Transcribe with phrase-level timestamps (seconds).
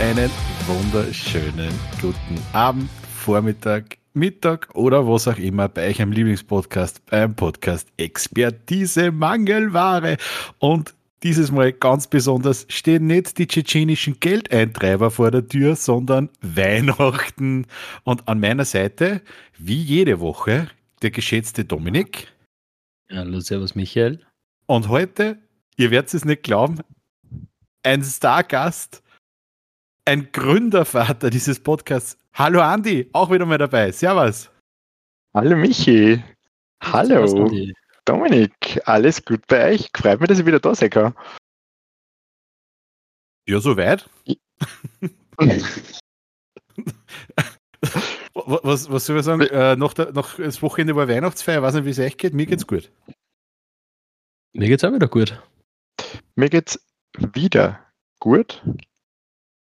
[0.00, 0.30] einen
[0.66, 1.70] wunderschönen
[2.00, 9.12] guten Abend, Vormittag, Mittag oder was auch immer bei euch am Lieblingspodcast, beim Podcast Expertise
[9.12, 10.16] Mangelware.
[10.58, 17.66] Und dieses Mal ganz besonders stehen nicht die tschetschenischen Geldeintreiber vor der Tür, sondern Weihnachten.
[18.02, 19.20] Und an meiner Seite,
[19.58, 20.68] wie jede Woche,
[21.02, 22.32] der geschätzte Dominik.
[23.12, 24.20] Hallo, servus Michael.
[24.64, 25.36] Und heute,
[25.76, 26.78] ihr werdet es nicht glauben,
[27.82, 29.02] ein Stargast,
[30.04, 32.16] ein Gründervater dieses Podcasts.
[32.34, 33.92] Hallo Andi, auch wieder mal dabei.
[33.92, 34.50] Servus.
[35.34, 36.22] Hallo Michi.
[36.82, 37.26] Hallo.
[37.26, 37.72] Servus,
[38.04, 39.90] Dominik, alles gut bei euch?
[39.94, 41.14] Freut mich, dass ich wieder da kann.
[43.46, 44.08] Ja, soweit.
[48.34, 49.42] was, was soll ich sagen?
[49.42, 52.34] Äh, noch, der, noch das Wochenende war Weihnachtsfeier, weiß nicht, wie es euch geht.
[52.34, 52.90] Mir geht's gut.
[54.52, 55.40] Mir geht's auch wieder gut.
[56.34, 56.80] Mir geht's
[57.16, 57.86] wieder
[58.18, 58.62] gut.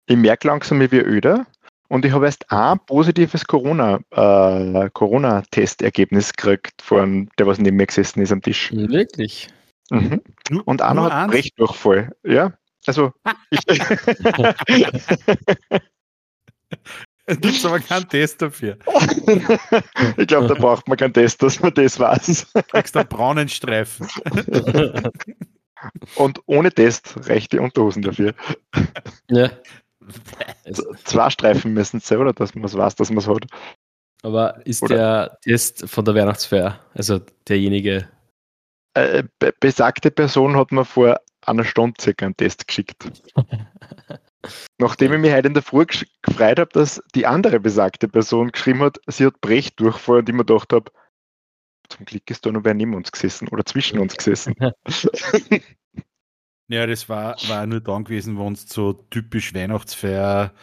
[0.06, 1.46] Ich merke langsam, ich werde öder.
[1.90, 7.86] Und ich habe erst ein positives Corona, äh, Corona-Testergebnis gekriegt von der, was neben mir
[7.86, 8.72] gesessen ist am Tisch.
[8.74, 9.50] Wirklich?
[9.92, 10.22] Mhm.
[10.66, 12.12] Und einer hat Brechdurchfall.
[12.24, 12.54] Ja,
[12.88, 13.14] also
[13.52, 13.59] ich.
[17.28, 18.78] Gibt es aber keinen Test dafür.
[20.18, 22.48] ich glaube, da braucht man keinen Test, dass man das weiß.
[22.68, 24.08] Kriegst einen braunen Streifen.
[26.16, 28.34] Und ohne Test reicht die Unterhosen dafür.
[29.30, 29.52] Ja.
[31.04, 32.34] Zwei Streifen müssen es sein, oder?
[32.34, 33.46] Dass man es weiß, dass man es hat.
[34.23, 34.96] Aber ist oder?
[34.96, 38.08] der Test von der Weihnachtsfeier, also derjenige?
[38.94, 43.06] Äh, be besagte Person hat mir vor einer Stunde circa einen Test geschickt.
[44.78, 48.81] Nachdem ich mich heute in der Früh gefreut habe, dass die andere besagte Person geschrieben
[48.81, 50.92] hat, sie hat Brechdurchfall und ich mir gedacht habe,
[51.90, 54.56] zum Glück ist da noch wer neben uns gesessen oder zwischen uns gesessen.
[56.73, 60.53] ja, das war, war nur dann gewesen, wo uns so typisch Weihnachtsfeier,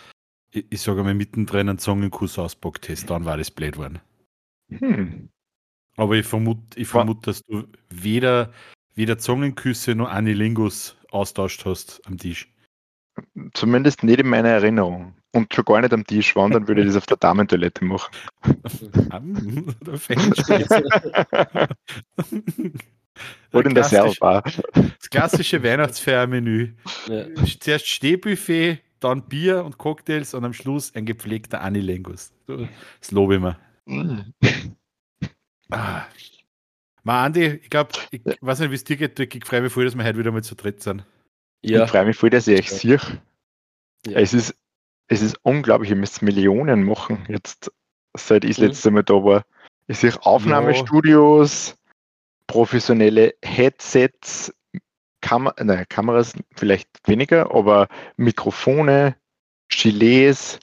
[0.50, 4.00] ich, ich sage mal, mittendrin einen Zungenkuss auspackt hast, dann war das blöd worden.
[4.68, 5.28] Hm.
[5.96, 8.52] Aber ich vermute, ich vermut, dass du weder,
[8.94, 12.52] weder Zungenküsse noch Anilingus austauscht hast am Tisch.
[13.54, 15.14] Zumindest nicht in meiner Erinnerung.
[15.32, 18.10] Und schon gar nicht am Tisch waren, dann würde ich das auf der Damentoilette machen.
[19.80, 19.98] Oder
[23.52, 24.42] in der Servbar.
[24.42, 26.74] Das klassische Weihnachtsfeiermenü.
[27.06, 27.26] Ja.
[27.60, 32.32] Zuerst Stehbuffet, dann Bier und Cocktails und am Schluss ein gepflegter Anilengus.
[32.46, 33.58] Das lobe ich mir.
[33.86, 34.32] Mm.
[35.70, 36.06] Ah.
[37.02, 39.84] Ma Andi, ich glaube, ich weiß nicht, wie es dir geht, ich freue mich voll,
[39.84, 41.04] dass wir heute wieder mal zu dritt sind.
[41.62, 41.84] Ja.
[41.84, 43.00] Ich freue mich voll, dass ich euch sehe.
[44.06, 44.18] Ja.
[44.18, 44.54] Es, ist,
[45.08, 47.70] es ist unglaublich, ihr müsst Millionen machen, jetzt
[48.16, 48.66] seit ich das mhm.
[48.66, 49.44] letzte Mal da war.
[49.86, 51.74] Ich sehe Aufnahmestudios, ja.
[52.50, 54.52] Professionelle Headsets,
[55.20, 59.14] Kam nein, Kameras vielleicht weniger, aber Mikrofone,
[59.68, 60.58] Gilets.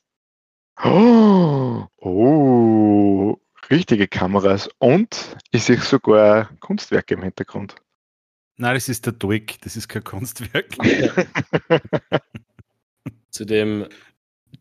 [0.84, 3.38] Oh, oh,
[3.72, 7.76] richtige Kameras und ich sehe sogar Kunstwerke im Hintergrund.
[8.58, 10.68] Nein, das ist der Dolk, das ist kein Kunstwerk.
[13.32, 13.86] Zu dem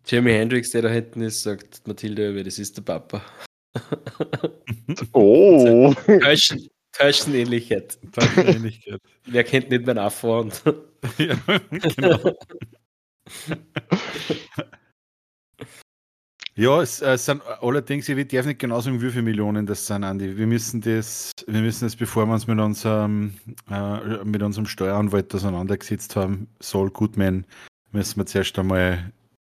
[0.06, 3.20] Jimi Hendrix, der da hinten ist, sagt Mathilde, das ist der Papa.
[5.12, 5.92] oh!
[6.96, 7.98] Taschenähnlichkeit.
[8.12, 9.00] Taschenähnlichkeit.
[9.26, 10.48] Wer kennt nicht meinen Affe?
[11.18, 11.36] ja,
[11.96, 12.36] genau.
[16.58, 20.04] Ja, es, äh, sind allerdings, ich darf nicht genau sagen, wie viele Millionen das sind,
[20.04, 20.38] Andi.
[20.38, 23.34] Wir müssen das, wir müssen das, bevor wir uns mit unserem,
[23.70, 27.44] äh, mit unserem Steueranwalt auseinandergesetzt haben, Saul Goodman,
[27.92, 29.12] müssen wir zuerst einmal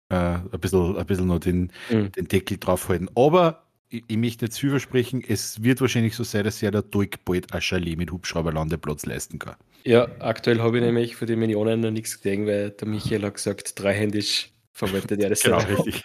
[0.09, 2.09] äh, ein, bisschen, ein bisschen noch den, mhm.
[2.13, 3.09] den Deckel draufhalten.
[3.15, 3.62] Aber
[3.93, 7.23] ich, ich möchte nicht zu versprechen, es wird wahrscheinlich so sein, dass ja der Dolk
[7.25, 9.55] bald ein Chalet mit Hubschrauberlandeplatz leisten kann.
[9.83, 13.35] Ja, aktuell habe ich nämlich für die Millionen noch nichts gesehen, weil der Michael hat
[13.35, 16.03] gesagt, dreihändisch verwendet er das Genau, richtig.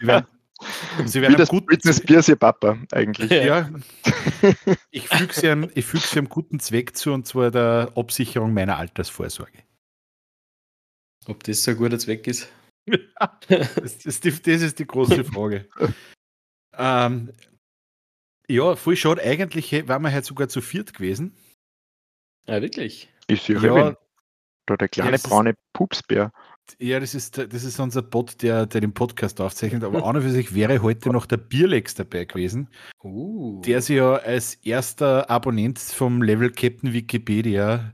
[0.00, 0.26] Sie werden,
[1.06, 3.30] Sie werden Wie das guten Britney Spears ihr Papa eigentlich.
[3.30, 3.68] Ja.
[4.90, 8.54] ich füge sie, einem, ich füge sie einem guten Zweck zu, und zwar der Absicherung
[8.54, 9.58] meiner Altersvorsorge.
[11.26, 12.48] Ob das so ein guter Zweck ist?
[13.48, 15.68] das, ist die, das ist die große Frage.
[16.76, 17.32] Ähm,
[18.48, 19.22] ja, voll schade.
[19.22, 21.34] Eigentlich waren wir heute sogar zu viert gewesen.
[22.46, 23.08] Ja, ah, wirklich?
[23.28, 23.96] Ich sehe ja,
[24.66, 26.32] da der kleine ja, braune Pupsbär.
[26.78, 29.84] Ja, das ist, das ist unser Bot, der, der den Podcast aufzeichnet.
[29.84, 32.68] Aber an und für sich wäre heute noch der Bierlex dabei gewesen,
[33.02, 33.60] uh.
[33.62, 37.92] der sich ja als erster Abonnent vom Level Captain Wikipedia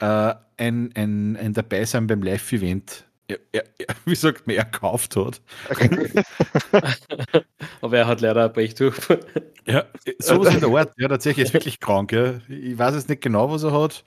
[0.00, 3.64] äh, ein, ein, ein Dabeisein beim Live-Event er, er,
[4.04, 5.40] wie sagt man, erkauft hat.
[7.80, 8.96] Aber er hat leider ein Pech durch.
[9.66, 9.84] ja,
[10.18, 10.92] sowas in der Art.
[10.96, 12.12] Ja, tatsächlich ist wirklich krank.
[12.12, 12.40] Ja.
[12.48, 14.04] Ich weiß jetzt nicht genau, was er hat.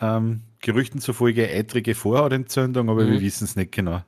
[0.00, 3.12] Ähm, Gerüchten zufolge eitrige Vorhautentzündung, aber mhm.
[3.12, 4.02] wir wissen es nicht genau.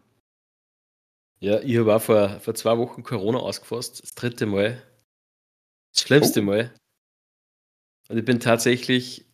[1.40, 4.02] Ja, ich habe auch vor, vor zwei Wochen Corona ausgefasst.
[4.02, 4.80] Das dritte Mal.
[5.92, 6.44] Das schlimmste oh.
[6.44, 6.72] Mal.
[8.08, 9.26] Und ich bin tatsächlich,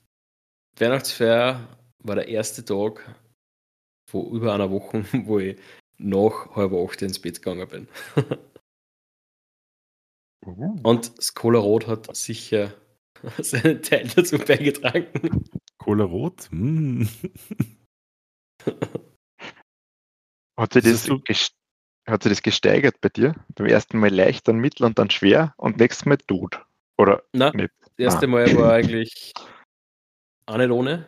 [0.78, 1.68] Weihnachtsfeier
[1.98, 3.14] war der erste Tag
[4.10, 5.56] vor über einer Woche, wo ich
[5.98, 7.88] nach halb acht ins Bett gegangen bin.
[10.46, 10.76] uh.
[10.82, 12.72] Und das Cola Rot hat sicher
[13.38, 15.44] seinen Teil dazu beigetragen.
[15.78, 16.48] Cola Rot?
[16.50, 17.04] Mm.
[20.58, 21.52] hat, sich das, das
[22.08, 23.34] hat sich das gesteigert bei dir?
[23.54, 26.60] Beim ersten Mal leicht, dann mittel und dann schwer und nächstes Mal tot?
[26.98, 27.72] Oder Nein, nicht?
[27.80, 28.28] das erste ah.
[28.28, 29.32] Mal war eigentlich
[30.46, 31.06] eine Lohne,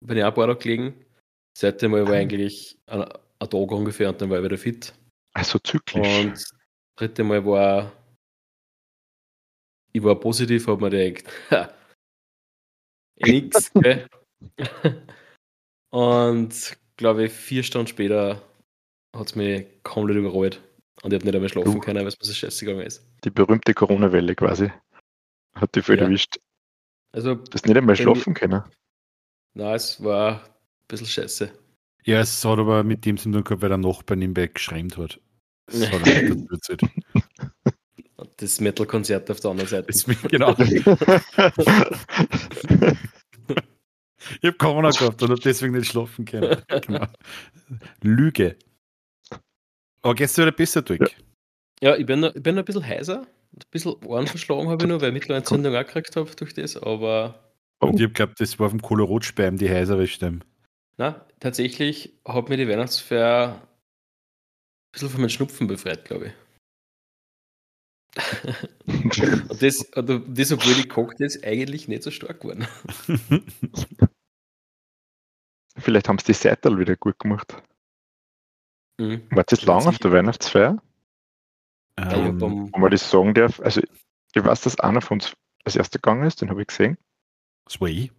[0.00, 1.05] bin ich auch ein paar Tage gelegen.
[1.56, 2.18] Zweite Mal war ah.
[2.18, 4.92] eigentlich ein, ein Tag ungefähr und dann war ich wieder fit.
[5.32, 6.18] Also zyklisch.
[6.18, 6.54] Und das
[6.96, 7.92] dritte Mal war
[9.90, 11.74] ich war positiv, habe mir gedacht, ha,
[13.16, 14.06] nix, gell?
[15.90, 18.42] Und glaube ich, vier Stunden später
[19.16, 20.62] hat es mich komplett überrollt.
[21.02, 21.80] Und ich habe nicht einmal schlafen uh.
[21.80, 23.02] können, weil es mir so scheiße gegangen ist.
[23.24, 24.70] Die berühmte Corona-Welle quasi.
[25.54, 26.04] Hat die voll ja.
[26.04, 26.36] erwischt.
[27.12, 28.62] Also, du hast nicht einmal schlafen können.
[29.54, 30.55] Nein, es war
[30.88, 31.50] bisschen scheiße.
[32.04, 35.20] Ja, es hat aber mit dem Sinn gehabt, weil der Nachbar im Bett geschreimt hat.
[35.66, 36.48] Das hat er nicht
[38.36, 39.88] Das Metal-Konzert auf der anderen Seite.
[39.88, 40.52] Das, genau.
[40.58, 40.86] ich
[44.44, 46.62] habe Corona gehabt und habe deswegen nicht schlafen können.
[46.68, 47.06] Genau.
[48.02, 48.56] Lüge.
[50.02, 51.00] Aber gehst du wieder besser durch?
[51.00, 51.08] Ja,
[51.82, 53.26] ja ich, bin, ich bin noch ein bisschen heiser.
[53.52, 56.76] Ein bisschen Ohren verschlagen habe ich noch, weil ich Mittelohrentzündung auch gekriegt habe durch das,
[56.76, 57.42] aber.
[57.80, 60.44] Und ich habe geglaubt, das war vom Kohlrotspeim, die heiser stimmen.
[60.98, 63.68] Na, tatsächlich hat mir die Weihnachtsfeier ein
[64.92, 66.32] bisschen von meinem Schnupfen befreit, glaube ich.
[68.86, 72.66] und das, und das, obwohl die Cocktails eigentlich nicht so stark waren.
[75.78, 77.62] Vielleicht haben sie die Seital wieder gut gemacht.
[78.98, 79.30] Mhm.
[79.30, 80.82] War das lang auf der Weihnachtsfeier?
[81.98, 85.34] Ähm, Wenn man das sagen darf, also ich weiß, dass einer von uns
[85.64, 86.96] als erster gegangen ist, den habe ich gesehen.
[87.66, 88.10] Das war ich.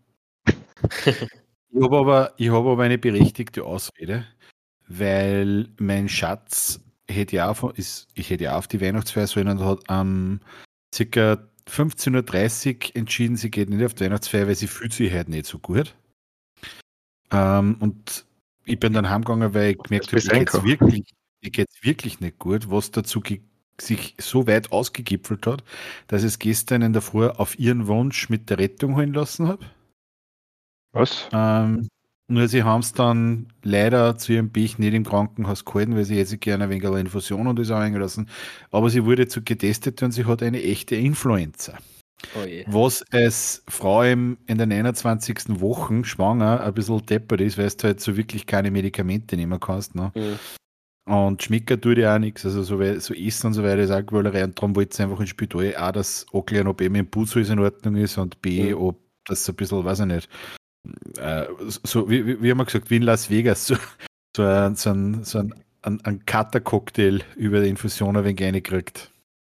[1.69, 4.25] ich habe aber, hab aber eine berechtigte Ausrede,
[4.87, 6.79] weil mein Schatz
[7.09, 10.41] hätte ja auch, ist, ich hätte ja auf die Weihnachtsfeier sollen und hat am
[10.97, 11.37] ähm, ca.
[11.69, 15.45] 15.30 Uhr entschieden, sie geht nicht auf die Weihnachtsfeier, weil sie fühlt sich halt nicht
[15.45, 15.95] so gut.
[17.31, 18.25] Ähm, und
[18.65, 22.69] ich bin dann heimgegangen, weil ich gemerkt habe, mir geht wirklich, geht's wirklich nicht gut,
[22.69, 23.21] was dazu
[23.79, 25.63] sich so weit ausgegipfelt hat,
[26.07, 29.47] dass ich es gestern in der Früh auf ihren Wunsch mit der Rettung holen lassen
[29.47, 29.65] habe.
[30.93, 31.27] Was?
[31.31, 31.87] Ähm,
[32.29, 36.17] nur sie haben es dann leider zu ihrem Pech nicht im Krankenhaus gehalten, weil sie
[36.17, 38.29] hätte gerne ein wenig eine Infusion und das auch eingelassen.
[38.69, 41.77] Aber sie wurde zu getestet und sie hat eine echte Influenza.
[42.35, 45.61] Oh was als Frau im, in der 29.
[45.61, 49.95] Woche schwanger ein bisschen deppert ist, weil du halt so wirklich keine Medikamente nehmen kannst.
[49.95, 50.11] Ne?
[50.15, 51.13] Mhm.
[51.13, 52.43] Und schmecken tut ja auch nichts.
[52.43, 54.43] Also so, so Essen und so weiter ist auch Quälerei.
[54.43, 57.59] Und darum wollte sie einfach ins Spital auch das erklären, ob eben im Putzhaus in
[57.59, 58.81] Ordnung ist und B, mhm.
[58.81, 60.29] ob das so ein bisschen, weiß ich nicht,
[61.17, 61.45] äh,
[61.83, 63.75] so wie, wie haben wir gesagt, wie in Las Vegas, so,
[64.35, 69.11] so, ein, so ein, so ein, ein, ein Cutter-Cocktail über die Infusion ein wenig reingekriegt.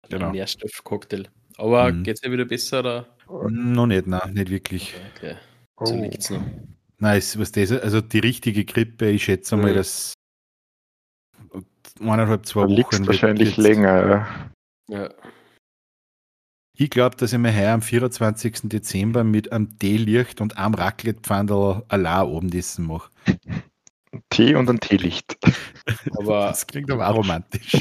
[0.09, 0.27] Genau.
[0.27, 1.29] Ein Nährstoff-Cocktail.
[1.57, 2.03] Aber mhm.
[2.03, 2.81] geht es ja wieder besser?
[3.29, 3.51] Oder?
[3.51, 4.95] Noch nicht, nein, nicht wirklich.
[5.17, 5.37] Okay.
[5.81, 6.03] So oh.
[6.03, 6.43] liegt's noch.
[6.99, 9.77] Nein, ist, was das, also die richtige Grippe, ich schätze mal, mhm.
[9.77, 10.15] dass
[12.01, 13.07] eineinhalb, zwei da Wochen.
[13.07, 14.51] wahrscheinlich länger.
[14.89, 15.11] Ja.
[16.77, 18.63] Ich glaube, dass ich mir heuer am 24.
[18.65, 23.11] Dezember mit einem Teelicht und einem Raclette-Pfandel allein oben dessen mache.
[24.31, 25.37] Tee und ein Teelicht.
[26.19, 27.81] Aber das klingt aber auch romantisch.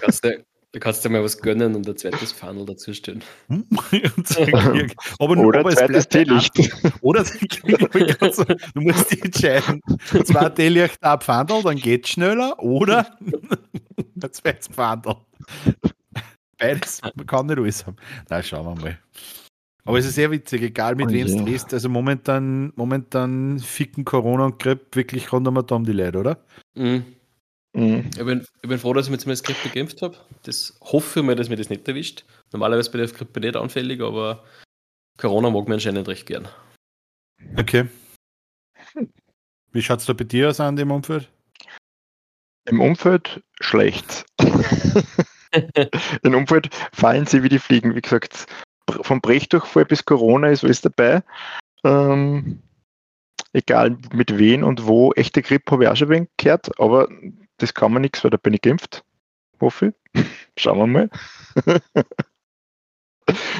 [0.00, 3.22] Kannst du, Du kannst dir mal was gönnen und ein zweites Funnel dazu stellen.
[5.18, 6.54] aber, oder aber ein zweites Teelicht.
[7.02, 9.82] Oder du musst dich entscheiden.
[10.24, 12.58] Zwei Teelicht, ein Pfandel, dann geht es schneller.
[12.58, 15.16] Oder ein zweites Pfandel.
[16.62, 17.96] Beides, man kann nicht alles haben.
[18.30, 18.98] Na, schauen wir mal.
[19.84, 21.74] Aber es ist sehr witzig, egal mit oh, wem du drehst.
[21.74, 26.44] Also momentan, momentan ficken Corona und Grippe wirklich rund um die Leute, oder?
[26.74, 27.04] Mhm.
[27.72, 28.10] Mhm.
[28.16, 30.16] Ich, bin, ich bin froh, dass ich mir zumindest Grippe geimpft habe.
[30.44, 32.24] Das hoffe ich mir, dass mir das nicht erwischt.
[32.52, 34.44] Normalerweise bin ich auf Grippe nicht anfällig, aber
[35.18, 36.46] Corona mag mir anscheinend recht gern.
[37.56, 37.88] Okay.
[39.72, 41.28] Wie schaut es da bei dir aus an dem Umfeld?
[42.66, 44.26] Im Umfeld schlecht.
[46.22, 47.94] Im Umfeld fallen sie wie die Fliegen.
[47.94, 48.46] Wie gesagt,
[48.88, 51.22] vom Brechdurchfall bis Corona ist alles dabei.
[51.84, 52.62] Ähm,
[53.52, 55.12] egal mit wem und wo.
[55.12, 57.08] Echte Grippe habe ich auch schon ein gehört, aber
[57.58, 59.04] das kann man nichts, weil da bin ich geimpft.
[59.60, 60.24] Hoffe ich.
[60.56, 61.10] Schauen wir mal.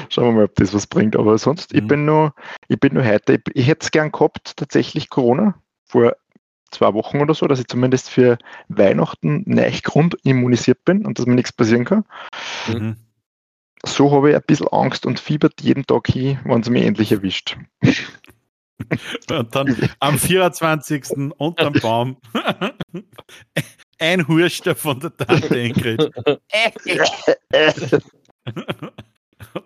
[0.09, 1.15] Schauen wir mal, ob das was bringt.
[1.15, 1.79] Aber sonst, mhm.
[1.79, 2.33] ich bin nur,
[2.67, 6.15] ich bin nur heute, ich, ich hätte es gern gehabt, tatsächlich Corona, vor
[6.73, 8.37] zwei Wochen oder so, dass ich zumindest für
[8.67, 12.05] Weihnachten nicht grundimmunisiert bin und dass mir nichts passieren kann.
[12.67, 12.97] Mhm.
[13.85, 17.11] So habe ich ein bisschen Angst und fiebert jeden Tag hin, wenn es mich endlich
[17.11, 17.57] erwischt.
[19.29, 21.31] Und dann am 24.
[21.37, 22.17] unterm Baum
[23.99, 26.11] ein Hurster von der Tante Ingrid.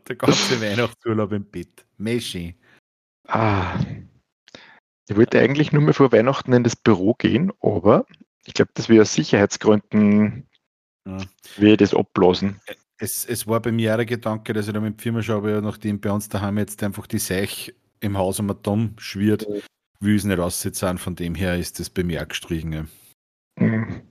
[0.07, 1.85] der ganze Weihnachtsurlaub im Bett.
[1.97, 2.55] Meschi.
[3.27, 3.79] Ah.
[5.09, 8.05] Ich wollte eigentlich nur mehr vor Weihnachten in das Büro gehen, aber
[8.45, 10.47] ich glaube, dass wir aus Sicherheitsgründen
[11.05, 11.17] ja.
[11.55, 12.59] wir das abblasen.
[12.97, 15.61] Es, es war bei mir auch der Gedanke, dass ich da mit der Firma schaue,
[15.61, 19.61] nachdem bei uns daheim jetzt einfach die Seich im Haus am Atom schwirrt, mhm.
[19.99, 20.97] will es nicht aussitzen.
[20.97, 22.73] Von dem her ist das bei mir auch gestrichen.
[22.73, 22.85] Ja.
[23.59, 24.01] Mhm.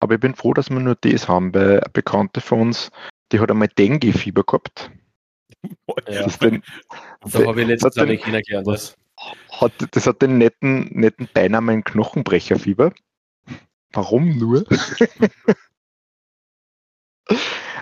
[0.00, 2.90] Aber ich bin froh, dass wir nur das haben, weil eine Bekannte von uns,
[3.30, 4.90] die hat einmal Dengue-Fieber gehabt.
[6.08, 6.24] Ja.
[6.24, 6.62] Das, den,
[7.24, 8.66] da habe ich letztens auch nicht kennengelernt.
[8.66, 8.96] Das.
[9.50, 12.92] Hat, das hat den netten, netten Beinamen Knochenbrecherfieber.
[13.92, 14.64] Warum nur?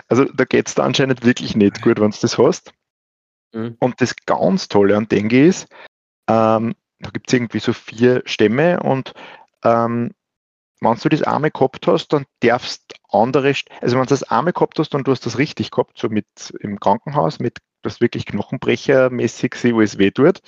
[0.07, 2.73] also da geht es da anscheinend wirklich nicht gut, wenn du das hast.
[3.53, 3.77] Mhm.
[3.79, 5.67] Und das ganz Tolle an Dengue ist,
[6.27, 9.13] ähm, da gibt es irgendwie so vier Stämme und
[9.63, 10.11] ähm,
[10.81, 14.79] wenn du das Arme gehabt hast, dann darfst andere, also wenn du das Arme gehabt
[14.79, 16.25] hast und du hast das richtig gehabt, so mit
[16.59, 20.41] im Krankenhaus, mit das wirklich Knochenbrechermäßig sie, wo es weh tut,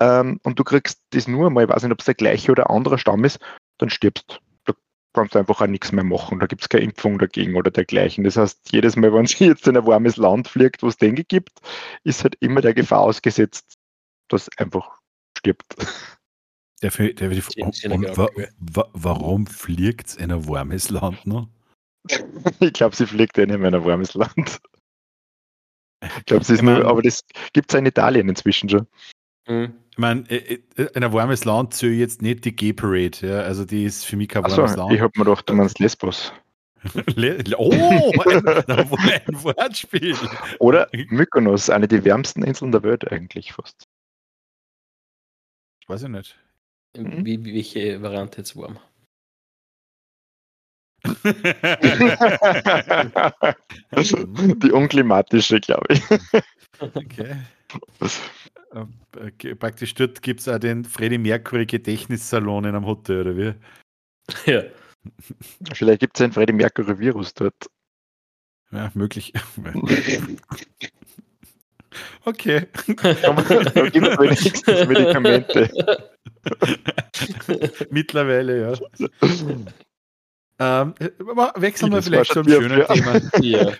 [0.00, 2.70] ähm, und du kriegst das nur mal, ich weiß nicht, ob es der gleiche oder
[2.70, 3.38] andere Stamm ist,
[3.78, 4.40] dann stirbst.
[4.64, 4.74] Da
[5.12, 6.38] kannst du einfach auch nichts mehr machen.
[6.40, 8.24] Da gibt es keine Impfung dagegen oder dergleichen.
[8.24, 11.24] Das heißt, jedes Mal, wenn sie jetzt in ein warmes Land fliegt, wo es Dengue
[11.24, 11.60] gibt,
[12.04, 13.74] ist halt immer der Gefahr ausgesetzt,
[14.28, 15.00] dass einfach
[15.36, 15.76] stirbt.
[16.82, 17.30] Der, der, der,
[17.92, 21.48] und, wa, wa, warum fliegt es in ein warmes Land noch?
[22.60, 24.60] ich glaube, sie fliegt ja nicht mehr in ein warmes Land.
[26.18, 28.86] Ich glaube, es ist ich mein, nur, aber das gibt es in Italien inzwischen schon.
[29.46, 29.74] Mhm.
[29.90, 33.18] Ich meine, äh, äh, in ein warmes Land zähle ich jetzt nicht die Gay Parade,
[33.20, 33.40] ja?
[33.40, 34.92] also die ist für mich kein warmes Achso, Land.
[34.94, 36.32] Ich habe mir gedacht, du meinst Lesbos.
[37.56, 37.70] oh,
[38.26, 40.16] ein, ein Wortspiel.
[40.58, 43.86] Oder Mykonos, eine der wärmsten Inseln der Welt eigentlich fast.
[45.86, 46.38] Weiß ich nicht.
[46.94, 48.78] Wie, welche Variante jetzt warm?
[54.62, 56.02] Die unklimatische, glaube ich.
[56.80, 57.36] Okay.
[58.74, 63.54] Äh, praktisch dort gibt es auch den Freddie Mercury Gedächtnissalon in einem Hotel, oder wie?
[64.50, 64.62] Ja.
[65.74, 67.68] Vielleicht gibt es ein Freddie Mercury Virus dort.
[68.70, 69.32] Ja, möglich.
[72.24, 72.66] okay.
[72.86, 75.70] Da gibt es wenigstens Medikamente.
[77.90, 78.72] Mittlerweile, ja.
[80.62, 80.94] Ähm,
[81.56, 83.20] wechseln wir vielleicht zum schönen Thema.
[83.42, 83.72] Ja.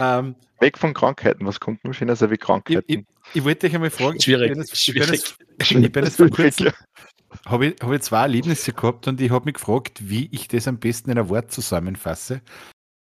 [0.00, 2.84] ähm, Weg von Krankheiten, was kommt nun schöner wie Krankheiten?
[2.86, 3.04] Ich, ich,
[3.34, 5.38] ich, wollte dich einmal fragen, schwierig, ich bin jetzt.
[5.60, 6.72] Ich bin jetzt vor kurzem,
[7.46, 10.68] habe ich, hab ich zwei Erlebnisse gehabt und ich habe mich gefragt, wie ich das
[10.68, 12.42] am besten in ein Wort zusammenfasse.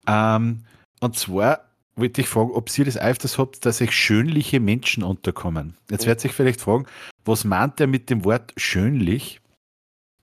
[0.06, 0.66] Ähm,
[1.00, 5.76] und zwar wollte ich fragen, ob Sie das öfters habt, dass euch schönliche Menschen unterkommen.
[5.90, 6.10] Jetzt mhm.
[6.10, 6.86] wird sich vielleicht fragen,
[7.26, 9.42] was meint er mit dem Wort schönlich?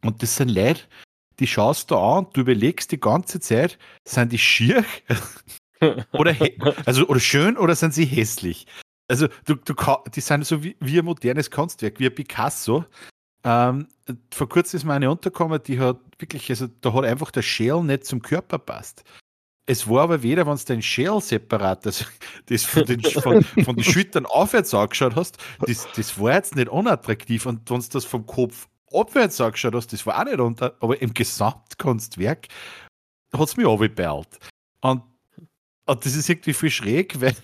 [0.02, 0.82] Und das sind Leute,
[1.38, 4.84] die schaust du an und du überlegst die ganze Zeit, sind die schier
[6.12, 6.34] oder,
[6.86, 8.66] also, oder schön oder sind sie hässlich?
[9.08, 9.74] Also du, du,
[10.14, 12.84] die sind so wie, wie ein modernes Kunstwerk, wie ein Picasso.
[13.44, 13.88] Ähm,
[14.32, 17.82] vor kurzem ist mir eine untergekommen, die hat wirklich, also da hat einfach der Schäl
[17.82, 19.04] nicht zum Körper passt.
[19.66, 22.04] Es war aber weder, wenn du dein Schäl separat, das,
[22.46, 26.68] das von, den, von, von den Schultern aufwärts angeschaut hast, das, das war jetzt nicht
[26.68, 27.46] unattraktiv.
[27.46, 31.00] Und wenn du das vom Kopf abwärts angeschaut hast, das war auch nicht unter, aber
[31.00, 32.48] im Gesamtkunstwerk
[33.32, 34.38] hat es mich abgeperlt.
[34.80, 35.02] Und,
[35.86, 37.34] und das ist irgendwie viel schräg, weil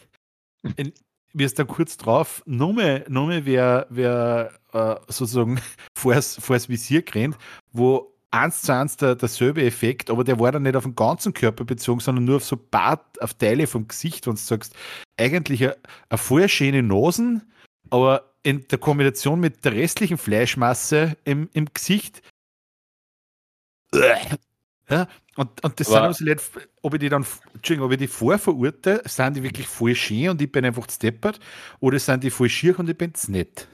[0.76, 0.92] in,
[1.32, 5.60] mir ist kurz drauf, Nummer, Nummer wer, wer äh, sozusagen
[5.94, 7.36] vor das Visier rennt,
[7.72, 11.32] wo eins zu eins der, derselbe Effekt, aber der war dann nicht auf den ganzen
[11.34, 14.74] Körper bezogen, sondern nur auf so Bart, auf Teile vom Gesicht, wenn du sagst,
[15.16, 15.76] eigentlich eine,
[16.08, 17.52] eine voll schöne Nasen,
[17.90, 22.22] aber in der Kombination mit der restlichen Fleischmasse im, im Gesicht.
[24.88, 27.98] Ja, und, und das aber sind also Leute, ob ich die dann, Entschuldigung, ob ich
[27.98, 31.38] die vorverurte, sind die wirklich voll schön und ich bin einfach steppert,
[31.78, 33.68] oder sind die voll schier und ich bin es nicht.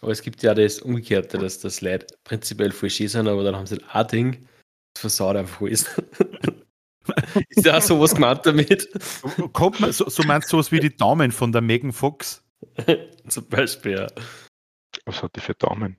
[0.00, 3.56] Aber es gibt ja das Umgekehrte, dass das Leute prinzipiell voll schön sind, aber dann
[3.56, 4.48] haben sie ein Ding,
[4.94, 5.84] das versaut einfach alles.
[7.48, 8.88] ist ja auch sowas gemeint damit.
[9.52, 12.44] Kommt man, so, so meinst du sowas wie die Daumen von der Megan Fox?
[13.28, 14.06] Zum Beispiel, ja.
[15.06, 15.96] Was hat die für Daumen?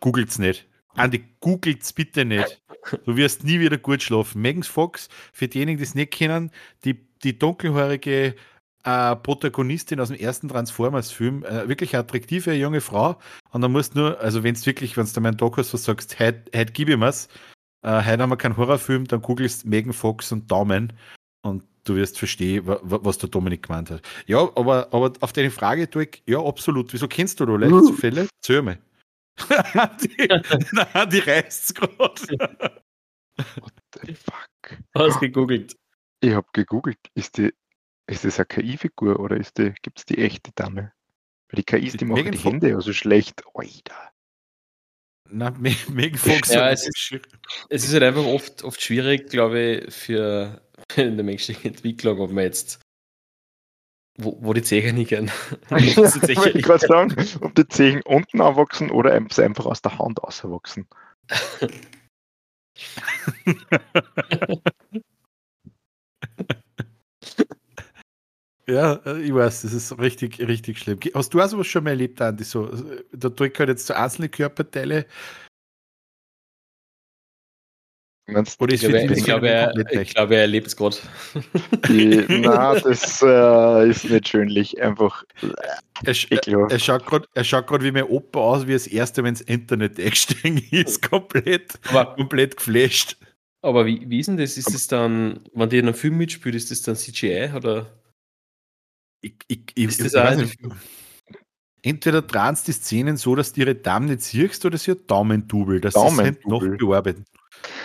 [0.00, 0.68] Googelt's nicht.
[0.94, 2.62] Andi, googelt's bitte nicht.
[3.04, 4.42] Du wirst nie wieder gut schlafen.
[4.42, 6.50] Megan Fox, für diejenigen, die es nicht kennen,
[6.84, 8.34] die, die dunkelhaarige
[8.82, 13.18] eine Protagonistin aus dem ersten Transformers-Film, äh, wirklich eine attraktive junge Frau.
[13.50, 15.84] Und dann musst du nur, also wenn es wirklich, wenn du meinen Doc hast, was
[15.84, 17.28] sagst, heute, heute gib ihm was,
[17.82, 20.92] äh, heute haben wir keinen Horrorfilm, dann googelst Megan Fox und Daumen
[21.42, 24.02] und du wirst verstehen, was der Dominik gemeint hat.
[24.26, 26.92] Ja, aber, aber auf deine Frage, Dirk, ja, absolut.
[26.92, 27.92] Wieso kennst du da leicht uh.
[27.92, 28.28] Fälle?
[28.42, 28.78] Zähl mal.
[30.02, 30.28] die,
[30.72, 32.72] nein, die reißt gerade.
[33.56, 33.72] What
[34.04, 34.78] the fuck?
[34.94, 35.76] Hast gegoogelt?
[36.20, 36.98] Ich habe gegoogelt.
[37.14, 37.52] Ist, die,
[38.06, 40.92] ist das eine KI-Figur oder ist die, gibt es die echte Dame?
[41.48, 43.42] Weil die KIs, die machen die Hände also schlecht.
[43.54, 44.10] Alter.
[45.32, 46.52] Na, Megan Fox.
[46.52, 47.20] Ja, es ist,
[47.68, 50.60] es ist halt einfach oft, oft schwierig, glaube ich, für
[50.96, 52.80] in der menschlichen Entwicklung, ob man jetzt
[54.22, 55.30] wo, wo die Zehen nicht gehen.
[55.76, 60.86] ich gerade sagen, ob die Zehen unten anwachsen oder einfach aus der Hand auswachsen.
[68.66, 70.98] ja, äh, ich weiß, das ist richtig, richtig schlimm.
[71.14, 72.44] Hast du auch sowas schon mal erlebt, Andi?
[72.44, 72.70] So,
[73.12, 75.06] da drückt halt jetzt so einzelne Körperteile.
[78.58, 80.96] Oder ist ich, glaube, ich, glaube, er, ich glaube, er erlebt es gerade.
[82.28, 84.80] Na, das äh, ist nicht schönlich.
[84.80, 85.24] Einfach.
[86.04, 86.78] Er, er, er
[87.44, 91.08] schaut gerade wie mein Opa aus, wie das erste, wenn das Internet eingestiegen ist.
[91.08, 93.16] Komplett, aber, komplett geflasht.
[93.62, 94.56] Aber wie, wie ist denn das?
[94.56, 97.86] Ist das dann, wenn die in einem Film mitspielt, ist das dann CGI oder?
[99.22, 100.58] Ich, ich, ich, ist das weiß nicht.
[101.82, 105.80] Entweder dran die Szenen so, dass du ihre Daumen nicht siehst, oder sie hat Daumendubel.
[105.80, 107.26] Das Daumen ist halt noch bearbeitet.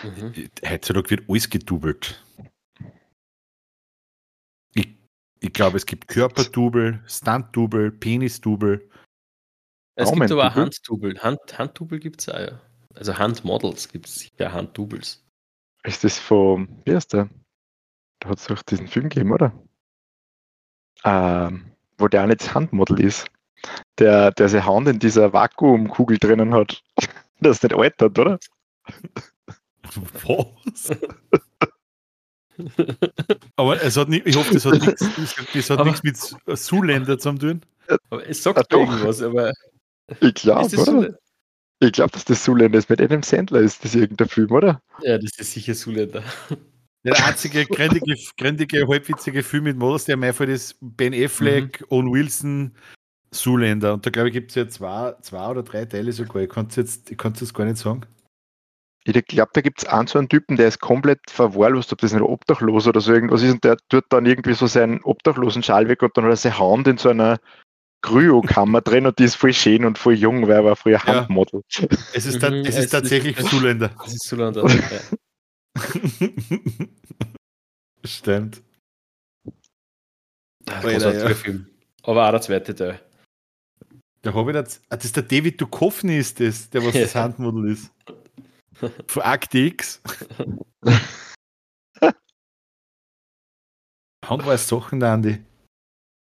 [0.03, 0.49] Mhm.
[0.67, 2.23] Heutzutage wird alles gedoubelt.
[4.73, 4.95] Ich,
[5.39, 8.89] ich glaube, es gibt Körperdouble, Stunt-Double, Penis-Double.
[9.95, 11.17] Es gibt aber auch Handdouble.
[11.19, 12.61] Hand, Handdouble gibt es auch, ja.
[12.95, 15.23] Also Handmodels gibt es sicher Handdoubles.
[15.83, 17.29] Ist das von, wie heißt der?
[18.19, 19.53] Da hat es doch diesen Film gegeben, oder?
[21.03, 23.27] Ähm, wo der auch nicht das Handmodel ist.
[23.99, 26.81] Der, der seine Hand in dieser Vakuumkugel drinnen hat.
[27.41, 28.39] Das nicht altert, oder?
[29.93, 30.91] Was?
[33.55, 35.05] Aber es hat nicht, ich hoffe, das hat nichts,
[35.53, 37.61] das hat nichts mit Zuländer zu tun.
[38.09, 39.53] Aber es sagt ah, irgendwas, aber.
[40.21, 41.17] Ich glaube?
[41.81, 42.89] Ich glaube, dass das Zuländer ist.
[42.89, 44.81] Mit Adam Sandler ist das irgendein Film, oder?
[45.01, 46.23] Ja, das ist sicher Zuländer.
[47.03, 51.87] Der einzige gründige, gründige, halbwitzige Film mit Models, der mir einfällt, ist Ben Affleck, mhm.
[51.89, 52.75] Owen Wilson,
[53.29, 53.93] Zuländer.
[53.93, 56.41] Und da glaube ich, gibt es ja zwei, zwei oder drei Teile sogar.
[56.41, 58.01] Ich kann es jetzt, ich kann es gar nicht sagen.
[59.07, 62.11] Ich glaube, da gibt es einen so einen Typen, der ist komplett verwahrlost, ob das
[62.11, 65.87] nicht obdachlos oder so irgendwas ist, und der tut dann irgendwie so seinen obdachlosen Schal
[65.87, 67.39] weg und dann hat er seine Hand in so einer
[68.01, 71.61] Kryokammer drin und die ist voll schön und voll jung, weil er war früher Handmodel.
[71.69, 71.87] Ja.
[72.13, 73.91] Es ist, mhm, es ist tatsächlich Zuländer.
[74.05, 74.67] Es ist Zuländer.
[74.67, 75.01] ja.
[78.03, 78.61] Stimmt.
[80.65, 81.35] Großartiger ja.
[81.35, 81.67] Film.
[82.03, 83.01] Aber auch der zweite Teil.
[84.21, 87.15] Da habe ich das, ah, das ist der David Duchovny ist das, der was das
[87.15, 87.91] Handmodel ist.
[89.07, 90.01] Von Akte X.
[94.25, 95.43] Handweiß Sachen, der Andi.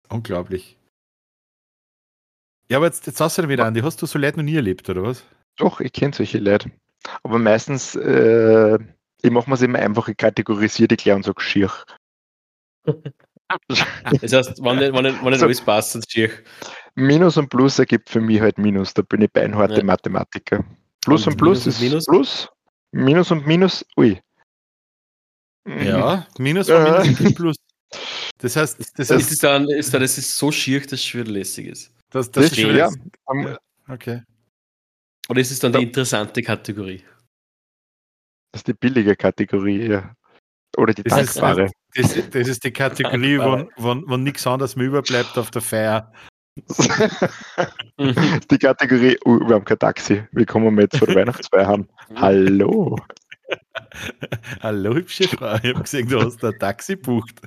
[0.09, 0.77] Unglaublich.
[2.69, 3.81] Ja, aber jetzt, jetzt hast du wieder, Andi.
[3.81, 5.25] Hast du so Leute noch nie erlebt, oder was?
[5.57, 6.71] Doch, ich kenne solche Leute.
[7.23, 8.79] Aber meistens, äh,
[9.21, 11.71] ich mache mir es immer einfach, ich kategorisiere die klar und sage schier.
[13.67, 16.29] das heißt, wenn nicht, wenn nicht, wenn nicht so, alles passt, dann schier.
[16.95, 18.93] Minus und Plus ergibt für mich halt Minus.
[18.93, 19.83] Da bin ich beinharte ja.
[19.83, 20.63] Mathematiker.
[21.01, 22.05] Plus und, und Plus ist Minus?
[22.05, 22.49] Plus.
[22.91, 24.19] Minus und Minus, ui.
[25.65, 27.01] Ja, Minus und äh.
[27.03, 27.57] Minus ist Plus.
[28.37, 31.05] Das heißt, das, das heißt, ist, dann, ist dann, das ist so schier, dass es
[31.05, 31.93] schon lässig ist.
[32.09, 32.89] Das, das, das ist ja.
[32.89, 33.57] ja.
[33.87, 34.23] Okay.
[35.29, 37.03] Oder ist es dann die interessante Kategorie?
[38.51, 40.13] Das ist die billige Kategorie, ja.
[40.77, 41.69] Oder die das dankbare.
[41.93, 45.61] Ist, das, das, ist die Kategorie, wo, wo, wo nichts anderes mehr überbleibt auf der
[45.61, 46.11] Feier.
[47.97, 50.23] Die Kategorie, oh, wir haben kein Taxi.
[50.31, 51.87] Willkommen wir jetzt vor der Weihnachtsfeier haben.
[52.15, 52.97] Hallo.
[54.61, 55.55] Hallo, hübsche Frau.
[55.55, 57.41] Ich habe gesehen, du hast ein Taxi bucht.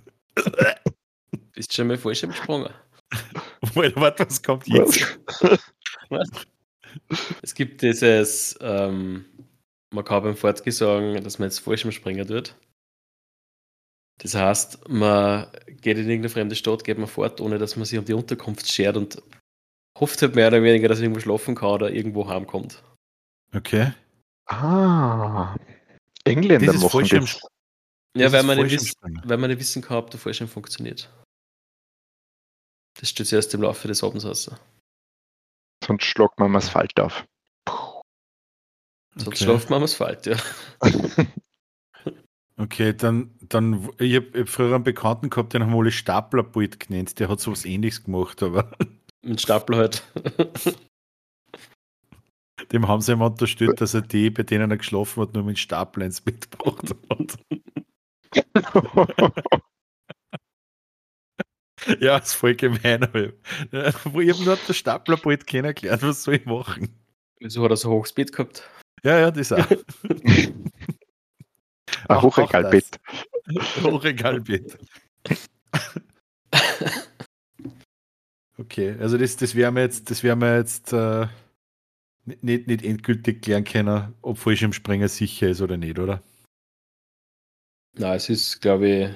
[1.53, 2.71] Bist schon mal falsch gesprungen.
[3.75, 5.19] Warte, was kommt jetzt?
[6.09, 6.31] Was?
[7.43, 9.25] Es gibt dieses, ähm,
[9.91, 12.57] man kann beim Fortgehen sagen, dass man jetzt falsch springen tut.
[14.19, 17.99] Das heißt, man geht in irgendeine fremde Stadt, geht man fort, ohne dass man sich
[17.99, 19.23] um die Unterkunft schert und
[19.99, 22.83] hofft halt mehr oder weniger, dass man irgendwo schlafen kann oder irgendwo heimkommt.
[23.55, 23.93] Okay.
[24.47, 25.57] Ah.
[26.25, 27.41] Engländer das machen das.
[28.17, 31.11] Ja, weil man, wissen, weil man nicht wissen kann, ob der Fallschirm funktioniert.
[33.01, 34.51] Das steht erst im Laufe des Abends aus.
[35.85, 37.27] Sonst schlagt man am Asphalt auf.
[39.17, 39.45] Sonst okay.
[39.45, 40.37] schläft man am Asphalt, ja.
[42.57, 47.19] Okay, dann, dann ich habe hab früher einen Bekannten gehabt, den haben alle Staplerbold genannt.
[47.19, 48.71] Der hat sowas ähnliches gemacht, aber.
[49.23, 50.05] Mit Stapler halt.
[52.73, 55.59] Dem haben sie immer unterstützt, dass er die, bei denen er geschlafen hat, nur mit
[55.59, 57.37] Stapler ins Bett gebracht hat.
[62.01, 63.03] ja, ist voll gemein.
[63.03, 63.33] Aber ich
[64.33, 66.89] habe nur den Staplerbold kennengelernt, was soll ich machen?
[67.41, 68.69] Wieso hat er so Bett gehabt?
[69.03, 69.67] Ja, ja, das auch.
[72.09, 73.01] Ein Hochregalbett.
[73.83, 74.79] Hochregalbett.
[78.59, 81.27] okay, also das, das werden wir jetzt, das werden wir jetzt äh,
[82.25, 86.23] nicht, nicht endgültig klären können, ob Fallschirmspringer sicher ist oder nicht, oder?
[87.97, 89.11] Nein, es ist, glaube ich,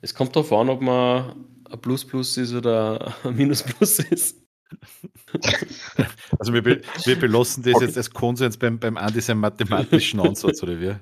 [0.00, 4.41] es kommt darauf an, ob man ein Plus Plus ist oder ein Minus Plus ist.
[6.38, 7.84] Also wir, be wir belassen das okay.
[7.84, 10.96] jetzt als Konsens beim, beim Andi seinem mathematischen Ansatz, oder wie?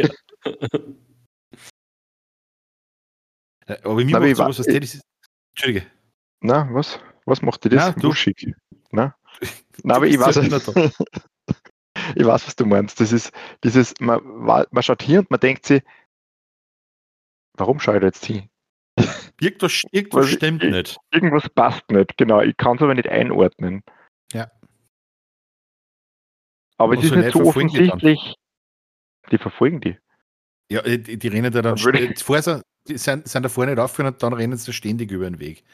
[0.00, 0.08] Ja.
[3.66, 5.00] Äh, aber mir macht sowas, was ist.
[5.54, 5.86] Entschuldige.
[6.40, 7.00] Na, was?
[7.24, 7.96] Was macht dir das?
[7.96, 8.54] Na, du schick.
[8.90, 9.16] Na?
[9.82, 10.36] Na, aber ich weiß,
[12.14, 13.00] ich weiß, was du meinst.
[13.00, 13.32] Das ist
[13.64, 14.20] dieses, man,
[14.70, 15.82] man schaut hier und man denkt sich,
[17.54, 18.48] warum schaue ich da jetzt hin?
[19.40, 20.98] Irgendwas, irgendwas stimmt ich, nicht.
[21.10, 22.40] Irgendwas passt nicht, genau.
[22.40, 23.82] Ich kann es aber nicht einordnen.
[24.32, 24.50] Ja.
[26.78, 28.36] Aber es ist nicht so offensichtlich.
[29.26, 29.98] Die, die, verfolgen die.
[30.70, 31.76] Ja, die, die rennen da dann.
[31.76, 35.10] dann äh, vorher, die sind, sind da vorne nicht aufgefahren und dann rennen sie ständig
[35.10, 35.64] über den Weg.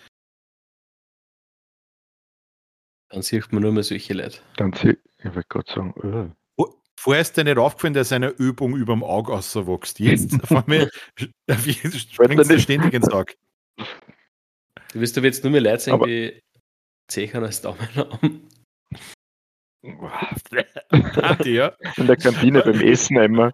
[3.11, 4.41] Dann sieht man nur mehr solche Leute.
[4.57, 6.69] Dann sieht, ich wollte gerade sagen, oh.
[7.03, 9.99] Vorher ist dir nicht aufgefallen, dass seine Übung über dem Auge auswächst.
[9.99, 10.89] Jetzt auf einmal
[11.49, 13.35] springt er ständig ins Auge.
[13.77, 16.41] Du wirst aber jetzt nur mehr Leute sehen, aber die
[17.09, 18.49] Zechern als Daumen haben.
[21.45, 21.73] ja.
[21.97, 23.53] In der Kantine beim Essen immer.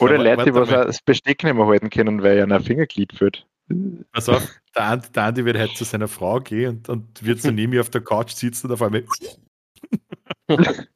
[0.00, 3.12] Oder aber, Leute, die was das Besteck nicht mehr halten können, weil er ein Fingerglied
[3.12, 3.46] führt.
[4.12, 7.40] Pass auf, der Andi, der Andi wird heute zu seiner Frau gehen und, und wird
[7.40, 9.04] so neben mir auf der Couch sitzen und auf einmal.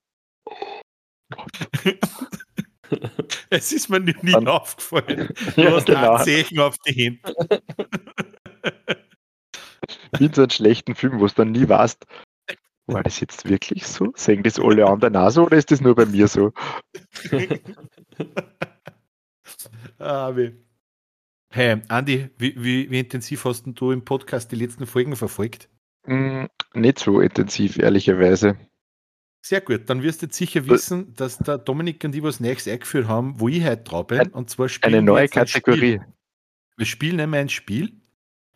[3.51, 5.29] es ist mir nie, nie aufgefallen.
[5.57, 6.19] Du ja, hast genau.
[6.19, 7.33] Zeichen auf die Hände.
[10.19, 12.05] Wie so einen schlechten Film, wo du dann nie weißt,
[12.87, 14.13] war das jetzt wirklich so?
[14.17, 16.53] Sehen das alle anderen auch so oder ist das nur bei mir so?
[19.99, 20.35] ah.
[21.51, 25.69] Hey, Andi, wie, wie, wie, intensiv hast du im Podcast die letzten Folgen verfolgt?
[26.07, 28.59] Mm, nicht so intensiv, ehrlicherweise.
[29.41, 32.73] Sehr gut, dann wirst du jetzt sicher wissen, dass der Dominik und ich was Nächstes
[32.73, 34.29] eingeführt haben, wo ich heute drauf bin.
[34.29, 36.01] Und zwar spielen Eine neue Kategorie.
[36.01, 36.15] Ein
[36.79, 37.93] wir spielen einmal ein Spiel.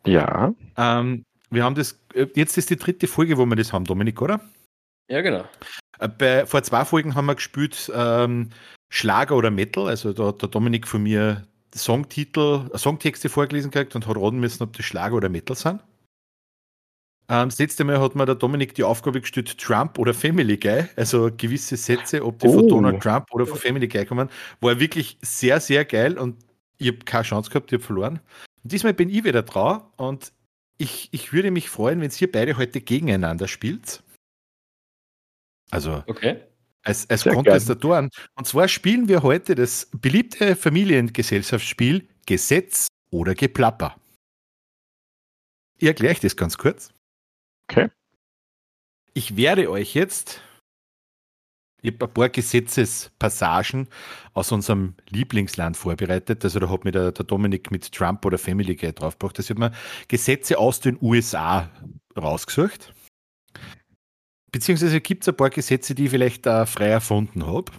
[0.06, 0.54] Ja.
[0.76, 4.22] Ähm, wir haben das, äh, jetzt ist die dritte Folge, wo wir das haben, Dominik,
[4.22, 4.40] oder?
[5.08, 5.44] Ja, genau.
[5.98, 8.50] Äh, bei, vor zwei Folgen haben wir gespielt ähm,
[8.90, 9.88] Schlager oder Metal.
[9.88, 14.38] Also da hat der Dominik von mir Songtitel, äh, Songtexte vorgelesen gekriegt und hat raten
[14.38, 15.80] müssen, ob das Schlager oder Metal sind.
[17.28, 20.84] Ähm, das letzte Mal hat mir der Dominik die Aufgabe gestellt, Trump oder Family Guy,
[20.96, 22.54] also gewisse Sätze, ob die oh.
[22.54, 24.28] von Donald Trump oder von Family Guy kommen,
[24.60, 26.36] war wirklich sehr, sehr geil und
[26.78, 28.20] ich habe keine Chance gehabt, ich habe verloren.
[28.62, 30.32] Und diesmal bin ich wieder dran und
[30.78, 34.02] ich, ich würde mich freuen, wenn ihr beide heute gegeneinander spielt.
[35.70, 36.40] Also okay.
[36.82, 38.10] als, als Kontestatoren.
[38.34, 43.96] Und zwar spielen wir heute das beliebte Familiengesellschaftsspiel Gesetz oder Geplapper.
[45.78, 46.92] Ich erkläre das ganz kurz.
[47.68, 47.90] Okay.
[49.14, 50.42] Ich werde euch jetzt
[51.82, 53.88] ich habe ein paar Gesetzespassagen
[54.34, 56.44] aus unserem Lieblingsland vorbereitet.
[56.44, 59.38] Also da hat mir der, der Dominik mit Trump oder Family Guy draufgebracht.
[59.38, 59.72] Das hat mir
[60.06, 61.68] Gesetze aus den USA
[62.16, 62.94] rausgesucht.
[64.52, 67.72] Beziehungsweise gibt es ein paar Gesetze, die ich vielleicht äh, frei erfunden habe.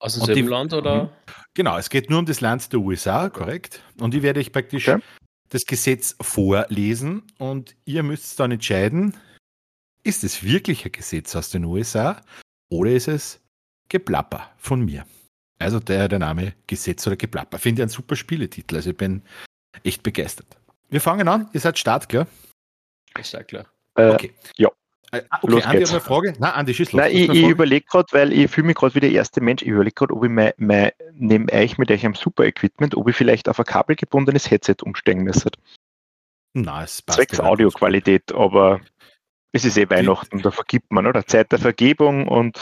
[0.00, 1.04] Aus dem Land oder?
[1.04, 1.10] Mhm.
[1.54, 3.82] Genau, es geht nur um das Land der USA, korrekt.
[4.00, 5.02] Und ich werde euch praktisch okay.
[5.52, 9.14] Das Gesetz vorlesen und ihr müsst dann entscheiden,
[10.02, 12.22] ist es wirklich ein Gesetz aus den USA
[12.70, 13.40] oder ist es
[13.88, 15.06] Geplapper von mir?
[15.58, 17.58] Also der, der Name Gesetz oder Geplapper.
[17.58, 18.76] Finde ich einen super Spieletitel.
[18.76, 19.22] Also ich bin
[19.84, 20.56] echt begeistert.
[20.88, 21.48] Wir fangen an.
[21.52, 22.26] Ihr seid startklar?
[23.18, 23.66] Ich sag klar.
[23.94, 24.32] Äh, okay.
[24.56, 24.70] Ja.
[25.12, 25.90] Äh, ah, okay, los Andi geht's.
[25.90, 26.34] hat eine Frage.
[26.38, 27.00] Nein, Andi, schieß los.
[27.02, 29.68] Nein, ich, ich überlege gerade, weil ich fühle mich gerade wie der erste Mensch, ich
[29.68, 33.48] überlege gerade, ob ich mein, mein, neben euch mit euch am Super-Equipment, ob ich vielleicht
[33.48, 35.50] auf ein kabelgebundenes Headset umsteigen müsste.
[36.54, 37.18] Nein, es passt.
[37.18, 38.80] Zwecks Audioqualität, aber
[39.52, 41.26] es ist eh Weihnachten, da vergibt man, oder?
[41.26, 42.58] Zeit der Vergebung und.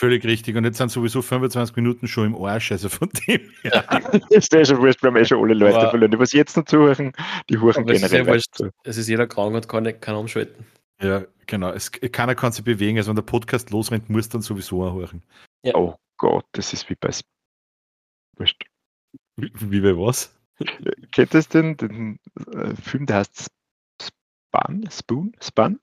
[0.00, 0.56] Völlig richtig.
[0.56, 3.84] Und jetzt sind sowieso 25 Minuten schon im Arsch, also von dem her.
[4.30, 6.10] ist eh schon wurscht, wir haben eh schon alle Leute Aber verloren.
[6.10, 7.12] Die was jetzt noch zuhören,
[7.50, 8.28] die huren generell.
[8.30, 10.66] Es ist, es ist jeder krank und kann, kann umschalten.
[11.02, 11.70] Ja, genau.
[11.70, 12.98] Es, keiner kann sich bewegen.
[12.98, 15.22] Also wenn der Podcast losrennt, muss dann sowieso auch hören.
[15.64, 15.74] Ja.
[15.74, 17.10] Oh Gott, das ist wie bei
[18.36, 18.64] Wurscht.
[19.36, 20.34] Wie, wie bei was?
[21.12, 22.18] Kennt ihr den, den
[22.52, 23.48] äh, Film, der heißt
[24.00, 24.88] Spun?
[24.90, 25.36] Spoon?
[25.40, 25.80] Spun?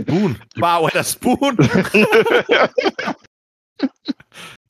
[0.00, 0.38] Spoon.
[0.56, 1.56] Wow, der Spoon.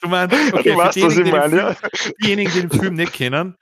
[0.00, 1.74] Du meinst, okay, du weißt, für was ich diejenigen, die den meine, ja?
[1.74, 3.56] Film- diejenigen, die den Film nicht kennen,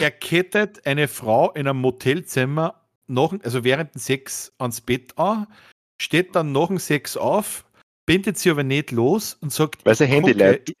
[0.00, 2.79] er kettet eine Frau in einem Motelzimmer
[3.10, 5.46] nach, also während dem Sex ans Bett an,
[6.00, 7.64] steht dann nach dem Sex auf,
[8.06, 10.74] bindet sie aber nicht los und sagt, Weil sie Handy leiht.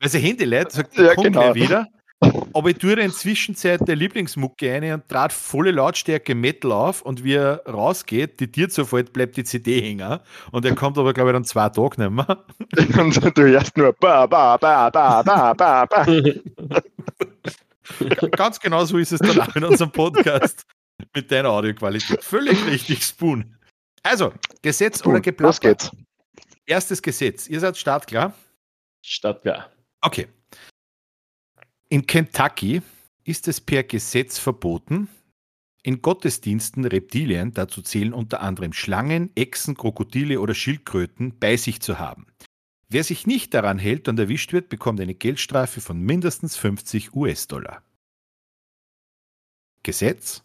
[0.00, 1.54] Weil sie Handy leiht, sagt, Ja, komm genau.
[1.54, 1.88] wieder.
[2.54, 7.22] Aber ich tue in Zwischenzeit der Lieblingsmucke rein und trat volle Lautstärke Metal auf und
[7.24, 10.20] wie er rausgeht, die Tür zufällt, bleibt die CD hängen
[10.50, 12.44] und er kommt aber, glaube ich, dann zwei Tage nicht mehr.
[12.98, 16.06] Und du hörst nur ba, ba, ba, ba, ba, ba, ba.
[18.30, 20.64] Ganz genau so ist es dann auch in unserem Podcast
[21.14, 22.22] mit deiner Audioqualität.
[22.22, 23.56] Völlig richtig, Spoon.
[24.02, 25.58] Also, Gesetz oder Los geplapper.
[25.60, 25.90] geht's.
[26.66, 27.48] Erstes Gesetz.
[27.48, 28.34] Ihr seid startklar?
[29.02, 29.70] Stadtwehr.
[30.00, 30.28] Okay.
[31.88, 32.82] In Kentucky
[33.24, 35.08] ist es per Gesetz verboten,
[35.82, 41.98] in Gottesdiensten Reptilien, dazu zählen unter anderem Schlangen, Echsen, Krokodile oder Schildkröten, bei sich zu
[41.98, 42.26] haben.
[42.88, 47.82] Wer sich nicht daran hält und erwischt wird, bekommt eine Geldstrafe von mindestens 50 US-Dollar.
[49.82, 50.43] Gesetz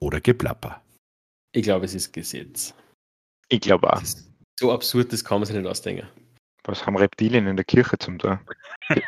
[0.00, 0.82] oder Geplapper?
[1.52, 2.74] Ich glaube, es ist Gesetz.
[3.48, 4.02] Ich glaube auch.
[4.58, 6.06] So absurd, das kann man sich nicht ausdenken.
[6.64, 8.40] Was haben Reptilien in der Kirche zum da?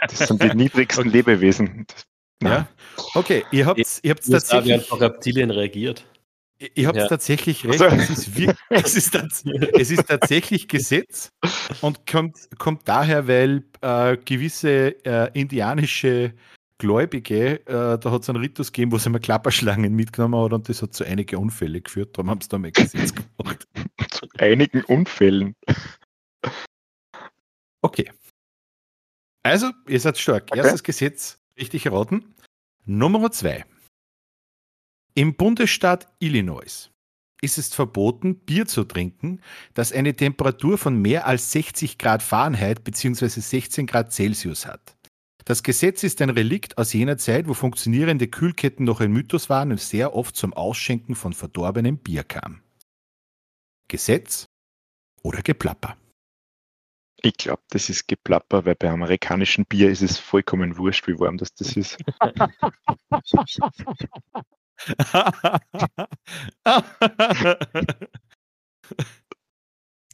[0.09, 1.85] Das sind die niedrigsten Lebewesen.
[1.88, 2.05] Das,
[2.50, 2.68] Ja?
[3.14, 4.90] Okay, ihr habt ihr habt's Die USA tatsächlich.
[4.92, 6.05] auf Reptilien reagiert.
[6.74, 7.09] Ihr habt Ja.
[7.09, 7.83] tatsächlich recht.
[7.83, 11.28] Also- Es, ist wir- es, ist tats es ist tatsächlich Gesetz
[11.81, 16.33] und kommt, kommt daher, weil äh, gewisse äh, indianische
[16.83, 20.68] Gläubige, äh, da hat es einen Ritus gegeben, wo sie mal Klapperschlangen mitgenommen hat und
[20.68, 22.18] das hat zu einigen Unfällen geführt.
[22.18, 23.68] Darum haben sie da mal Gesetz gemacht.
[24.11, 25.55] zu einigen Unfällen.
[27.83, 28.11] Okay.
[29.45, 30.49] Also, ihr seid stark.
[30.51, 30.59] Okay.
[30.59, 32.35] Erstes Gesetz, richtig erraten.
[32.85, 33.64] Nummer zwei.
[35.14, 36.90] Im Bundesstaat Illinois
[37.42, 39.40] ist es verboten, Bier zu trinken,
[39.75, 43.29] das eine Temperatur von mehr als 60 Grad Fahrenheit bzw.
[43.29, 44.97] 16 Grad Celsius hat.
[45.44, 49.72] Das Gesetz ist ein Relikt aus jener Zeit, wo funktionierende Kühlketten noch ein Mythos waren
[49.72, 52.62] und sehr oft zum Ausschenken von verdorbenem Bier kam.
[53.88, 54.46] Gesetz
[55.22, 55.96] oder Geplapper?
[57.24, 61.38] Ich glaube, das ist Geplapper, weil bei amerikanischem Bier ist es vollkommen wurscht, wie warm
[61.38, 61.98] das, das ist.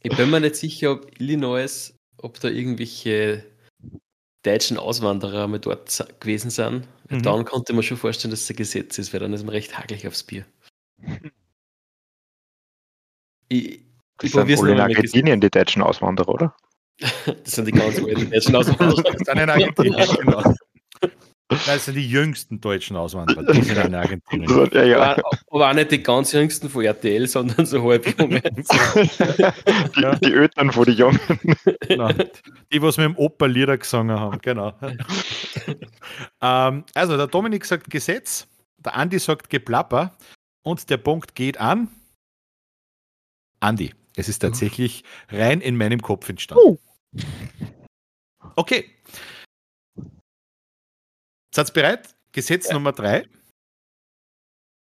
[0.03, 3.48] Ich bin mir nicht sicher, ob Illinois, ob da irgendwelche
[4.49, 6.87] deutschen Auswanderer mal dort gewesen sind.
[7.09, 7.23] Mhm.
[7.23, 9.77] Dann konnte man schon vorstellen, dass es ein Gesetz ist, weil dann ist man recht
[9.77, 10.45] hagelig aufs Bier.
[13.49, 13.81] Ich,
[14.17, 16.55] Das ich sind alle in Argentinien, die deutschen Auswanderer, oder?
[17.25, 19.03] Das sind die ganz alten deutschen Auswanderer.
[19.03, 20.53] Das sind in Argentinien, genau.
[21.49, 24.49] Das sind die jüngsten deutschen Auswanderer, die sind in Argentinien.
[24.73, 25.01] Ja, ja.
[25.13, 28.41] Aber, aber auch nicht die ganz jüngsten von RTL, sondern so halb junge.
[28.41, 31.19] die, die Ötern von den Jungen.
[31.87, 32.09] Genau.
[32.71, 34.73] Die, was mit dem Opa Lieder gesungen haben, genau.
[36.41, 40.15] ähm, also, der Dominik sagt Gesetz, der Andi sagt Geplapper
[40.61, 41.87] und der Punkt geht an.
[43.59, 46.77] Andi, es ist tatsächlich rein in meinem Kopf entstanden.
[48.55, 48.85] Okay.
[51.59, 52.15] Seid bereit?
[52.31, 53.27] Gesetz Nummer drei.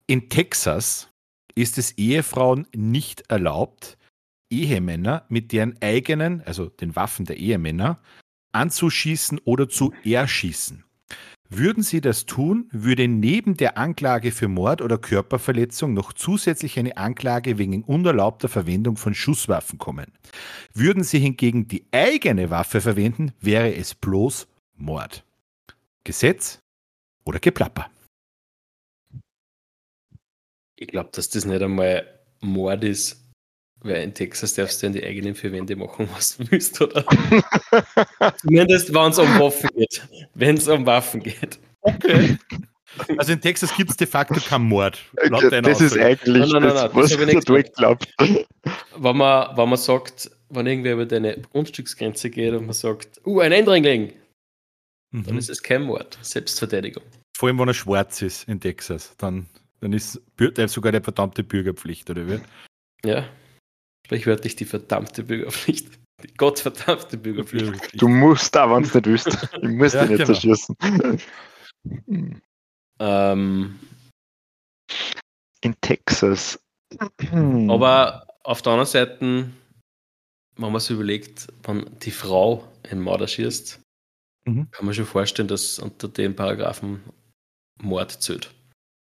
[0.07, 1.09] In Texas
[1.55, 3.97] ist es Ehefrauen nicht erlaubt,
[4.49, 8.01] Ehemänner mit deren eigenen, also den Waffen der Ehemänner,
[8.51, 10.83] anzuschießen oder zu erschießen.
[11.47, 16.97] Würden sie das tun, würde neben der Anklage für Mord oder Körperverletzung noch zusätzlich eine
[16.97, 20.11] Anklage wegen unerlaubter Verwendung von Schusswaffen kommen.
[20.73, 25.23] Würden sie hingegen die eigene Waffe verwenden, wäre es bloß Mord.
[26.03, 26.59] Gesetz
[27.25, 27.89] oder Geplapper?
[30.77, 33.25] Ich glaube, dass das nicht einmal Mord ist,
[33.79, 37.05] weil in Texas darfst du in die eigenen vier Wände machen, was du willst, oder?
[38.37, 40.07] Zumindest, wenn es um Waffen geht.
[40.33, 41.59] Wenn es um Waffen geht.
[41.81, 42.37] Okay.
[43.17, 44.99] Also in Texas gibt es de facto keinen Mord.
[45.29, 46.05] laut deiner Das ist Aussage.
[46.05, 48.13] eigentlich Nein, nein, nein, das, nein, das was ich nicht Dwight glaubt.
[48.97, 53.41] Wenn man, wenn man sagt, wenn irgendwer über deine Grundstücksgrenze geht und man sagt, uh,
[53.41, 54.13] ein Eindringling,
[55.23, 55.39] dann Mhm.
[55.39, 56.17] ist es kein Mord.
[56.21, 57.03] Selbstverteidigung.
[57.37, 59.47] Vor allem, wenn er schwarz ist in Texas, dann,
[59.81, 62.39] dann ist Bür- der sogar der verdammte Bürgerpflicht, oder wie?
[63.07, 63.27] Ja.
[64.05, 65.87] Sprichwörtlich die verdammte Bürgerpflicht.
[66.23, 68.01] Die gottverdammte Bürgerpflicht.
[68.01, 69.49] Du musst da, wenn du nicht willst.
[69.61, 70.33] Ich muss Ja, dich nicht genau.
[70.33, 70.75] zerschießen.
[72.99, 73.79] Ähm,
[75.61, 76.59] In Texas.
[77.31, 83.81] aber auf der anderen Seite, wenn man sich überlegt, wenn die Frau einen Mörder schießt,
[84.45, 84.69] mhm.
[84.71, 87.01] kann man schon vorstellen, dass unter dem Paragraphen
[87.81, 88.53] Mord zählt.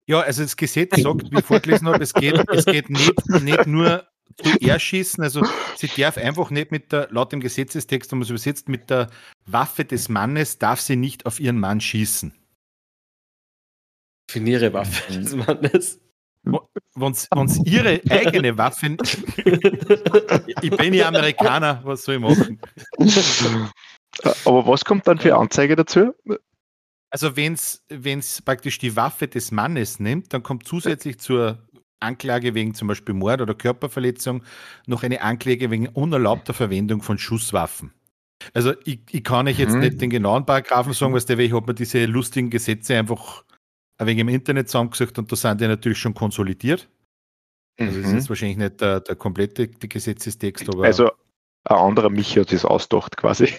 [0.08, 3.68] Ja, also das Gesetz sagt, wie ich vorgelesen habe, es geht, es geht nicht, nicht
[3.68, 8.24] nur zu erschießen, also sie darf einfach nicht mit der, laut dem Gesetzestext, wenn man
[8.24, 9.10] es übersetzt, mit der
[9.46, 12.34] Waffe des Mannes darf sie nicht auf ihren Mann schießen.
[14.30, 16.00] Definiere Waffe des Mannes.
[16.96, 17.14] Wenn
[17.48, 18.96] sie ihre eigene Waffe.
[20.62, 22.60] ich bin ja Amerikaner, was soll ich machen?
[24.46, 26.14] Aber was kommt dann für Anzeige dazu?
[27.10, 31.58] Also, wenn es praktisch die Waffe des Mannes nimmt, dann kommt zusätzlich zur
[32.00, 34.44] Anklage wegen zum Beispiel Mord oder Körperverletzung
[34.86, 37.94] noch eine Anklage wegen unerlaubter Verwendung von Schusswaffen.
[38.54, 39.80] Also, ich, ich kann euch jetzt mhm.
[39.80, 43.44] nicht den genauen Paragraphen sagen, was der, ich habe mir diese lustigen Gesetze einfach
[43.98, 46.88] ein wenig im Internet zusammengesucht und da sind die natürlich schon konsolidiert.
[47.80, 48.18] Also, das mhm.
[48.18, 50.84] ist wahrscheinlich nicht der, der komplette Gesetzestext, aber.
[50.84, 51.10] Also,
[51.70, 53.54] ein anderer Michi hat das ausgedacht quasi.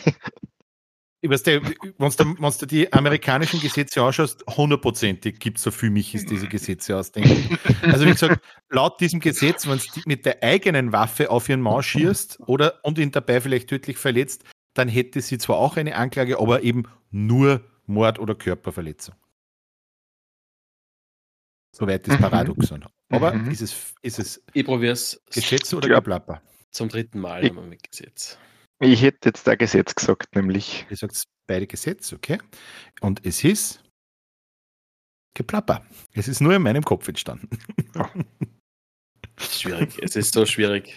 [1.21, 1.59] Ich weiß wenn
[1.99, 7.59] du dir die amerikanischen Gesetze anschaust, hundertprozentig gibt es so viel Michis, diese Gesetze ausdenken.
[7.83, 8.40] Also wie gesagt,
[8.71, 12.99] laut diesem Gesetz, wenn du mit der eigenen Waffe auf ihren Mann schießt oder und
[12.99, 14.44] ihn dabei vielleicht tödlich verletzt,
[14.75, 19.16] dann hätte sie zwar auch eine Anklage, aber eben nur Mord oder Körperverletzung.
[21.73, 22.85] Soweit ist Paradoxon.
[23.09, 23.51] Aber mhm.
[23.51, 25.97] ist es, ist es ich probier's Gesetz oder ja.
[25.97, 26.42] Geplapper?
[26.70, 28.38] Zum dritten Mal ich, mit Gesetz.
[28.81, 30.87] Ich hätte jetzt da Gesetz gesagt, nämlich.
[30.90, 32.38] Ihr sagt beide Gesetz, okay.
[33.00, 33.83] Und es ist
[35.35, 35.85] Geplapper.
[36.14, 37.48] Es ist nur in meinem Kopf entstanden.
[39.40, 40.94] Schwierig, es ist so schwierig.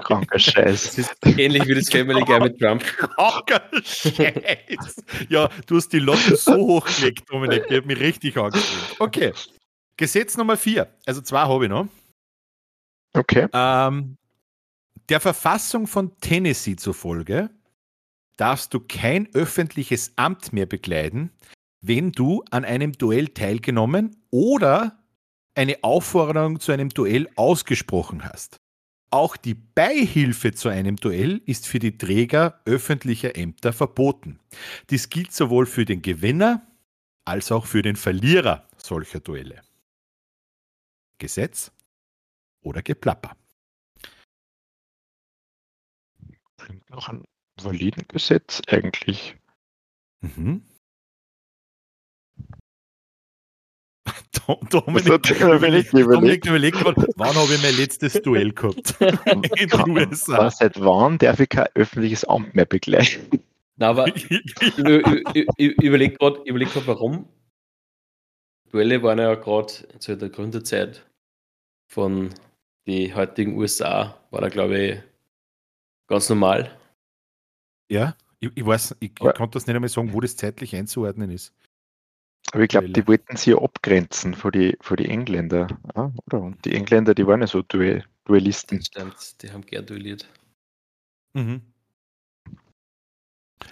[0.00, 0.86] Kranker Scheiß.
[0.86, 2.82] Es ist ähnlich wie das Family Guy mit Trump.
[2.82, 5.04] Kranker Scheiß.
[5.28, 8.96] Ja, du hast die Lotte so hochgelegt, Dominik, die hat mich richtig angeschrieben.
[8.98, 9.32] Okay.
[9.98, 10.96] Gesetz Nummer vier.
[11.04, 11.88] Also zwei habe ich noch.
[13.12, 13.46] Okay.
[13.52, 14.16] Ähm,
[15.12, 17.50] der Verfassung von Tennessee zufolge
[18.38, 21.30] darfst du kein öffentliches Amt mehr bekleiden,
[21.82, 25.04] wenn du an einem Duell teilgenommen oder
[25.54, 28.56] eine Aufforderung zu einem Duell ausgesprochen hast.
[29.10, 34.38] Auch die Beihilfe zu einem Duell ist für die Träger öffentlicher Ämter verboten.
[34.88, 36.66] Dies gilt sowohl für den Gewinner
[37.26, 39.60] als auch für den Verlierer solcher Duelle.
[41.18, 41.70] Gesetz
[42.62, 43.36] oder Geplapper.
[46.62, 47.24] Klingt nach einem
[47.60, 49.36] validen Gesetz eigentlich.
[50.20, 50.62] Mhm.
[54.70, 59.00] Dominik, Dominik, Dominik überlegt gerade, wann habe ich mein letztes Duell gehabt?
[59.60, 60.50] In den USA.
[60.50, 63.42] Seit wann darf ich kein öffentliches Amt mehr begleiten?
[63.76, 64.28] Na, aber ich,
[65.58, 67.28] überlege gerade, überleg warum.
[68.70, 71.06] Duelle waren ja gerade zu der Gründerzeit
[71.88, 72.30] von
[72.86, 75.11] den heutigen USA, war da glaube ich
[76.12, 76.78] ganz normal.
[77.90, 81.30] Ja, ich, ich weiß, ich, ich kann das nicht einmal sagen, wo das zeitlich einzuordnen
[81.30, 81.54] ist.
[82.52, 86.42] Aber ich glaube, die wollten sie ja abgrenzen von die, von die Engländer, oder?
[86.42, 88.82] Und die Engländer, die waren ja so Duell, Duellisten.
[88.82, 90.28] stimmt, die haben gern duelliert.
[91.32, 91.62] Mhm.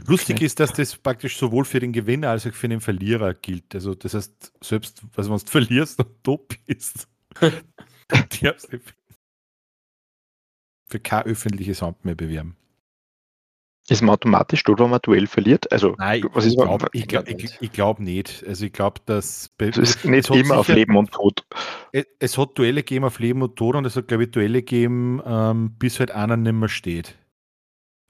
[0.07, 0.47] Lustig okay.
[0.47, 3.75] ist, dass das praktisch sowohl für den Gewinner als auch für den Verlierer gilt.
[3.75, 7.07] Also das heißt, selbst also wenn du verlierst und top bist,
[8.41, 8.79] darfst du
[10.91, 12.57] für kein öffentliches Amt mehr bewerben.
[13.89, 15.71] Ist man automatisch dort, wenn man Duell verliert?
[15.73, 18.45] Also, Nein, was ist ich glaube ich glaub, ich, ich glaub nicht.
[18.47, 21.45] Also ich glaube, dass es ist nicht immer sicher, auf Leben und Tod.
[21.91, 24.63] Es, es, hat Duelle gegeben auf Leben und Tod und es hat, glaube ich, Duelle
[24.63, 27.17] gegeben, ähm, bis halt einer nicht mehr steht.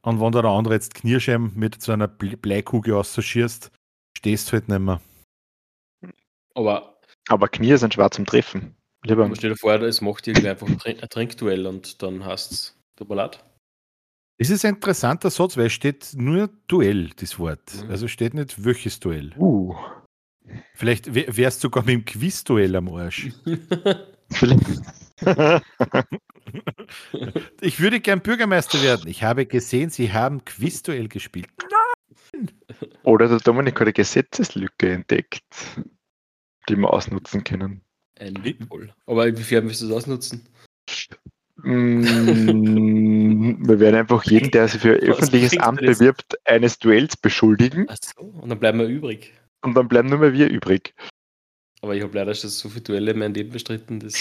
[0.02, 3.70] Und wenn da der andere jetzt Knirscheiben mit so einer Bleikugel ausschießt,
[4.16, 5.00] stehst du halt nicht mehr.
[6.54, 8.76] Aber, aber Knie sind schwer zum Treffen.
[9.04, 9.30] Lieber.
[9.34, 12.76] Stell dir vor, es macht irgendwie einfach ein Trinkduell und dann hast es
[13.08, 13.42] leid.
[14.38, 17.84] Das ist ein interessanter Satz, weil es steht nur Duell, das Wort.
[17.84, 17.90] Mhm.
[17.90, 19.34] Also steht nicht welches Duell.
[19.38, 19.76] Uh.
[20.74, 23.28] Vielleicht wärst du sogar mit dem Quiz-Duell am Arsch.
[27.60, 29.08] ich würde gern Bürgermeister werden.
[29.08, 31.50] Ich habe gesehen, Sie haben Quiz-Duell gespielt.
[31.70, 32.50] Nein!
[33.02, 35.42] Oder der Dominik hat eine Gesetzeslücke entdeckt,
[36.68, 37.82] die wir ausnutzen können.
[38.20, 38.94] Ein Loophole.
[39.06, 40.46] Aber inwiefern willst du das ausnutzen?
[41.56, 47.86] Mm, wir werden einfach jeden, der sich für öffentliches Amt bewirbt, eines Duells beschuldigen.
[47.88, 49.32] Ach so, und dann bleiben wir übrig.
[49.62, 50.94] Und dann bleiben nur mehr wir übrig.
[51.82, 54.14] Aber ich habe leider schon so viele Duelle in meinem Leben bestritten, das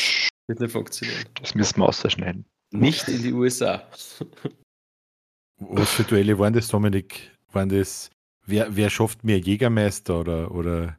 [0.47, 1.25] wird nicht funktionieren.
[1.41, 2.45] Das müssen wir ausschneiden.
[2.71, 3.85] Nicht in die USA.
[5.59, 7.31] Was für Duelle waren das, Dominik?
[7.51, 8.11] Waren das,
[8.45, 10.97] wer, wer schafft mehr Jägermeister oder, oder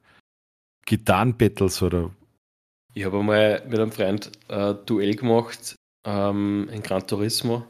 [0.84, 2.10] Gitarrenbattles oder?
[2.94, 7.64] Ich habe einmal mit einem Freund ein Duell gemacht ähm, in Gran Turismo,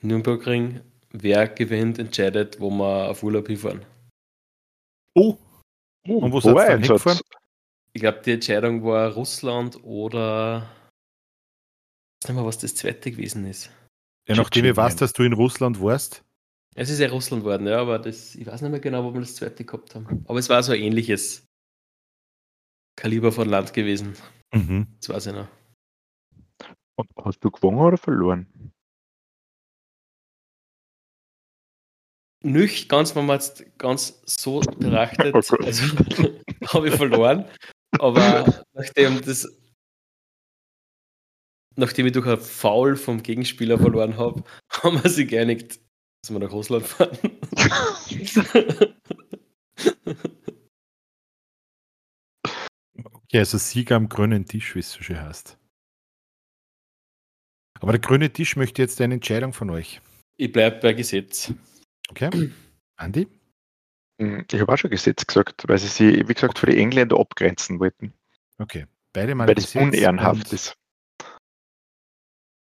[0.00, 0.80] Nürburgring,
[1.10, 3.84] wer gewinnt, entscheidet, wo wir auf Urlaub hinfahren.
[5.14, 5.36] Oh,
[6.08, 7.20] Oh, Und wo seid ihr hingefahren?
[7.92, 10.70] Ich glaube, die Entscheidung war Russland oder.
[12.22, 13.70] Ich weiß nicht mehr, was das zweite gewesen ist.
[14.28, 16.22] ja, nachdem ich weiß, dass du in Russland warst.
[16.76, 19.20] Es ist ja Russland geworden, ja, aber das, ich weiß nicht mehr genau, wo wir
[19.20, 20.24] das zweite gehabt haben.
[20.26, 21.44] Aber es war so ein ähnliches
[23.00, 24.14] Kaliber von Land gewesen.
[24.52, 24.86] Mhm.
[25.00, 25.48] Das weiß ich noch.
[26.96, 28.46] Und Hast du gewonnen oder verloren?
[32.42, 35.84] Nüch, ganz, wenn man jetzt ganz so betrachtet, Oh also,
[36.74, 37.46] habe ich verloren.
[37.98, 39.48] Aber nachdem das
[41.76, 44.44] nachdem ich durch ein Foul vom Gegenspieler verloren habe,
[44.82, 45.80] haben wir sich geeinigt,
[46.22, 47.16] dass wir nach Russland fahren.
[53.30, 55.56] Okay, also Sieger am grünen Tisch, wie es so schön heißt.
[57.78, 60.00] Aber der grüne Tisch möchte jetzt eine Entscheidung von euch.
[60.36, 61.52] ich bleibe bei Gesetz.
[62.10, 62.28] Okay?
[62.96, 63.28] Andi?
[64.20, 67.20] Hm, Ich habe auch schon Gesetz gesagt, weil sie sich, wie gesagt, für die Engländer
[67.20, 68.12] abgrenzen wollten.
[68.58, 68.86] Okay.
[69.12, 70.74] Beide mal weil das Gesetz unehrenhaft ist.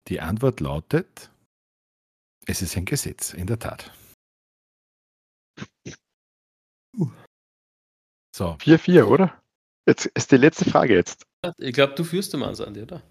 [0.09, 1.31] Die Antwort lautet:
[2.47, 3.93] Es ist ein Gesetz, in der Tat.
[8.35, 9.43] So, 4-4, oder?
[9.87, 11.27] Jetzt ist die letzte Frage jetzt.
[11.59, 13.03] Ich glaube, du führst den Mann, Andi, oder?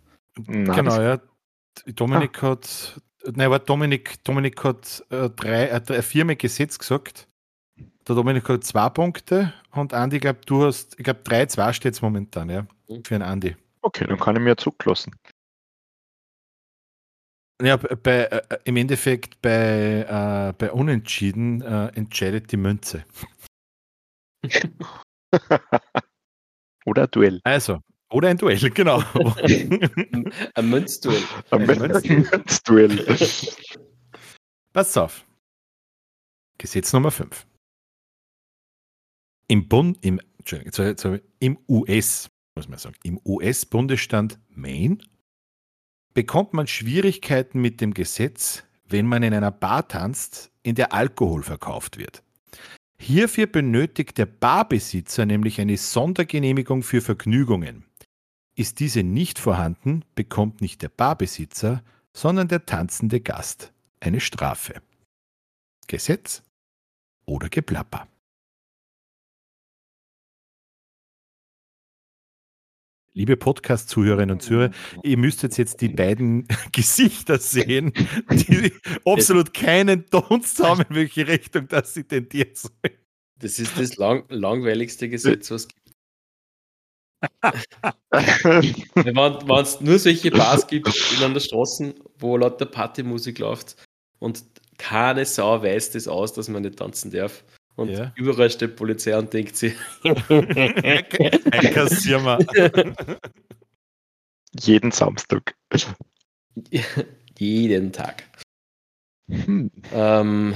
[0.46, 1.22] Nein, genau, ja.
[1.88, 7.28] Dominik hat, nein, aber Dominik, Dominik hat äh, drei, äh, drei, viermal Gesetz gesagt.
[8.08, 11.94] Der Dominik hat zwei Punkte und Andi, ich glaube, du hast, ich glaube, 3-2 steht
[11.94, 12.68] es momentan, ja,
[13.06, 13.56] für einen Andi.
[13.82, 15.16] Okay, dann kann ich mir ja zurücklassen.
[17.62, 23.06] Ja, bei, äh, im Endeffekt bei, äh, bei Unentschieden äh, entscheidet die Münze.
[26.86, 27.42] Oder ein Duell.
[27.44, 27.82] Also,
[28.12, 29.00] oder ein Duell, genau.
[30.54, 31.24] Ein Münzduell.
[31.50, 31.78] Ein Ein
[32.32, 33.18] Münzduell.
[34.74, 35.26] Pass auf.
[36.58, 37.46] Gesetz Nummer 5.
[39.48, 40.22] Im Bund, im,
[41.40, 45.00] im US, muss man sagen, im US-Bundesstaat Maine
[46.14, 51.44] bekommt man Schwierigkeiten mit dem Gesetz, wenn man in einer Bar tanzt, in der Alkohol
[51.44, 52.24] verkauft wird.
[52.98, 57.86] Hierfür benötigt der Barbesitzer nämlich eine Sondergenehmigung für Vergnügungen.
[58.56, 61.84] Ist diese nicht vorhanden, bekommt nicht der Barbesitzer,
[62.14, 64.82] sondern der tanzende Gast eine Strafe.
[65.88, 66.42] Gesetz
[67.26, 68.08] oder Geplapper.
[73.18, 77.94] Liebe Podcast-Zuhörerinnen und Zuhörer, ihr müsstet jetzt die beiden Gesichter sehen,
[78.30, 78.74] die
[79.06, 82.98] absolut keinen Ton haben, in welche Richtung das sie tendiert sollen.
[83.40, 85.96] Das ist das lang langweiligste Gesetz, was es gibt.
[88.96, 89.18] Wenn
[89.62, 93.78] es nur solche Bars gibt in an der Straße, wo lauter Partymusik läuft
[94.20, 94.44] und
[94.78, 97.46] keine Sau weiß das aus, dass man nicht tanzen darf.
[97.76, 98.14] Und Ja.
[98.16, 99.76] überall steht Polizei und denkt sich,
[101.52, 103.28] Einkassieren wir.
[104.60, 105.56] Jeden Samstag.
[107.38, 108.24] jeden Tag.
[109.30, 109.72] Hm.
[109.92, 110.56] Ähm,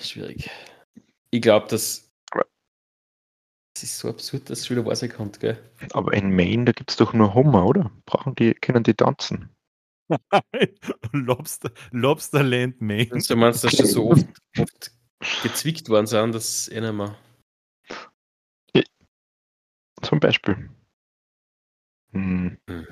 [0.00, 0.50] schwierig.
[1.30, 2.02] Ich glaube, dass
[3.76, 5.58] es ist so absurd, dass es wieder rauskommt, gell?
[5.92, 7.90] Aber in Maine, da gibt es doch nur Hummer, oder?
[8.06, 9.50] Brauchen die, können die tanzen?
[11.12, 13.12] Lobster, Lobsterland Maine.
[13.12, 14.26] Und du meinst, dass schon so oft,
[14.58, 14.92] oft
[15.42, 17.18] gezwickt worden sind, dass eh nicht mehr.
[20.02, 20.70] Zum Beispiel.
[22.12, 22.58] Hm.
[22.68, 22.86] Hm.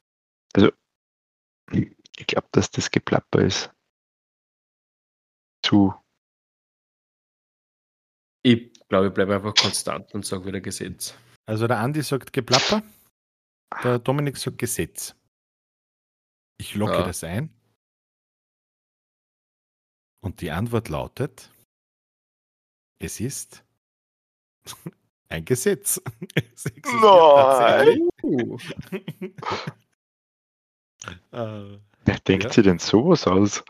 [0.54, 0.72] Also,
[1.72, 3.70] ich glaube, dass das Geplapper ist.
[5.62, 5.94] Zu.
[8.42, 11.14] Ich glaube, ich bleibe einfach konstant und sage wieder Gesetz.
[11.46, 12.82] Also der Andi sagt Geplapper,
[13.82, 15.14] der Dominik sagt Gesetz.
[16.58, 17.06] Ich locke Ja.
[17.06, 17.50] das ein.
[20.22, 21.50] Und die Antwort lautet,
[22.98, 23.64] es ist
[25.28, 26.00] ein Gesetz.
[26.54, 28.08] Es Nein!
[28.22, 28.74] Uh, tatsächlich.
[32.06, 32.52] Wer denkt Ja.
[32.52, 33.62] sich denn sowas aus?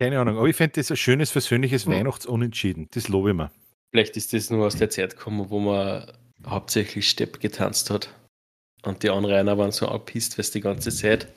[0.00, 1.92] Keine Ahnung, aber ich fände das ein schönes, versöhnliches Hm.
[1.92, 2.88] Weihnachtsunentschieden.
[2.92, 3.50] Das lobe ich mir.
[3.92, 6.10] vielleicht ist das nur aus der Zeit gekommen, wo man
[6.46, 8.12] hauptsächlich Stepp getanzt hat.
[8.84, 11.28] Und die Anrainer waren so abpisst, was die ganze Zeit.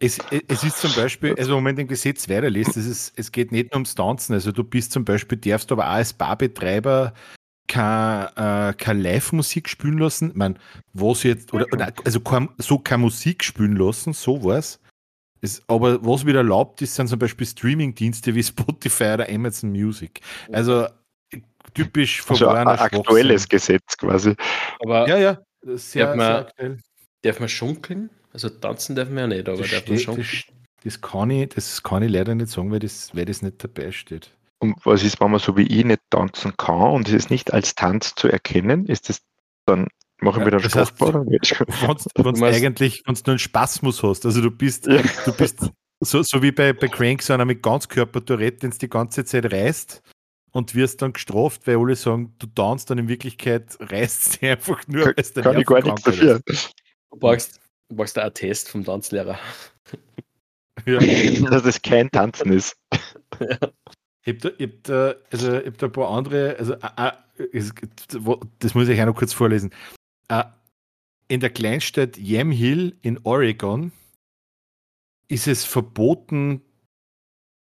[0.00, 0.18] Es,
[0.48, 3.66] es ist zum Beispiel, also wenn man den Gesetz weiterliest, es, ist, es geht nicht
[3.72, 4.32] nur ums Tanzen.
[4.34, 7.12] Also du bist zum Beispiel, darfst aber auch als Barbetreiber
[7.68, 10.30] keine, äh, keine Live-Musik spielen lassen.
[10.30, 10.54] Ich meine,
[10.92, 14.80] was jetzt, oder, oder also kein, so keine Musik spielen lassen, so was.
[15.40, 20.20] Es, aber was wieder erlaubt ist, sind zum Beispiel Streaming-Dienste wie Spotify oder Amazon Music.
[20.52, 20.86] Also
[21.74, 23.48] typisch Also ein verworrener aktuelles Schwachsinn.
[23.50, 24.34] Gesetz quasi.
[24.80, 25.38] Aber Ja, ja,
[25.76, 26.78] sehr, Darf man- sehr aktuell.
[27.22, 28.10] darf man schunkeln?
[28.34, 30.44] Also tanzen darf man ja nicht, aber Das darf man steht, das,
[30.82, 33.92] Das kann ich, das kann ich leider nicht sagen, weil das, weil das nicht dabei
[33.92, 34.30] steht.
[34.58, 37.52] Und was ist, wenn man so wie ich nicht tanzen kann und es ist nicht
[37.52, 38.86] als Tanz zu erkennen?
[38.86, 39.22] Ist das
[39.66, 39.86] dann
[40.20, 41.24] machen wir dann das heißt, strafbar?
[41.26, 45.02] Wenn du eigentlich, wenn du einen Spasmus hast, also du bist, ja.
[45.24, 45.70] du bist
[46.00, 49.52] so, so wie bei, bei Crank, so einer mit Ganzkörper-Tourette, den es die ganze Zeit
[49.52, 50.02] reißt
[50.52, 54.86] und wirst dann gestraft, weil alle sagen, du tanzt dann in Wirklichkeit reißt sie einfach
[54.86, 56.40] nur, es Kann ich gar nichts dafür.
[56.46, 59.38] Du brauchst, du brauchst einen Attest vom Tanzlehrer.
[60.86, 60.98] Ja.
[61.50, 62.76] Dass es kein Tanzen ist.
[63.38, 63.58] Ja.
[64.24, 66.74] Ich habe da, hab da, also, hab da ein paar andere, also
[68.58, 69.70] das muss ich auch noch kurz vorlesen.
[71.28, 73.92] In der Kleinstadt Yamhill in Oregon
[75.28, 76.62] ist es verboten,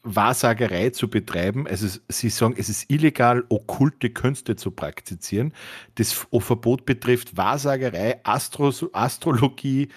[0.03, 1.67] Wahrsagerei zu betreiben.
[1.67, 5.53] Also sie sagen, es ist illegal, okkulte Künste zu praktizieren.
[5.97, 9.89] Das Verbot betrifft Wahrsagerei, Astro Astrologie,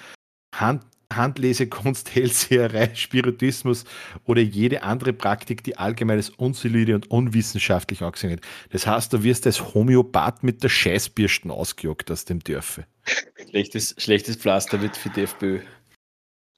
[0.53, 0.83] Hand
[1.15, 3.85] Handlesekunst, Hellseherei, Spiritismus
[4.25, 8.41] oder jede andere Praktik, die allgemein als unsolide und unwissenschaftlich angesehen wird.
[8.71, 12.85] Das heißt, du wirst als Homöopath mit der Scheißbürsten ausgejagt aus dem Dörfe.
[13.49, 15.59] Schlechtes, schlechtes Pflaster wird für die FPÖ.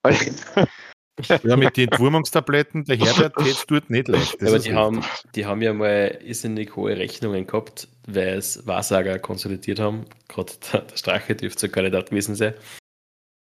[1.43, 4.41] ja, mit den Entwurmungstabletten, der Herbert geht dort nicht leicht.
[4.41, 5.03] Das Aber die haben,
[5.35, 10.05] die haben ja mal irrsinnig hohe Rechnungen gehabt, weil es Wahrsager konsolidiert haben.
[10.27, 12.53] Gerade der, der Strache dürfte so Kandidat gewesen sein.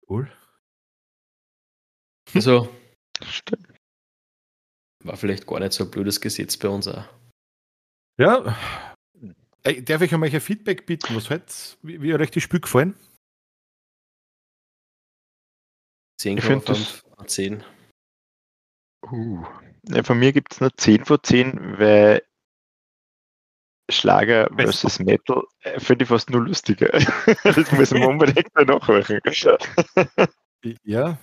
[0.07, 0.31] Cool.
[2.33, 2.69] Also,
[3.25, 3.67] Stimmt.
[5.03, 7.05] war vielleicht gar nicht so ein blödes Gesetz bei uns auch.
[8.17, 8.57] Ja.
[9.63, 11.15] Darf ich euch ein Feedback bitten?
[11.15, 12.95] Was halt, wie, wie hat euch die Spiel gefallen?
[16.19, 17.63] 10,5 von 10.
[19.11, 19.43] Uh,
[20.03, 22.23] von mir gibt es nur 10 von 10, weil
[23.89, 26.89] Schlager versus Metal äh, finde ich fast nur lustiger.
[27.43, 29.19] das müssen wir unbedingt nachmachen.
[30.83, 31.17] Ja,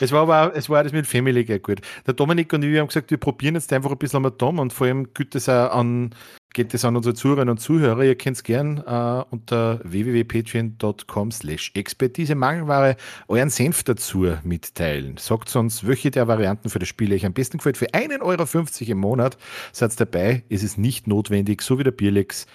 [0.00, 1.80] es war aber auch, es war das mit Family Guy gut.
[2.06, 4.72] Der Dominik und ich haben gesagt, wir probieren jetzt einfach ein bisschen am Tom und
[4.72, 6.14] vor allem geht es auch an,
[6.52, 8.02] geht es an unsere Zuhörerinnen und Zuhörer.
[8.02, 12.96] Ihr könnt es gern äh, unter www.patreon.com slash Expertise Mangelware
[13.28, 15.16] euren Senf dazu mitteilen.
[15.16, 17.76] Sagt uns, welche der Varianten für das Spiel euch am besten gefällt.
[17.76, 19.36] Für 1,50 Euro im Monat
[19.72, 20.44] seid dabei.
[20.48, 22.46] ist Es nicht notwendig, so wie der Bierlex,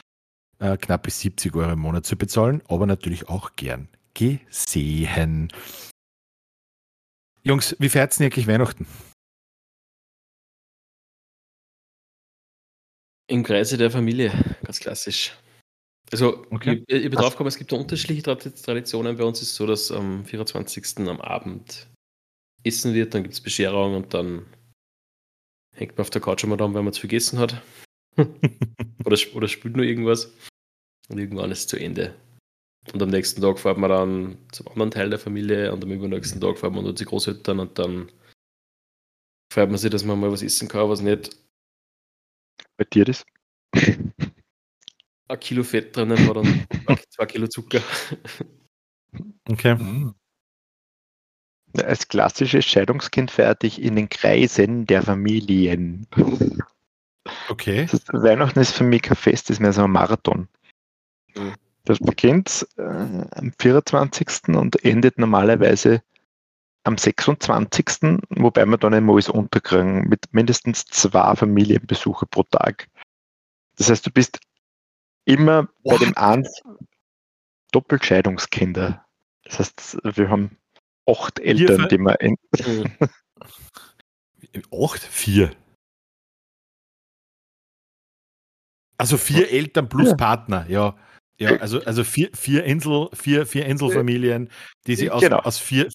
[0.59, 5.49] äh, knapp bis 70 Euro im Monat zu bezahlen, aber natürlich auch gern gesehen.
[7.43, 8.87] Jungs, wie feiert ihr eigentlich Weihnachten?
[13.27, 14.31] Im Kreise der Familie,
[14.63, 15.37] ganz klassisch.
[16.11, 16.83] Also, okay.
[16.87, 19.17] ich, ich bin drauf gekommen, es gibt unterschiedliche Traditionen.
[19.17, 20.99] Bei uns ist es so, dass am 24.
[21.07, 21.87] am Abend
[22.63, 24.45] essen wird, dann gibt es Bescherung und dann
[25.75, 27.61] hängt man auf der Couch immer da, wenn man zu vergessen hat.
[29.05, 30.33] oder, oder spielt nur irgendwas.
[31.09, 32.15] Und irgendwann ist es zu Ende.
[32.93, 36.39] Und am nächsten Tag fährt man dann zum anderen Teil der Familie und am übernächsten
[36.39, 38.09] Tag fährt man nur zu Großeltern und dann
[39.51, 41.35] freut man sich, dass man mal was essen kann, was nicht.
[42.77, 43.25] Bei dir das?
[45.29, 46.65] Ein Kilo Fett drinnen war dann
[47.09, 47.81] zwei Kilo Zucker.
[49.49, 49.75] Okay.
[49.75, 50.13] Mhm.
[51.73, 56.05] Als klassisches Scheidungskind fertig in den Kreisen der Familien.
[57.49, 57.87] Okay.
[57.89, 60.49] Das Weihnachten ist für mich kein Fest, das ist mehr so ein Marathon.
[61.35, 61.53] Mhm.
[61.85, 64.49] Das beginnt äh, am 24.
[64.49, 66.03] und endet normalerweise
[66.87, 72.87] am 26., wobei wir dann einmal alles unterkriegen mit mindestens zwei Familienbesuche pro Tag.
[73.75, 74.39] Das heißt, du bist
[75.25, 75.99] immer What?
[75.99, 76.47] bei dem einen
[77.73, 79.05] Doppelscheidungskinder.
[79.43, 80.57] Das heißt, wir haben
[81.05, 82.37] acht Eltern, die wir in.
[84.71, 85.03] acht?
[85.03, 85.51] Vier.
[88.97, 90.15] Also vier Eltern plus ja.
[90.15, 90.95] Partner, ja.
[91.39, 94.49] Ja, also, also vier, vier, Insel, vier, vier Inselfamilien,
[94.87, 95.37] die sie aus, genau.
[95.37, 95.87] aus vier,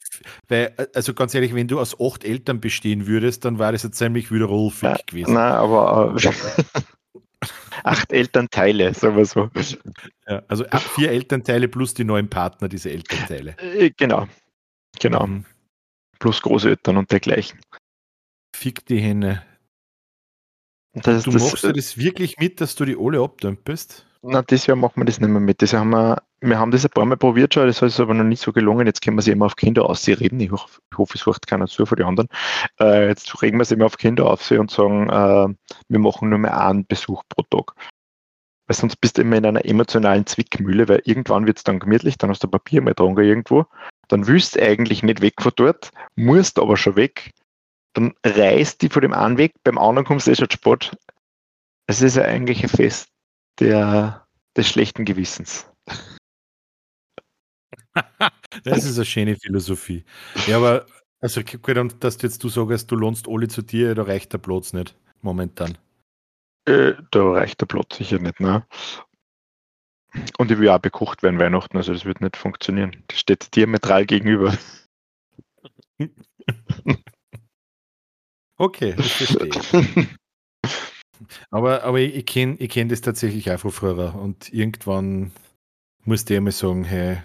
[0.46, 3.98] weil, also ganz ehrlich, wenn du aus acht Eltern bestehen würdest, dann wäre das jetzt
[3.98, 5.34] ziemlich wieder Rolfig ja, gewesen.
[5.34, 6.30] Nein, aber äh,
[7.82, 9.50] acht Elternteile, sagen wir so.
[10.28, 10.64] Ja, also
[10.94, 13.56] vier Elternteile plus die neuen Partner, diese Elternteile.
[13.58, 14.28] Äh, genau,
[15.00, 15.26] genau.
[15.26, 15.44] Mhm.
[16.20, 17.58] Plus Großeltern und dergleichen.
[18.54, 19.42] Fick die Hände.
[20.92, 24.06] Das, du das, machst du das wirklich mit, dass du die alle abdümpest?
[24.24, 25.62] Na, dieses Jahr machen wir das nicht mehr mit.
[25.62, 28.22] Das haben wir, wir haben das ein paar Mal probiert schon, das ist aber noch
[28.22, 28.86] nicht so gelungen.
[28.86, 30.38] Jetzt können wir sie immer auf Kinder aussehen.
[30.38, 32.28] Ich, hoffe, ich hoffe, es hört keiner zu für die anderen.
[32.78, 35.48] Äh, jetzt regen wir sie immer auf Kinder auf und sagen, äh,
[35.88, 37.74] wir machen nur mehr einen Besuch pro Tag.
[38.68, 42.16] Weil sonst bist du immer in einer emotionalen Zwickmühle, weil irgendwann wird es dann gemütlich,
[42.16, 43.66] dann hast du Papier mal dran irgendwo,
[44.06, 47.32] dann willst du eigentlich nicht weg von dort, musst aber schon weg,
[47.92, 50.96] dann reißt die von dem einen weg, beim anderen kommst du eh schon Sport.
[51.88, 53.11] Es ist ja eigentlich ein Fest
[53.60, 54.26] der,
[54.56, 55.70] des schlechten Gewissens.
[58.64, 60.04] das ist eine schöne Philosophie.
[60.46, 60.86] Ja, aber
[61.20, 64.72] Also dass du jetzt du sagst, du lohnst alle zu dir, da reicht der Platz
[64.72, 65.78] nicht momentan.
[66.64, 68.66] Äh, da reicht der Platz sicher nicht, ne?
[70.38, 73.02] Und ich will auch bekocht werden Weihnachten, also das wird nicht funktionieren.
[73.06, 74.56] Das steht diametral gegenüber.
[78.58, 80.08] Okay, das verstehe ich.
[81.50, 85.32] Aber, aber ich, ich kenne ich kenn das tatsächlich auch von früher und irgendwann
[86.04, 87.18] musste ich einmal sagen, hey,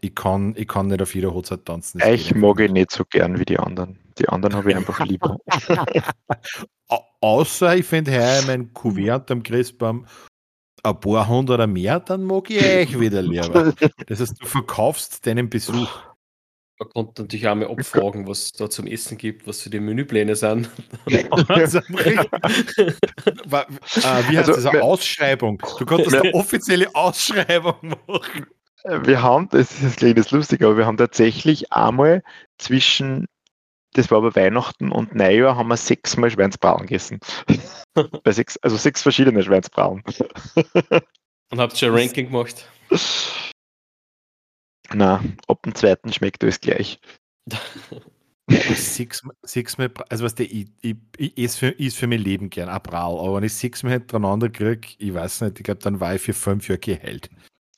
[0.00, 2.00] ich kann, ich kann nicht auf jeder Hochzeit tanzen.
[2.12, 3.98] Ich mag ich nicht so gern wie die anderen.
[4.18, 5.38] Die anderen habe ich einfach lieber.
[6.88, 10.06] Au- Außer ich finde heuer mein Kuvert am Christbaum
[10.84, 13.74] ein paar hundert oder mehr, dann mag ich euch wieder lieber.
[14.06, 15.88] Das heißt, du verkaufst deinen Besuch.
[16.78, 19.80] Man konnte natürlich auch mal abfragen, was es da zum Essen gibt, was für die
[19.80, 20.70] Menüpläne sind.
[21.48, 22.24] Also, äh,
[24.28, 24.66] wie heißt Also, das?
[24.66, 25.60] Eine Ausschreibung.
[25.78, 27.74] Du konntest eine offizielle Ausschreibung
[28.06, 28.46] machen.
[28.84, 32.22] Wir haben, das ist das kleines lustig, aber wir haben tatsächlich einmal
[32.58, 33.26] zwischen,
[33.94, 37.18] das war bei Weihnachten und Neujahr, haben wir sechsmal Schweinsbraten gegessen.
[38.22, 40.04] bei sechs, also sechs verschiedene Schweinsbraten.
[41.50, 42.68] Und habt schon ein Ranking gemacht.
[44.94, 47.00] Na, ab dem zweiten schmeckt alles gleich.
[48.50, 52.48] Sechs, sechsmal, also was der, ich, ich, ich esse für, ich esse für mein Leben
[52.48, 56.00] gern, ein Brau, aber wenn ich sechsmal hintereinander kriege, ich weiß nicht, ich glaube, dann
[56.00, 57.28] war ich für fünf Jahre geheilt.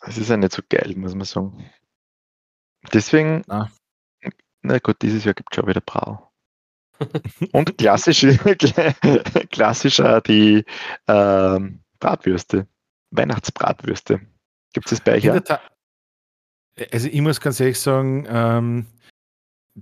[0.01, 1.69] Das ist ja nicht so geil, muss man sagen.
[2.93, 3.69] Deswegen, Ah.
[4.63, 6.31] na gut, dieses Jahr gibt es schon wieder Brau.
[7.53, 8.21] Und klassisch,
[9.51, 10.65] klassisch auch die
[11.09, 12.69] ähm, Bratwürste,
[13.11, 14.21] Weihnachtsbratwürste.
[14.73, 15.35] Gibt es das bei euch In auch?
[15.35, 15.71] der Tat-
[16.93, 18.87] Also ich muss ganz ehrlich sagen, ähm,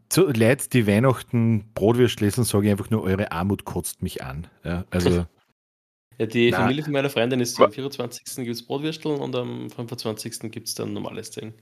[0.09, 4.46] zu Leute, die Weihnachten Brotwürst lesen, sage ich einfach nur, eure Armut kotzt mich an.
[4.64, 5.26] Ja, also
[6.18, 6.59] Ja, die Na.
[6.59, 8.24] Familie von meiner Freundin ist am 24.
[8.38, 10.51] gibt es Brotwürsteln und am 25.
[10.51, 11.55] gibt es dann normales Ding.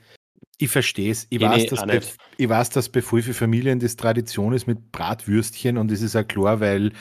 [0.56, 1.26] ich verstehe es.
[1.28, 2.00] Ich, weiß, dass bei-
[2.38, 6.26] ich weiß, dass bei vielen Familien das Tradition ist mit Bratwürstchen und das ist auch
[6.26, 6.92] klar, weil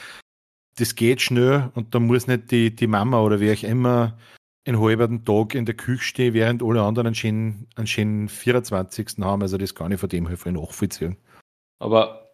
[0.78, 4.18] das geht schnell und da muss nicht die, die Mama oder wer auch immer
[4.66, 9.20] einen halben Tag in der Küche stehen, während alle anderen einen schönen, einen schönen 24.
[9.20, 9.42] haben.
[9.42, 11.18] Also das kann ich von dem her voll nachvollziehen.
[11.80, 12.34] Aber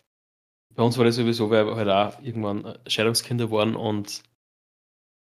[0.76, 4.24] bei uns war das sowieso, weil wir halt auch irgendwann äh, Scheidungskinder waren und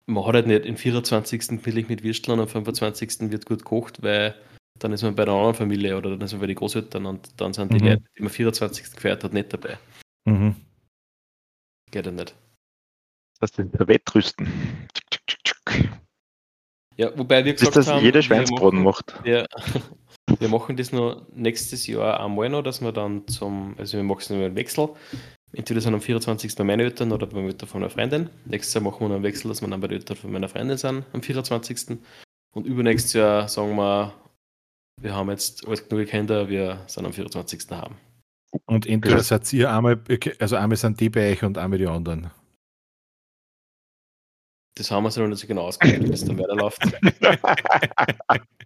[0.06, 1.62] man hat halt nicht den 24.
[1.62, 3.30] billig mit Würsteln und am 25.
[3.30, 4.34] wird gut gekocht, weil
[4.78, 7.40] dann ist man bei der anderen Familie oder dann ist man bei den Großeltern und
[7.40, 7.88] dann sind die Mhm.
[7.88, 8.94] Leute, die man 24.
[8.94, 9.78] gefeiert hat, nicht dabei.
[10.24, 10.56] Mhm.
[11.90, 12.34] Geht ja nicht.
[13.40, 14.48] Das ist der Wettrüsten.
[17.00, 19.24] Ja, wobei wir gesagt das haben, jeder wir Schweinsbraten machen- macht.
[19.24, 19.46] Wir,
[20.38, 24.18] wir machen das noch nächstes Jahr einmal noch, dass wir dann zum, also wir machen
[24.20, 24.88] es nur einen Wechsel.
[25.52, 26.54] Entweder sind am 24.
[26.56, 28.28] bei meinen Eltern oder beim Eltern von meiner Freundin.
[28.44, 30.48] Nächstes Jahr machen wir noch einen Wechsel, dass wir dann bei den Eltern von meiner
[30.48, 31.98] Freundin sind am 24.
[32.54, 34.12] Und übernächstes Jahr sagen wir,
[35.00, 37.62] wir haben jetzt alt genug Kinder, wir sind am 24.
[37.70, 37.96] haben.
[38.66, 39.22] Und entweder Ja.
[39.22, 39.98] seid ihr einmal,
[40.38, 42.30] also einmal sind die bei euch und einmal die anderen.
[44.80, 46.80] Das haben wir so noch nicht so genau ausgemacht, wie das dann weiterläuft.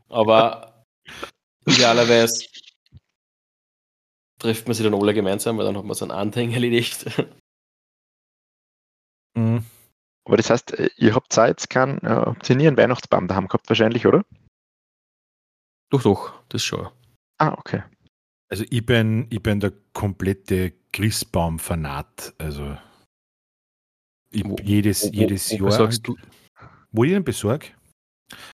[0.09, 0.85] Aber
[1.67, 2.47] idealerweise
[4.39, 7.07] trifft man sich dann alle gemeinsam, weil dann hat man so ein Anhang erledigt.
[9.37, 9.65] Mhm.
[10.25, 13.27] Aber das heißt, äh, ihr habt Zeit, jetzt keinen, äh, habt ihr nie einen Weihnachtsbaum
[13.27, 14.25] daheim gehabt, wahrscheinlich, oder?
[15.91, 16.89] Doch, doch, das schon.
[17.39, 17.83] Ah, okay.
[18.49, 22.35] Also ich bin, ich bin der komplette Christbaum-Fanat.
[22.39, 22.79] Also
[24.35, 25.73] ich, Wo- jedes, Wo- jedes wo Jahr.
[25.73, 26.17] sagst du,
[26.93, 27.67] Wo ich den besorge?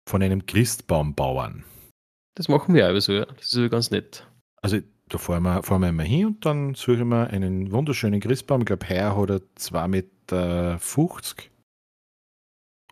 [0.08, 1.64] Von einem Christbaumbauern.
[2.36, 3.26] das machen wir auch so, ja.
[3.26, 4.28] Das ist ganz nett.
[4.62, 8.20] Also da fahren wir, fahren wir immer hin und dann suche ich mir einen wunderschönen
[8.20, 8.62] Christbaum.
[8.62, 10.80] Ich glaube, heuer hat er 2,50 Meter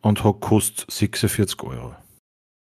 [0.01, 1.95] und hat kostet 46 Euro.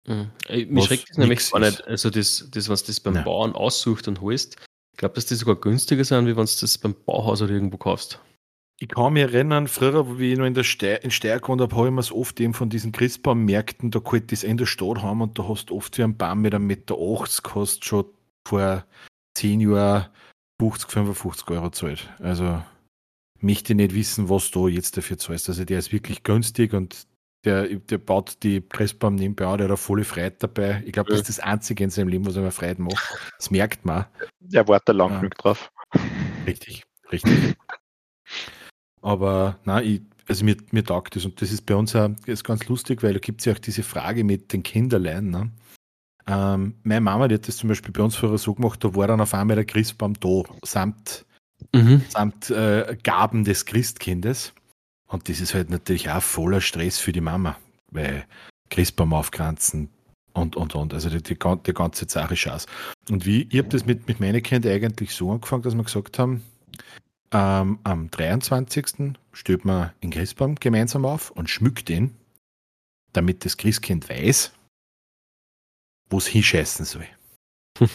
[0.06, 0.30] Mhm.
[0.68, 1.86] Mir schreckt das nämlich gar nicht.
[1.86, 3.24] Also das, das was das beim Nein.
[3.24, 4.56] Bauern aussucht und holst,
[4.92, 7.76] ich glaube, dass die sogar günstiger sind, wie wenn du das beim Bauhaus oder irgendwo
[7.78, 8.20] kaufst.
[8.84, 11.74] Ich kann mich erinnern, früher, wie ich noch in der Steyr, in Steyr gewohnt habe,
[11.74, 15.00] habe ich mir es oft eben von diesen Christbaummärkten, da ich das in der Stadt
[15.00, 18.04] haben und da hast du oft wie einen Baum mit einem Meter 80 hast schon
[18.46, 18.84] vor
[19.38, 20.08] 10 Jahren
[20.60, 22.10] 50, 55 Euro zahlt.
[22.18, 22.62] Also
[23.40, 25.48] möchte ich nicht wissen, was du jetzt dafür zahlst.
[25.48, 27.06] Also der ist wirklich günstig und
[27.46, 30.82] der, der baut die Christbaum nebenbei an, der hat eine volle Freude dabei.
[30.84, 33.18] Ich glaube, das ist das Einzige in seinem Leben, was er mir Freude macht.
[33.38, 34.04] Das merkt man.
[34.52, 35.20] Er wartet lang Ja.
[35.20, 35.72] genug drauf.
[36.46, 37.56] Richtig, richtig.
[39.04, 42.44] Aber nein, ich, also mir, mir taugt das und das ist bei uns auch ist
[42.44, 45.30] ganz lustig, weil da gibt es ja auch diese Frage mit den Kinderlein.
[45.30, 45.50] Ne?
[46.26, 49.06] Ähm, meine Mama, die hat das zum Beispiel bei uns vorher so gemacht, da war
[49.06, 51.26] dann auf einmal der Christbaum da, samt,
[51.72, 52.02] Mhm.
[52.08, 54.52] samt äh, Gaben des Christkindes.
[55.06, 57.56] Und das ist halt natürlich auch voller Stress für die Mama,
[57.90, 58.24] weil
[58.70, 59.88] Christbaum aufkranzen,
[60.34, 60.92] und, und, und.
[60.92, 62.66] Also die, die, die ganze Sache Chance.
[63.08, 66.18] Und wie, ich habe das mit, mit meinen Kindern eigentlich so angefangen, dass wir gesagt
[66.18, 66.42] haben,
[67.34, 69.16] ähm, am 23.
[69.32, 72.16] stellt man den Christbaum gemeinsam auf und schmückt ihn,
[73.12, 74.52] damit das Christkind weiß,
[76.08, 77.06] wo es hinscheißen soll.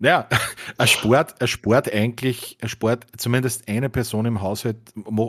[0.00, 0.28] Ja,
[0.76, 4.76] ein Sport, ein Sport eigentlich, ein Sport, zumindest eine Person im Haushalt,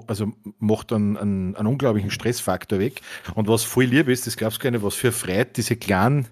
[0.08, 3.02] also macht einen, einen, einen unglaublichen Stressfaktor weg.
[3.36, 6.28] Und was voll lieb ist, das glaubst du gar nicht, was für Freude diese kleinen,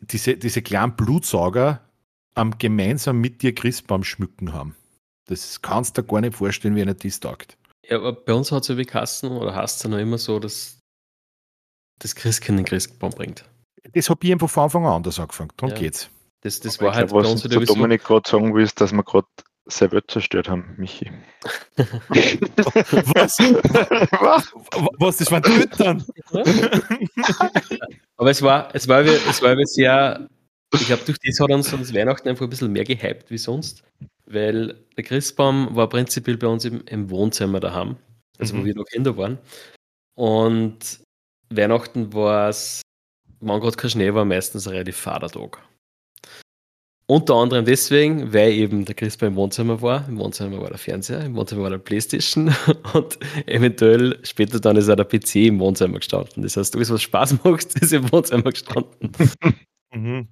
[0.00, 1.87] diese, diese kleinen Blutsauger
[2.38, 4.76] am gemeinsam mit dir Christbaum schmücken haben.
[5.26, 7.58] Das kannst du dir gar nicht vorstellen, wie einer das taugt.
[7.88, 10.38] Ja, aber bei uns hat es ja wie Kassen oder hast du noch immer so,
[10.38, 10.78] dass
[11.98, 13.44] das Christkind den Christbaum bringt.
[13.92, 15.50] Das habe ich einfach von Anfang an anders angefangen.
[15.56, 15.80] Darum ja.
[15.80, 16.10] geht's.
[16.42, 19.02] Das, das war halt glaub, bei uns was du Dominik gerade sagen willst, dass wir
[19.02, 19.26] gerade
[19.66, 21.10] sehr Welt zerstört haben, Michi.
[21.76, 23.38] was?
[23.38, 24.52] was?
[24.98, 25.16] Was?
[25.16, 26.04] Das waren Tötern?
[28.16, 30.28] Aber es war, es war, es war sehr,
[30.74, 33.82] ich glaube, durch das hat uns das Weihnachten einfach ein bisschen mehr gehypt wie sonst,
[34.26, 37.96] weil der Christbaum war prinzipiell bei uns im, im Wohnzimmer daheim,
[38.38, 38.60] also mhm.
[38.60, 39.38] wo wir noch Kinder waren.
[40.14, 41.00] Und
[41.50, 42.82] Weihnachten war es,
[43.40, 45.62] wenn gerade kein Schnee war, meistens ein relativ fader Tag.
[47.10, 50.06] Unter anderem deswegen, weil eben der Chris beim Wohnzimmer war.
[50.08, 52.54] Im Wohnzimmer war der Fernseher, im Wohnzimmer war der Playstation
[52.92, 56.42] und eventuell später dann ist auch der PC im Wohnzimmer gestanden.
[56.42, 59.12] Das heißt, alles, was Spaß macht, ist im Wohnzimmer gestanden.
[59.94, 60.28] mhm.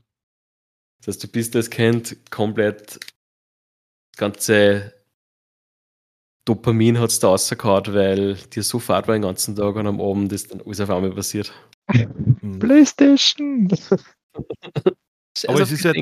[0.99, 2.99] Das heißt, du bist als Kind komplett
[4.12, 4.97] das ganze
[6.47, 10.01] Dopamin hat es da rausgehauen, weil dir so fad war den ganzen Tag und am
[10.01, 11.53] Abend ist dann alles auf einmal passiert.
[12.61, 13.68] Playstation!
[15.49, 15.99] aber es ist halt,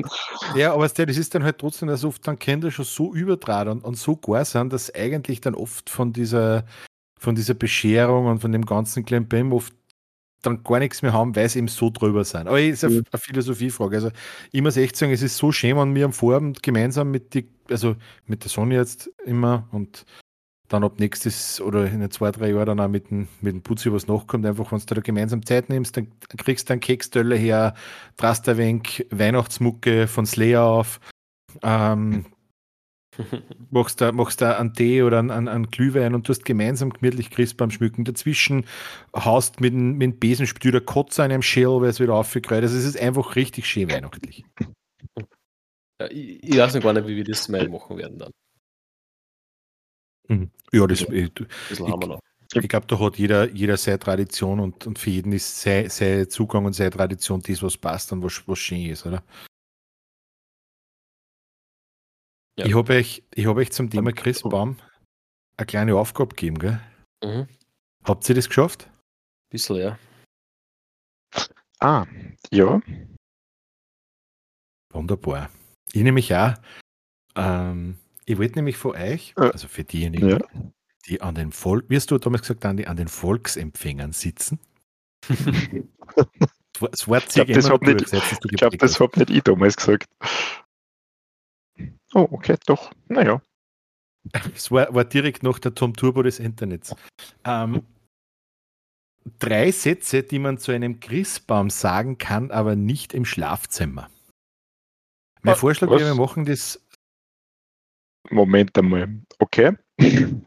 [0.55, 3.83] ja, aber das ist dann halt trotzdem, dass oft dann Kinder schon so übertragen und,
[3.83, 6.65] und so gar sind, dass eigentlich dann oft von dieser,
[7.19, 9.73] von dieser Bescherung und von dem ganzen kleinen Bim oft
[10.45, 12.47] dann gar nichts mehr haben, weil sie eben so drüber sind.
[12.47, 13.95] Aber es ist eine, eine Philosophiefrage.
[13.95, 14.11] Also
[14.51, 17.47] ich muss echt sagen, es ist so schön, wenn wir am Vorabend gemeinsam mit die,
[17.69, 20.05] also mit der Sonne jetzt immer und
[20.67, 23.91] dann ab nächstes oder in zwei, drei Jahren dann auch mit dem, mit dem Putzi
[23.91, 27.75] was nachkommt, einfach wenn du da gemeinsam Zeit nimmst, dann kriegst du einen Keksdöller her,
[28.17, 30.99] wenig Weihnachtsmucke von Slayer auf,
[31.61, 32.25] ähm,
[33.71, 36.91] machst da, machst da einen Tee oder einen, einen, einen Glühwein und du hast gemeinsam
[36.91, 38.05] gemütlich Christbaum schmücken.
[38.05, 38.65] Dazwischen
[39.15, 42.77] haust mit mit dem Besenspül der Kotze an einem Schäl, weil es wieder aufgekreut Also
[42.77, 44.45] es ist einfach richtig schön weihnachtlich.
[46.01, 48.31] Ja, ich, ich weiß noch gar nicht, wie wir das mal machen werden dann.
[50.27, 50.51] Mhm.
[50.71, 51.31] Ja, das, ich, ich,
[51.71, 56.29] ich glaube, da hat jeder, jeder seine Tradition und, und für jeden ist sein, sein
[56.29, 59.23] Zugang und seine Tradition das, was passt und was, was schön ist, oder?
[62.57, 62.65] Ja.
[62.65, 64.77] Ich habe euch, hab euch zum Thema Christbaum
[65.57, 66.81] eine kleine Aufgabe gegeben, gell?
[67.23, 67.47] Mhm.
[68.03, 68.89] Habt ihr das geschafft?
[69.49, 69.99] Bisschen, ja.
[71.79, 72.05] Ah,
[72.51, 72.81] ja.
[74.93, 75.49] Wunderbar.
[75.91, 76.53] Ich nehme mich auch.
[77.35, 80.39] Ähm, ich wollte nämlich von euch, also für diejenigen, ja.
[81.07, 84.59] die an den Volk, wie hast du damals gesagt, an, die, an den Volksempfängern sitzen.
[86.79, 90.07] das Wort ich glaube, das habe nicht, ich, glaub, das hab nicht ich damals gesagt.
[92.15, 92.91] Oh, okay, doch.
[93.09, 93.41] Naja.
[94.55, 96.95] Es war, war direkt nach der Tom Turbo des Internets.
[97.43, 97.83] Ähm,
[99.39, 104.09] drei Sätze, die man zu einem Christbaum sagen kann, aber nicht im Schlafzimmer.
[105.41, 106.81] Mein ah, Vorschlag wäre, wir machen das
[108.29, 109.21] Moment einmal.
[109.39, 109.73] Okay.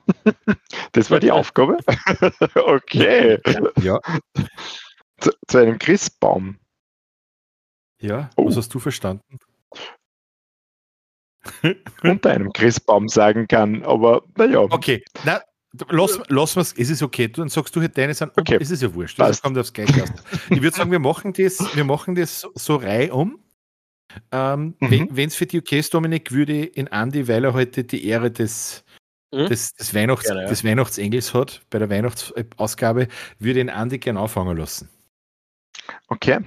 [0.92, 1.78] Das war die Aufgabe.
[2.54, 3.38] Okay.
[3.80, 4.00] Ja.
[5.20, 6.58] Zu, zu einem Christbaum.
[8.00, 8.46] Ja, oh.
[8.46, 9.38] was hast du verstanden?
[12.02, 14.60] Unter einem Christbaum sagen kann, aber naja.
[14.60, 15.40] Okay, na,
[15.90, 17.28] lass, lass es, es ist okay.
[17.28, 18.58] Dann sagst du halt deine sind, okay.
[18.60, 19.18] es ist ja wurscht.
[19.18, 20.12] Das kommt aufs Gleiche aus.
[20.50, 23.38] Ich würde sagen, wir machen das, wir machen das so reihum.
[24.32, 25.08] Ähm, mhm.
[25.10, 28.30] Wenn es für dich okay ist, Dominik, würde in Andi, weil er heute die Ehre
[28.30, 28.84] des,
[29.32, 29.46] mhm.
[29.46, 30.48] des, des, Weihnachts, gerne, ja.
[30.48, 34.88] des Weihnachtsengels hat, bei der Weihnachtsausgabe, würde ihn Andi gerne anfangen lassen.
[36.08, 36.40] Okay.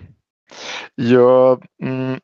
[0.97, 2.19] Ja, mh, mm,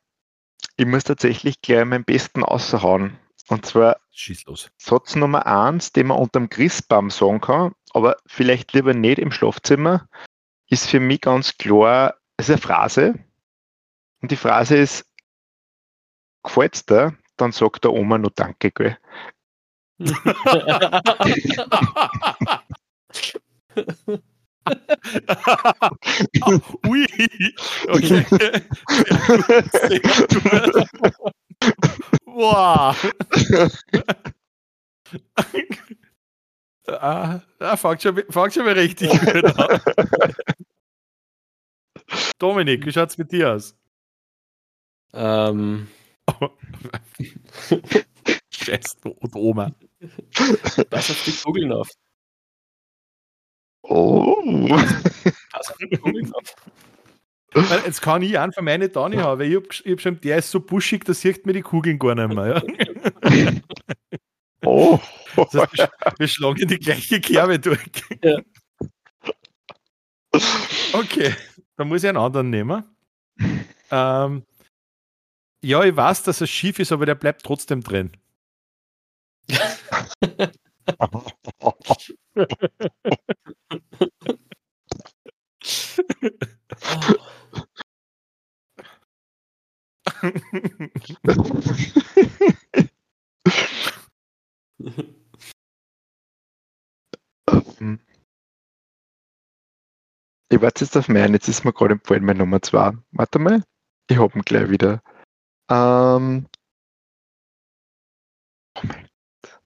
[0.78, 3.18] ich muss tatsächlich gleich meinen besten außerhauen.
[3.48, 3.98] Und zwar
[4.78, 9.32] Satz Nummer eins, den man unter dem Christbaum sagen kann, aber vielleicht lieber nicht im
[9.32, 10.08] Schlafzimmer,
[10.68, 13.14] ist für mich ganz klar, es ist eine Phrase.
[14.20, 15.04] Und die Phrase ist,
[16.44, 18.96] gefällt's dir, dann sagt der Oma nur Danke, gell?
[26.86, 27.06] Ui,
[27.88, 28.24] okay.
[32.24, 32.94] Boah.
[37.00, 39.80] ah, ah, fängt schon, fängt schon mal richtig gut an.
[42.38, 43.76] Dominik, wie schaut es mit dir aus?
[45.12, 45.88] Ähm,
[48.50, 49.72] Scheiß und Oma.
[50.90, 51.88] pass auf die Kugeln auf.
[53.88, 54.68] Oh.
[57.84, 60.38] Jetzt kann ich einen von meinen Tani haben, weil ich hab, ich hab schon, der
[60.38, 62.62] ist so buschig, da sieht man die Kugeln gar nicht mehr.
[63.24, 63.52] Ja?
[64.64, 64.98] oh.
[65.36, 67.80] Das heißt, wir, wir schlagen in die gleiche Kerbe durch.
[68.22, 68.38] Ja.
[70.92, 71.34] Okay,
[71.76, 72.84] dann muss ich einen anderen nehmen.
[73.90, 74.44] Ähm,
[75.62, 78.12] ja, ich weiß, dass es schief ist, aber der bleibt trotzdem drin.
[100.50, 102.92] Ich warte jetzt auf meinen, jetzt ist mir gerade empfohlen, mein Nummer 2.
[103.12, 103.62] Warte mal,
[104.08, 105.02] ich hab ihn gleich wieder.
[105.70, 106.48] Ähm,
[108.76, 109.08] oh mein
[109.42, 109.60] Gott.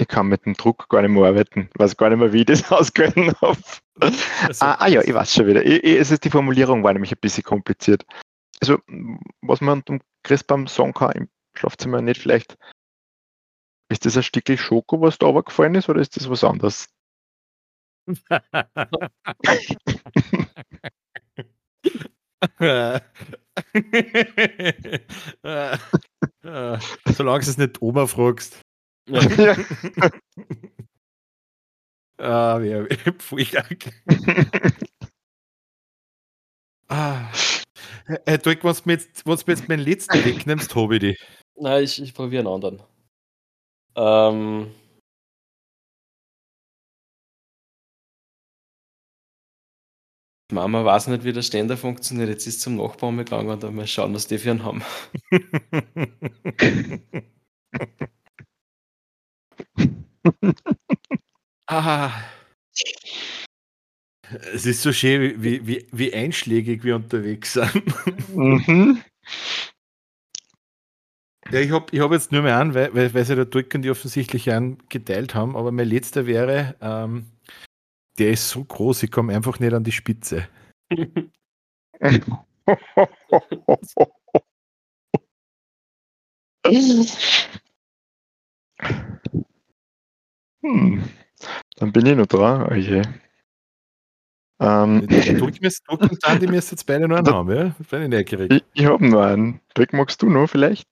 [0.00, 1.68] Ich kann mit dem Druck gar nicht mehr arbeiten.
[1.72, 3.58] Ich weiß gar nicht mehr, wie ich das ausgehört habe.
[4.00, 5.64] Also, Ah, ah ja, ich weiß schon wieder.
[5.64, 8.06] Ich, ich, es ist die Formulierung war nämlich ein bisschen kompliziert.
[8.60, 8.78] Also,
[9.42, 12.56] was man dem Christbaum sagen kann im Schlafzimmer nicht vielleicht,
[13.90, 16.88] ist das ein Stückchen Schoko, was da runtergefallen ist, oder ist das was anderes?
[27.04, 28.62] Solange du es nicht Oma fragst.
[29.06, 29.20] Ja.
[29.36, 29.56] Ja.
[32.18, 32.60] Ah,
[33.18, 33.76] voll geil.
[36.88, 37.30] Ah.
[38.26, 41.00] Hey, Dirk, wenn du mir jetzt, wenn du mir jetzt meinen letzten wegnimmst, habe ich
[41.00, 41.16] die.
[41.56, 42.82] Nein, ich, ich probiere einen anderen.
[43.94, 44.72] Ähm,
[50.52, 52.28] Mama weiß nicht, wie der Ständer funktioniert.
[52.28, 54.82] Jetzt ist zum Nachbarn gegangen und dann mal schauen, was die für einen haben.
[61.66, 62.12] Ah.
[64.54, 67.84] Es ist so schön, wie, wie, wie einschlägig wir unterwegs sind.
[68.34, 69.02] mhm.
[71.50, 73.82] Ja, ich habe ich hab jetzt nur mehr an, weil, weil, weil sie da drücken,
[73.82, 77.26] die offensichtlich einen geteilt haben, aber mein letzter wäre, ähm,
[78.18, 80.48] der ist so groß, ich komme einfach nicht an die Spitze.
[90.62, 91.02] hm.
[91.76, 92.68] Dann bin ich noch dran.
[92.70, 93.02] Oh je.
[94.60, 97.74] Ähm, Drück mir drück und dann, die müssen jetzt beide noch einen haben, ja?
[97.90, 98.52] Bin ich neugierig.
[98.52, 99.60] ich ich habe noch einen.
[99.76, 100.86] Dirk, magst du noch vielleicht?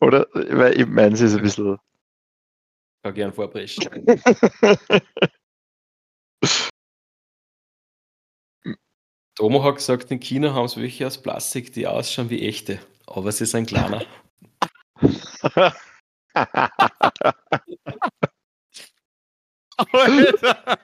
[0.00, 1.78] Oder, weil ich meine, es ist ein bisschen.
[3.04, 4.06] Kann gern vorbrechen.
[9.34, 12.78] Tomo hat gesagt, in China haben sie welche aus Plastik, die ausschauen wie echte.
[13.06, 14.04] Aber sie sind kleiner.
[19.78, 20.78] Alter.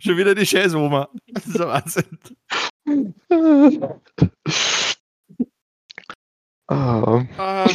[0.00, 1.08] Schon wieder die scheiß Oma.
[1.26, 2.18] Das ist ein Wahnsinn.
[6.68, 7.66] Ah, Ah.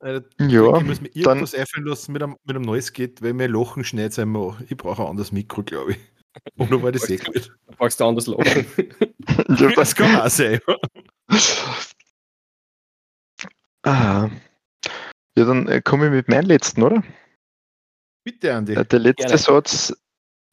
[0.00, 3.34] Alter, ja, ich muss mir irgendwas einfallen lassen mit einem, mit einem neues geht, weil
[3.34, 4.56] mir Lachen schneit einmal.
[4.68, 5.98] Ich brauche ein anderes Mikro, glaube ich.
[6.56, 7.52] Oder war das eh gut?
[7.66, 8.66] Du packst du anders lachen.
[9.76, 10.60] Das kann auch sein.
[13.84, 14.28] ah.
[15.36, 17.02] Ja, dann äh, komme ich mit meinem letzten, oder?
[18.24, 18.74] Bitte, Andi.
[18.74, 19.38] Äh, Der letzte Gerne.
[19.38, 19.94] Satz,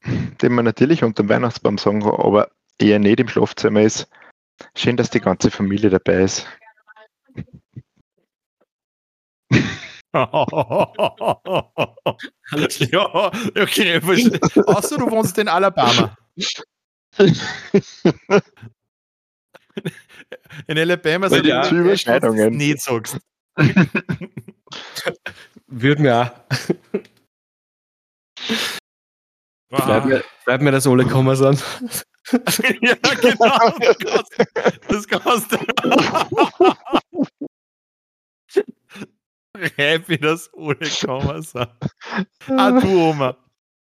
[0.06, 4.08] den man natürlich unter dem Weihnachtsbaum sagen kann, aber eher nicht im Schlafzimmer ist,
[4.76, 6.48] schön, dass die ganze Familie dabei ist.
[10.14, 10.32] ja,
[13.62, 14.40] okay, verstehe.
[14.66, 16.18] Außer du wohnst in Alabama.
[20.68, 22.56] In Alabama sind die ja Überschneidungen.
[22.56, 23.18] nicht sagst.
[25.68, 26.32] Würde mir auch.
[29.70, 31.62] Bleib mir, bleib mir, dass alle gekommen sind.
[32.82, 33.74] ja, genau.
[34.88, 35.58] Das kannst, das du.
[39.76, 41.68] Happy, dass ohne gekommen sind.
[42.48, 43.36] Ah, du Oma.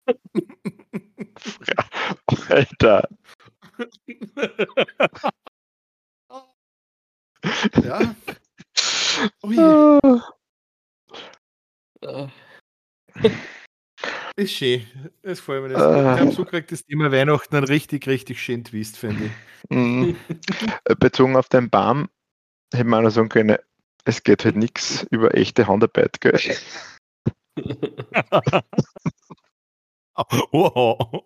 [2.49, 3.09] Alter.
[9.45, 9.57] Ui,
[12.03, 12.29] Äh,
[14.37, 14.87] ist schön.
[15.23, 15.69] Das gefällt mir.
[15.71, 15.83] Das.
[15.83, 16.15] Ah.
[16.15, 19.33] Ich habe so gekriegt, das Thema Weihnachten einen richtig, richtig schön Twist, finde ich.
[19.71, 20.17] Mhm.
[20.85, 22.09] Äh, Bezogen auf den Baum
[22.73, 23.59] hätte man auch noch sagen können,
[24.05, 26.41] es geht halt nichts über echte Handarbeit, gell?
[30.53, 31.25] wow.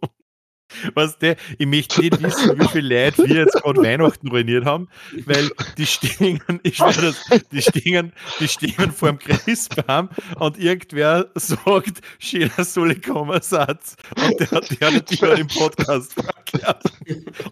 [0.94, 4.88] Was der, ich möchte nicht wissen, wie viele Leute wir jetzt gerade Weihnachten ruiniert haben,
[5.24, 10.08] weil die stehen, ich das, die stehen, die stehen vor dem Christbaum
[10.38, 16.14] und irgendwer sagt, schöner soll kommen Satz und der hat der hat die im Podcast
[16.14, 16.82] verkehrt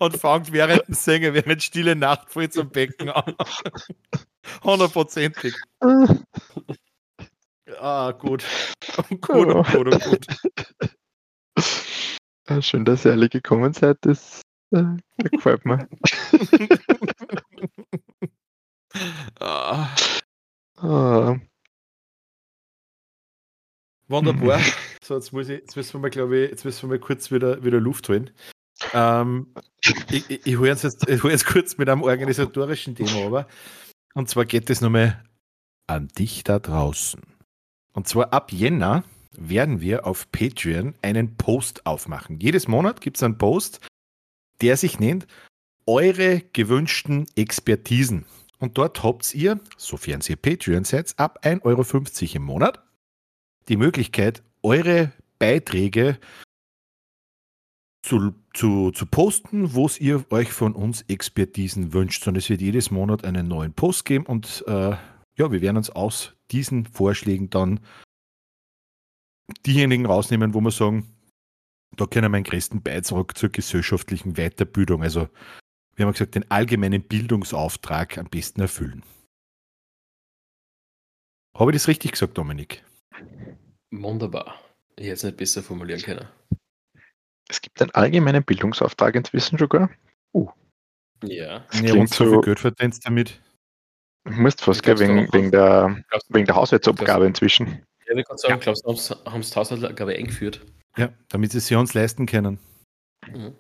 [0.01, 3.35] und fängt während dem Singen, während stille Nacht voll zum Becken an.
[4.65, 5.55] Hundertprozentig.
[7.81, 8.45] Ah, gut.
[8.97, 10.27] Gut, gut, gut, gut.
[12.61, 13.99] Schön, dass ihr alle gekommen seid.
[14.03, 14.85] Das äh,
[15.31, 15.89] gefällt mir.
[19.41, 19.89] ah.
[20.77, 21.37] Ah.
[24.09, 24.61] Wunderbar.
[25.03, 27.31] So, jetzt, muss ich, jetzt müssen wir mal, glaube ich, jetzt müssen wir mal kurz
[27.31, 28.31] wieder, wieder Luft holen.
[28.93, 29.55] Ähm,
[30.11, 30.85] ich ich, ich hole jetzt,
[31.23, 33.47] hol jetzt kurz mit einem organisatorischen Thema aber.
[34.15, 35.23] Und zwar geht es nochmal
[35.87, 37.23] an dich da draußen.
[37.93, 39.05] Und zwar ab Jänner
[39.39, 42.41] werden wir auf Patreon einen Post aufmachen.
[42.41, 43.81] Jedes Monat gibt es einen Post,
[44.61, 45.27] der sich nennt
[45.87, 48.25] Eure gewünschten Expertisen.
[48.59, 52.83] Und dort habt ihr, sofern ihr Patreon seid, ab 1,50 Euro im Monat
[53.69, 56.19] die Möglichkeit, eure Beiträge
[58.03, 62.27] zu, zu, zu posten, wo ihr euch von uns Expertisen wünscht.
[62.27, 64.97] Und es wird jedes Monat einen neuen Post geben und äh,
[65.37, 67.81] ja, wir werden uns aus diesen Vorschlägen dann
[69.67, 71.15] diejenigen rausnehmen, wo wir sagen,
[71.97, 75.29] da können wir einen größten Beitrag zur gesellschaftlichen Weiterbildung, also
[75.97, 79.05] wir haben gesagt, den allgemeinen Bildungsauftrag am besten erfüllen.
[81.57, 82.85] Habe ich das richtig gesagt, Dominik?
[83.93, 84.61] Wunderbar.
[84.97, 86.29] Ich hätte es nicht besser formulieren können.
[87.49, 89.91] Es gibt einen allgemeinen Bildungsauftrag inzwischen sogar.
[90.33, 90.51] Uh.
[91.23, 91.61] Ja.
[91.71, 93.41] Das ja, und so viel Geld verdienst damit.
[94.25, 97.85] Du musst fast, gell, wegen, wegen, der, wegen der Haushaltsabgabe inzwischen.
[98.07, 98.59] Ja, ich kann sagen, ja.
[98.59, 100.61] glaubst du, haben es Haushalt, glaube ich, eingeführt.
[100.97, 102.59] Ja, damit sie es uns leisten können.
[103.27, 103.55] Mhm.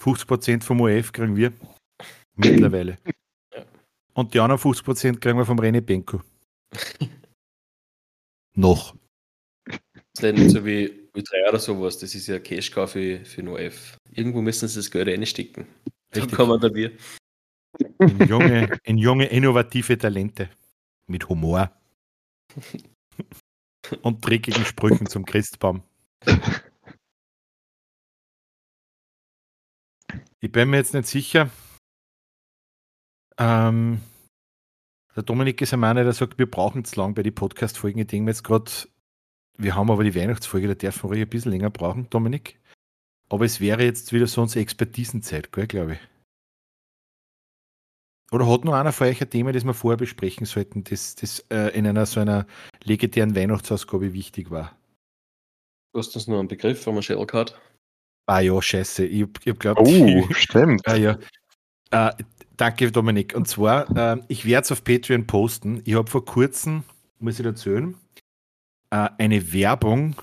[0.00, 1.52] 50% vom OF kriegen wir
[2.36, 2.98] mittlerweile.
[3.54, 3.66] Ja.
[4.14, 6.22] Und die anderen 50% kriegen wir vom René Benko.
[8.54, 8.96] Noch.
[10.14, 13.48] Das ist nicht so wie Ö3 oder sowas, das ist ja Cash-Cow für, für den
[13.48, 13.98] OF.
[14.10, 15.66] Irgendwo müssen sie das Geld reinstecken.
[16.10, 16.92] Dann kommen da wir.
[17.98, 20.48] In junge, in junge, innovative Talente.
[21.06, 21.70] Mit Humor.
[24.02, 25.82] Und dreckigen Sprüchen zum Christbaum.
[30.40, 31.50] Ich bin mir jetzt nicht sicher.
[33.38, 34.00] Ähm,
[35.14, 38.00] der Dominik ist ein Mann, der sagt, wir brauchen zu lang bei den Podcast-Folgen.
[38.00, 38.70] Ich denke mir jetzt gerade,
[39.58, 42.58] wir haben aber die Weihnachtsfolge, da dürfen wir ein bisschen länger brauchen, Dominik.
[43.28, 46.11] Aber es wäre jetzt wieder so unsere Expertisenzeit, glaube ich.
[48.32, 51.44] Oder hat noch einer von euch ein Thema, das wir vorher besprechen sollten, das, das
[51.50, 52.46] äh, in einer so einer
[52.82, 54.74] legendären Weihnachtsausgabe wichtig war?
[55.92, 57.60] Du hast uns nur einen Begriff von Shell Card.
[58.26, 59.04] Ah ja, scheiße.
[59.04, 59.82] Ich, ich glaube.
[59.82, 60.80] Oh, stimmt.
[60.86, 61.18] Ah, ja.
[61.90, 62.12] Äh,
[62.56, 63.34] danke, Dominik.
[63.34, 65.82] Und zwar, äh, ich werde es auf Patreon posten.
[65.84, 66.84] Ich habe vor kurzem,
[67.18, 67.94] muss ich erzählen,
[68.88, 70.16] äh, eine Werbung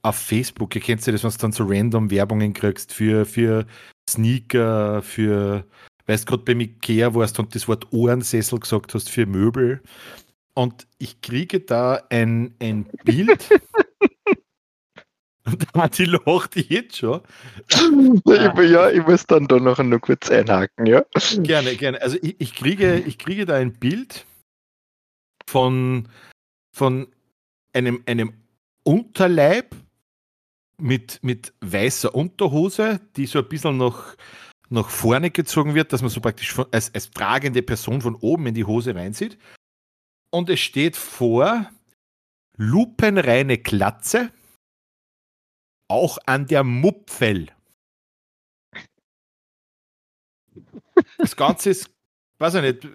[0.00, 0.74] auf Facebook.
[0.74, 3.66] Ihr kennt ja das, was du dann so random Werbungen kriegst für, für
[4.08, 5.66] Sneaker, für
[6.06, 9.82] weißt gerade beim Ikea warst und das Wort Ohrensessel gesagt hast für Möbel.
[10.54, 13.48] Und ich kriege da ein, ein Bild.
[15.44, 15.66] und
[15.98, 17.20] die lacht jetzt schon.
[18.26, 21.04] ja, ich muss dann da noch, noch kurz einhaken, ja.
[21.38, 22.02] Gerne, gerne.
[22.02, 24.26] Also ich, ich, kriege, ich kriege da ein Bild
[25.46, 26.08] von,
[26.74, 27.06] von
[27.72, 28.34] einem, einem
[28.84, 29.74] Unterleib
[30.78, 34.16] mit, mit weißer Unterhose, die so ein bisschen noch
[34.72, 38.46] nach vorne gezogen wird, dass man so praktisch von, als, als tragende Person von oben
[38.46, 39.38] in die Hose reinzieht.
[40.30, 41.70] Und es steht vor
[42.56, 44.32] lupenreine Klatze,
[45.88, 47.48] auch an der Mupfel.
[51.18, 51.90] Das Ganze ist,
[52.38, 52.88] weiß ich nicht,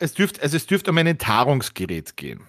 [0.00, 2.46] es dürfte, also es dürfte um ein Enthaarungsgerät gehen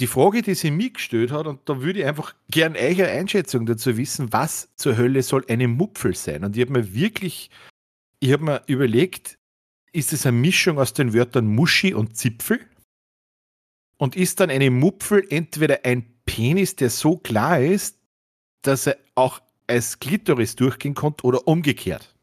[0.00, 3.64] die Frage, die sie mir gestellt hat, und da würde ich einfach gern eure Einschätzung
[3.64, 6.44] dazu wissen, was zur Hölle soll eine Mupfel sein?
[6.44, 7.50] Und ich habe mir wirklich,
[8.18, 9.38] ich habe mir überlegt,
[9.92, 12.60] ist es eine Mischung aus den Wörtern Muschi und Zipfel?
[13.96, 17.98] Und ist dann eine Mupfel entweder ein Penis, der so klar ist,
[18.62, 22.16] dass er auch als Klitoris durchgehen konnte oder umgekehrt?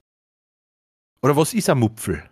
[1.21, 2.29] Oder was ist ein Mupfel?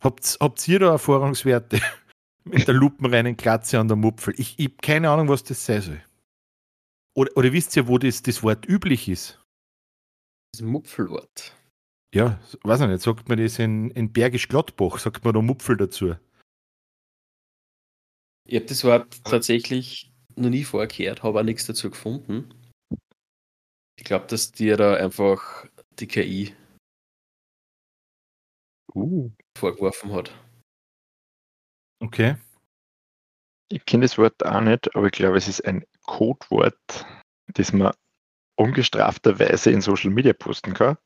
[0.00, 1.80] Habt, habt ihr da Erfahrungswerte?
[2.44, 4.34] Mit der lupenreinen Klatze an der Mupfel.
[4.38, 6.02] Ich, ich habe keine Ahnung, was das sein soll.
[7.16, 9.40] Oder, oder wisst ihr, wo das, das Wort üblich ist?
[10.52, 11.56] Das Mupfelwort.
[12.14, 13.02] Ja, weiß ich nicht.
[13.02, 16.14] Sagt man das in, in Bergisch Gladbach, sagt man da Mupfel dazu.
[18.46, 22.52] Ich habe das Wort tatsächlich noch nie vorgehört, habe auch nichts dazu gefunden.
[23.96, 25.66] Ich glaube, dass dir da einfach
[25.98, 26.54] die KI
[28.94, 29.30] Uh.
[29.58, 30.32] vorgeworfen hat.
[32.04, 32.36] Okay.
[33.70, 37.06] Ich kenne das Wort auch nicht, aber ich glaube, es ist ein Codewort,
[37.54, 37.94] das man
[38.56, 40.98] ungestrafterweise in Social Media posten kann,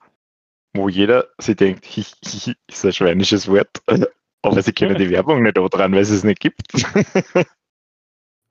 [0.74, 3.80] wo jeder sich denkt, hi, hi, hi, ist ein schweinisches Wort,
[4.42, 6.62] aber sie kennen die Werbung nicht dran, weil es es nicht gibt.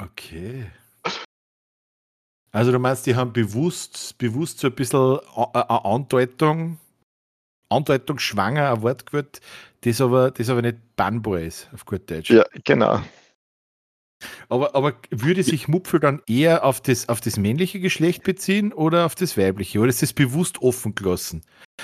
[0.01, 0.71] Okay.
[2.53, 6.79] Also du meinst, die haben bewusst, bewusst so ein bisschen A- A- eine Andeutung,
[7.69, 9.41] Andeutung schwanger, ein Wort gewählt,
[9.87, 12.29] das aber, das aber nicht bannbar ist, auf gut Deutsch.
[12.29, 13.01] ja, genau.
[14.49, 19.05] Aber, aber würde sich Mupfel dann eher auf das, auf das männliche Geschlecht beziehen oder
[19.05, 19.79] auf das weibliche?
[19.79, 21.43] Oder ist das bewusst offen gelassen?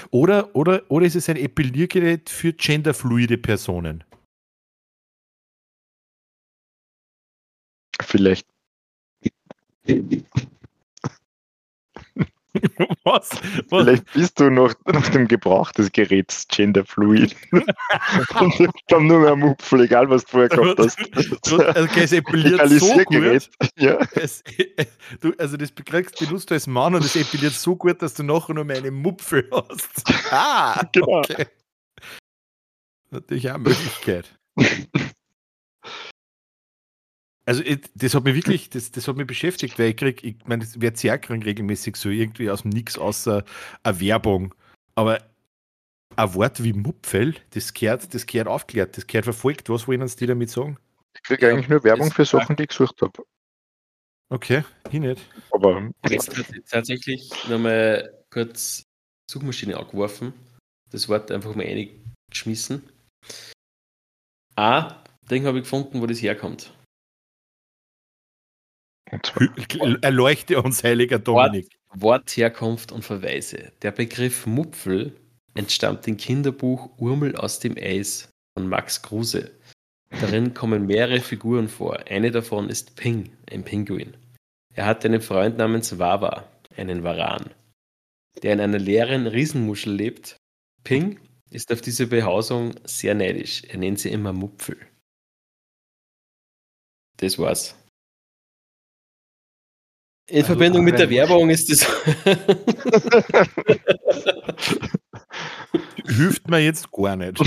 [0.10, 4.04] Oder, oder, oder ist es ein Epiliergerät für genderfluide Personen?
[8.02, 8.48] Vielleicht.
[13.04, 13.30] Was?
[13.70, 13.84] Was?
[13.84, 17.36] Vielleicht bist du noch nach dem Gebrauch des Geräts genderfluid.
[18.40, 21.00] Und dann nur mehr Mupfel, egal was du vorher gehabt hast.
[21.46, 23.50] Also, okay, es epiliert so gut.
[23.78, 24.44] Ja, Es,
[25.22, 28.24] du, also das bekriegst, benutzt du als Mann und es epiliert so gut, dass du
[28.24, 30.04] nachher nur mehr eine Mupfel hast.
[30.32, 31.20] Ah, Genau.
[31.20, 31.48] okay.
[33.12, 34.40] Natürlich auch eine Möglichkeit.
[37.46, 40.38] Also ich, das hat mich wirklich, das, das hat mich beschäftigt, weil ich krieg, ich
[40.46, 43.44] meine, das wird sehr kriegen regelmäßig so irgendwie aus dem Nix außer
[43.84, 44.56] eine Werbung.
[44.96, 45.22] Aber
[46.16, 49.70] ein Wort wie Mupfel, das gehört, das gehört aufklärt, das gehört verfolgt.
[49.70, 50.78] Was wollen uns die damit sagen?
[51.16, 53.24] ich kriege eigentlich nur Werbung für Sachen, die ich gesucht habe.
[54.30, 55.22] Okay, ich nicht.
[55.52, 58.84] Aber Jetzt tats- tatsächlich nochmal kurz
[59.30, 60.34] Suchmaschine angeworfen.
[60.92, 62.90] Das Wort einfach mal eingeschmissen.
[64.56, 66.74] A, Ding habe ich gefunden, wo das herkommt.
[70.02, 71.70] Erleuchte uns, heiliger Dominik.
[71.94, 73.72] Wortherkunft und Verweise.
[73.82, 75.16] Der Begriff Mupfel
[75.54, 79.52] entstammt dem Kinderbuch Urmel aus dem Eis von Max Kruse.
[80.10, 82.00] Darin kommen mehrere Figuren vor.
[82.08, 84.16] Eine davon ist Ping, ein Pinguin.
[84.74, 87.52] Er hat einen Freund namens Wawa, einen Varan,
[88.42, 90.38] der in einer leeren Riesenmuschel lebt.
[90.84, 91.20] Ping
[91.52, 93.64] ist auf diese Behausung sehr neidisch.
[93.66, 94.78] Er nennt sie immer Mupfel.
[97.18, 97.76] Das war's.
[100.28, 101.84] In Also Verbindung mit der Werbung ist das.
[106.06, 107.38] Hilft mir jetzt gar nicht.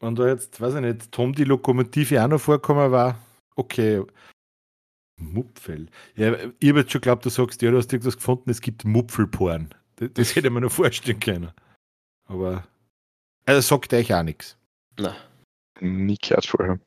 [0.00, 3.18] Wenn da jetzt, weiß ich nicht, Tom die Lokomotive auch noch vorkommen war,
[3.56, 4.02] okay.
[5.20, 5.88] Mupfel.
[6.14, 8.84] Ja, ich habe jetzt schon geglaubt, du sagst, ja, du hast irgendwas gefunden, es gibt
[8.84, 9.74] Mupfelporn.
[9.96, 11.50] Das, das hätte man noch vorstellen können.
[12.26, 12.66] Aber,
[13.44, 14.56] also sagt euch auch nichts.
[14.98, 15.16] Na,
[15.80, 16.78] nie gehört vorher.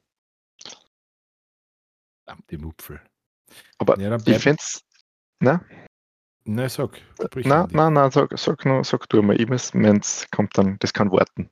[2.50, 3.02] Die Mupfel.
[3.78, 4.84] Aber Ja, ich finde es.
[5.40, 5.64] Na,
[6.46, 7.02] nein, sag.
[7.44, 9.40] na, na, na, sag, sag, nur, sag du mal.
[9.40, 11.50] Ich muss, meins kommt dann, das kann warten.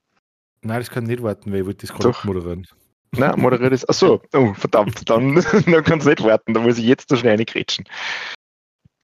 [0.62, 2.20] Nein, das kann nicht warten, weil ich wollte das gerade Doch.
[2.20, 2.68] abmoderieren.
[3.12, 3.90] Na, moderiert ist.
[3.90, 7.38] Achso, oh, verdammt, dann, dann kann es nicht warten, da muss ich jetzt so schnell
[7.38, 7.86] reingrätschen.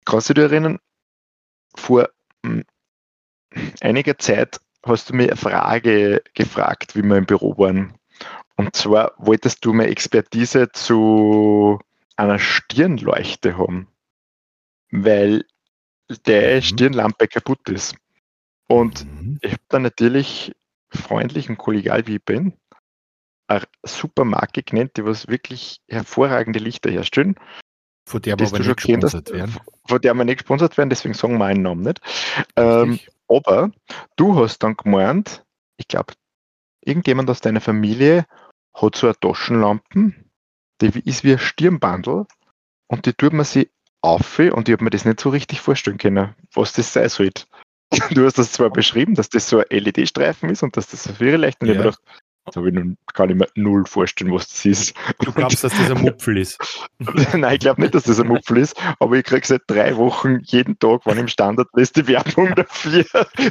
[0.06, 0.78] Kannst du dich erinnern,
[1.76, 2.10] vor
[2.46, 2.64] hm,
[3.82, 7.94] einiger Zeit hast du mir eine Frage gefragt, wie wir im Büro waren.
[8.58, 11.80] Und zwar wolltest du mir Expertise zu
[12.16, 13.88] einer Stirnleuchte haben,
[14.92, 15.46] weil
[16.26, 16.62] der Mhm.
[16.62, 17.96] Stirnlampe kaputt ist.
[18.68, 19.40] Und Mhm.
[19.42, 20.56] ich habe dann natürlich
[20.90, 22.54] freundlich und kollegial wie ich bin,
[23.48, 27.36] eine super Marke genannt, die was wirklich hervorragende Lichter herstellen,
[28.08, 29.56] Von der wir aber nicht gesponsert werden.
[29.88, 32.02] von der wir nicht gesponsert werden, deswegen sagen wir einen Namen nicht.
[32.56, 33.72] Ähm, aber
[34.16, 35.44] du hast dann gemeint,
[35.78, 36.14] ich glaube,
[36.82, 38.26] irgendjemand aus deiner Familie
[38.82, 40.14] hat so eine Taschenlampe,
[40.82, 42.26] die ist wie ein Stirnbandel
[42.88, 43.70] und die tut man sich
[44.02, 47.44] auf und ich habe mir das nicht so richtig vorstellen können, was das sein sollte.
[48.12, 51.14] Du hast das zwar beschrieben, dass das so ein LED-Streifen ist und dass das so
[51.14, 51.76] viel leicht ich Ja.
[51.76, 52.02] habe mir gedacht,
[52.46, 54.96] das habe ich nun gar nicht mehr null vorstellen, was das ist.
[55.24, 56.60] Du glaubst, dass das ein Mupfel ist.
[57.34, 60.40] Nein, ich glaube nicht, dass das ein Mupfel ist, aber ich kriege seit drei Wochen
[60.44, 63.04] jeden Tag, wann im Standard ist, die Werbung dafür.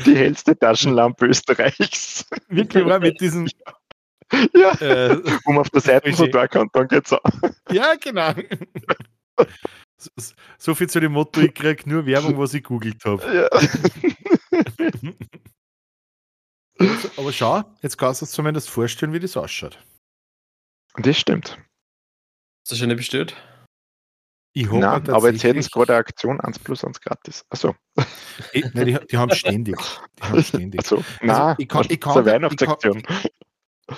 [0.07, 2.27] Die hellste Taschenlampe Österreichs.
[2.49, 3.49] Wirklich mit diesem.
[4.55, 6.33] Ja, Äh, wo man auf der Seite so Richtig.
[6.33, 7.21] da kann, dann geht's auch.
[7.71, 8.33] ja, genau.
[9.97, 10.11] So,
[10.59, 13.23] so viel zu dem Motto, ich krieg nur Werbung, was ich googelt habe.
[13.35, 13.49] Ja.
[17.17, 19.79] Aber schau, jetzt kannst du dir zumindest vorstellen, wie das ausschaut.
[20.97, 21.57] Das stimmt.
[22.63, 23.37] hast du schon nicht bestellt?
[24.57, 27.45] Ich hab Nein, aber jetzt hätten sie gerade eine Aktion 1 plus 1 gratis.
[27.51, 27.75] Achso,
[28.53, 29.77] Eh, Nein, die, die haben ständig.
[30.19, 30.79] Die haben ständig.
[30.81, 31.03] achso.
[31.23, 33.03] Nein, ich kann- ich kann- ich Weihnachtsaktion.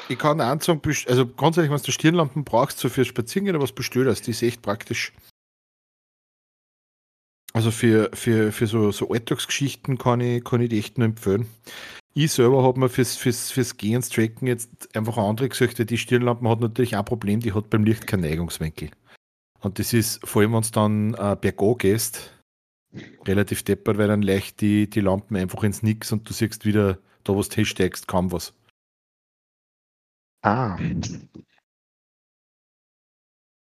[0.08, 4.26] Ich kann anzeigen, also grundsätzlich, wenn du Stirnlampen brauchst, so für Spazierengehen, was bestellt hast,
[4.26, 5.12] die ist echt praktisch.
[7.52, 11.46] Also für, für, für so, so Alltagsgeschichten kann ich, kann ich die echt nur empfehlen.
[12.14, 15.98] Ich selber habe mir fürs, fürs, fürs Gehen und Tracken jetzt einfach andere gesucht, die
[15.98, 18.90] Stirnlampe hat natürlich ein Problem, die hat beim Licht keinen Neigungswinkel.
[19.60, 22.32] Und das ist, vor allem wenn du dann äh, bergab gehst,
[23.26, 26.98] relativ deppert, weil dann leicht die, die Lampen einfach ins Nix und du siehst wieder,
[27.24, 28.52] da wo du hinsteigst, kaum was.
[30.42, 30.76] Ah.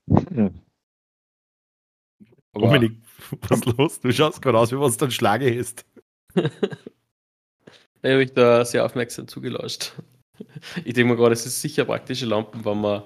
[0.08, 0.64] Hm.
[2.52, 2.92] Dominik,
[3.48, 4.00] was los?
[4.00, 5.84] Du schaust gerade aus, wie was dann Schlage ist.
[6.36, 6.42] ich
[8.02, 9.92] habe ich da sehr aufmerksam zugelauscht.
[10.84, 13.04] Ich denke mir gerade, es ist sicher praktische Lampen, wenn man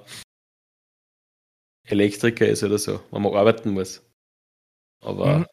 [1.83, 4.03] Elektriker ist oder so, wenn man arbeiten muss.
[5.01, 5.39] Aber.
[5.39, 5.45] Mhm.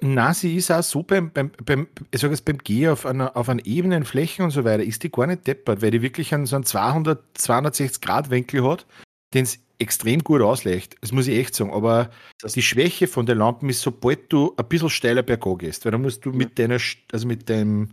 [0.00, 3.36] Na, sie ist auch so beim, beim, beim ich sage jetzt beim Gehen auf einer,
[3.36, 6.34] auf einer ebenen Fläche und so weiter, ist die gar nicht deppert, weil die wirklich
[6.34, 8.86] einen, so einen 200, 260 Grad Winkel hat,
[9.34, 10.96] den es extrem gut ausleicht.
[11.00, 11.72] Das muss ich echt sagen.
[11.72, 12.10] Aber
[12.40, 15.92] das die Schwäche von den Lampen ist, sobald du ein bisschen steiler bergab gehst, weil
[15.92, 16.78] dann musst du mit deiner,
[17.12, 17.90] also mit deinem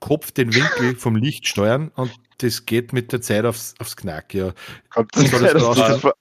[0.00, 4.34] Kopf den Winkel vom Licht steuern und das geht mit der Zeit aufs, aufs Knack,
[4.34, 4.52] ja.
[4.90, 6.12] Kommt das, das,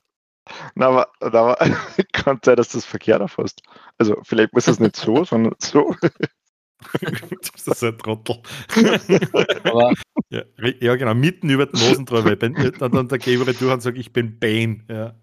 [0.75, 1.57] na, aber, aber
[2.13, 3.61] kann sein, dass du das verkehrt aufhast.
[3.97, 5.95] Also vielleicht muss das nicht so, sondern so.
[7.01, 8.41] das ist ein Trottel.
[9.63, 9.93] Aber,
[10.29, 10.43] ja,
[10.79, 14.39] ja, genau, mitten über den Nosentreu, dann, dann der Geber durch und sagt, ich bin
[14.39, 14.83] Bane.
[14.89, 15.15] Ja.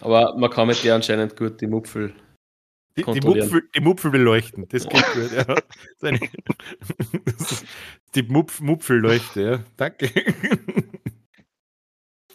[0.00, 2.14] Aber man kann mit dir anscheinend gut die Mupfel
[2.96, 5.32] die, die, Mupfel, die Mupfel beleuchten, das geht gut.
[5.32, 6.18] Ja.
[8.14, 9.60] die Mupf, Mupfelleuchte, ja.
[9.76, 10.10] Danke.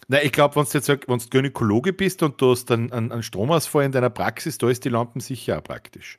[0.10, 4.10] Nein, ich glaube, wenn du Gynäkologe bist und du hast einen, einen Stromausfall in deiner
[4.10, 6.18] Praxis, da ist die Lampen sicher auch praktisch.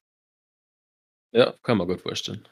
[1.33, 2.47] Ja, kann man gut vorstellen.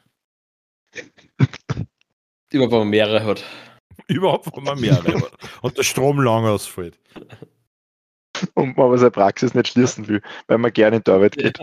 [2.51, 3.43] Überhaupt, wenn man mehrere hat.
[4.07, 5.33] Überhaupt, wenn man mehrere hat.
[5.61, 6.99] Und der Strom lang ausfällt.
[8.53, 11.59] Und man aber seine Praxis nicht schließen will, weil man gerne in die Arbeit geht.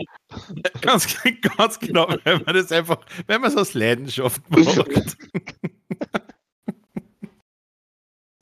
[0.81, 1.17] Ganz,
[1.57, 5.17] ganz genau, weil man das einfach, wenn man es aus Leidenschaft macht.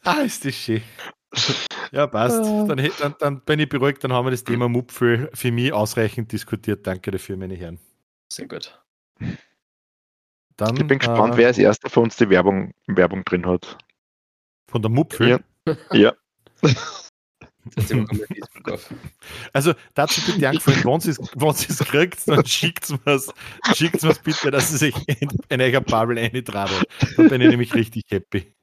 [0.04, 0.82] ah, ist das schön.
[1.92, 2.44] Ja, passt.
[2.44, 6.32] Dann, dann, dann, bin ich beruhigt, dann haben wir das Thema Mupfel für mich ausreichend
[6.32, 6.88] diskutiert.
[6.88, 7.80] Danke dafür, meine Herren.
[8.32, 8.82] Sehr gut.
[10.58, 13.78] Dann, ich bin gespannt, äh, wer als erster von uns die Werbung, Werbung drin hat.
[14.70, 15.44] Von der Mupfel?
[15.68, 15.76] Ja.
[15.92, 16.14] ja.
[19.54, 23.34] Also dazu bitte angefallen, wenn sie es kriegt, dann schickt es
[23.74, 26.74] schickt's mir's bitte, dass sie sich in, in eurer Bubble eintragen.
[27.16, 28.54] Dann bin ich nämlich richtig happy.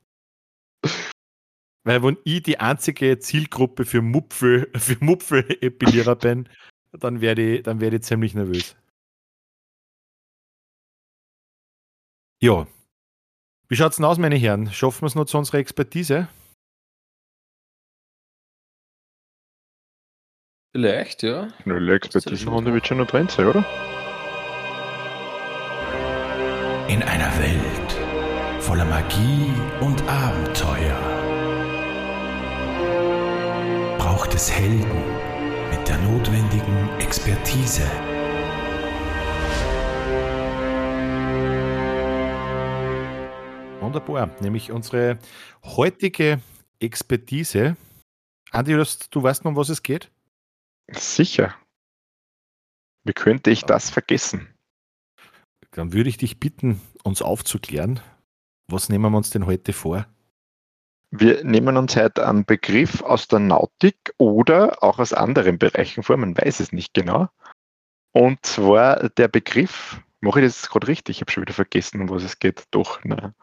[1.84, 6.48] Weil wenn ich die einzige Zielgruppe für Mupfel, für Mupfel-Epilierer bin,
[6.92, 8.76] dann werde ich, dann werde ich ziemlich nervös.
[12.42, 12.66] Ja.
[13.68, 14.72] Wie schaut es denn aus, meine Herren?
[14.72, 16.28] Schaffen wir es noch zu unserer Expertise?
[20.72, 21.48] Vielleicht, ja.
[21.64, 23.64] Eine Expertisenrunde wird schon noch drin sein, oder?
[26.88, 31.19] In einer Welt voller Magie und Abenteuer
[34.20, 35.02] braucht es Helden
[35.70, 37.80] mit der notwendigen Expertise.
[43.80, 45.18] Wunderbar, nämlich unsere
[45.64, 46.42] heutige
[46.80, 47.78] Expertise.
[48.50, 48.72] Andi,
[49.10, 50.10] du weißt noch, um was es geht?
[50.90, 51.54] Sicher.
[53.04, 54.48] Wie könnte ich das vergessen?
[55.70, 58.00] Dann würde ich dich bitten, uns aufzuklären.
[58.66, 60.06] Was nehmen wir uns denn heute vor?
[61.12, 66.16] Wir nehmen uns heute einen Begriff aus der Nautik oder auch aus anderen Bereichen vor,
[66.16, 67.28] man weiß es nicht genau.
[68.12, 71.16] Und zwar der Begriff, mache ich das gerade richtig?
[71.16, 72.64] Ich habe schon wieder vergessen, um was es geht.
[72.70, 73.34] Doch, na.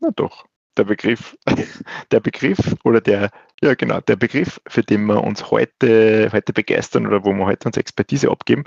[0.00, 0.46] Na doch.
[0.76, 1.36] Der Begriff,
[2.10, 3.30] der Begriff oder der,
[3.62, 7.68] ja genau, der Begriff, für den wir uns heute, heute begeistern oder wo wir heute
[7.68, 8.64] unsere Expertise abgeben,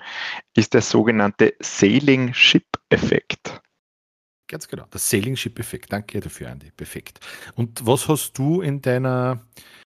[0.56, 3.62] ist der sogenannte Sailing Ship Effekt.
[4.48, 5.92] Ganz genau, das Sailing Ship Effekt.
[5.92, 6.70] Danke dafür, Andy.
[6.72, 7.20] Perfekt.
[7.56, 9.42] Und was hast du in deiner,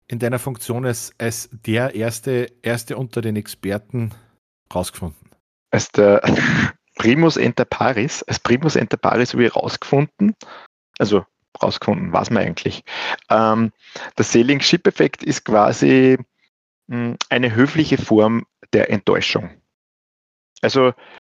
[0.09, 4.13] in deiner Funktion als, als der erste, erste unter den Experten
[4.75, 5.31] rausgefunden?
[5.71, 6.23] Als der
[6.97, 10.35] Primus inter paris, als Primus inter paris habe ich rausgefunden,
[10.99, 11.25] also
[11.63, 12.83] rausgefunden, was man eigentlich.
[13.31, 13.73] Ähm,
[14.19, 16.19] der Sailing Ship Effekt ist quasi
[16.89, 19.51] mh, hm, eine höfliche Form der Enttäuschung.
[20.61, 20.93] Also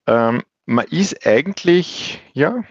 [0.06, 2.64] ähm, man ist eigentlich, ja,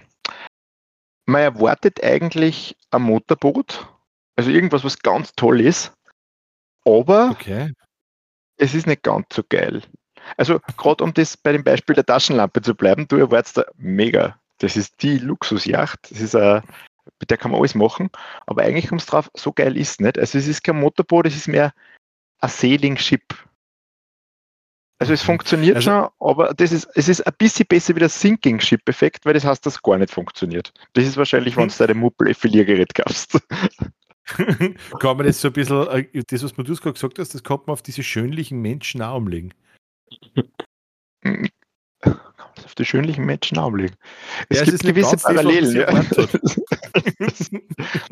[1.26, 3.88] man erwartet eigentlich ein Motorboot,
[4.36, 5.94] also irgendwas, was ganz toll ist,
[6.86, 7.72] aber okay.
[8.58, 9.82] es ist nicht ganz so geil.
[10.38, 14.40] Also gerade um das bei dem Beispiel der Taschenlampe zu bleiben, du erwartest da mega.
[14.60, 16.00] Das ist die Luxusjacht.
[16.10, 16.64] Das ist ein,
[17.20, 18.10] mit der kann man alles machen,
[18.46, 20.18] aber eigentlich kommt es drauf, so geil ist es nicht.
[20.18, 21.74] Also es ist kein Motorboot, es ist mehr
[22.40, 23.24] ein Sailing Ship.
[25.04, 25.26] Also es mhm.
[25.26, 28.80] funktioniert also, schon, aber das ist, es ist ein bisschen besser wie der Sinking Ship
[28.88, 30.72] Effekt, weil das heißt, dass gar nicht funktioniert.
[30.94, 33.38] Das ist wahrscheinlich, wenn du deine Muppel Effiliergerät kaufst.
[34.28, 37.60] kann man das so ein bisschen, äh, das, was du gerade gesagt hast, das kann
[37.66, 39.54] man auf diese schönlichen Menschen auch umlegen.
[41.20, 41.50] Kann
[42.56, 43.98] man auf die schönlichen Menschen auch umlegen.
[44.48, 45.76] Es ja, gibt es gewisse Parallelen.
[45.76, 45.88] Ja.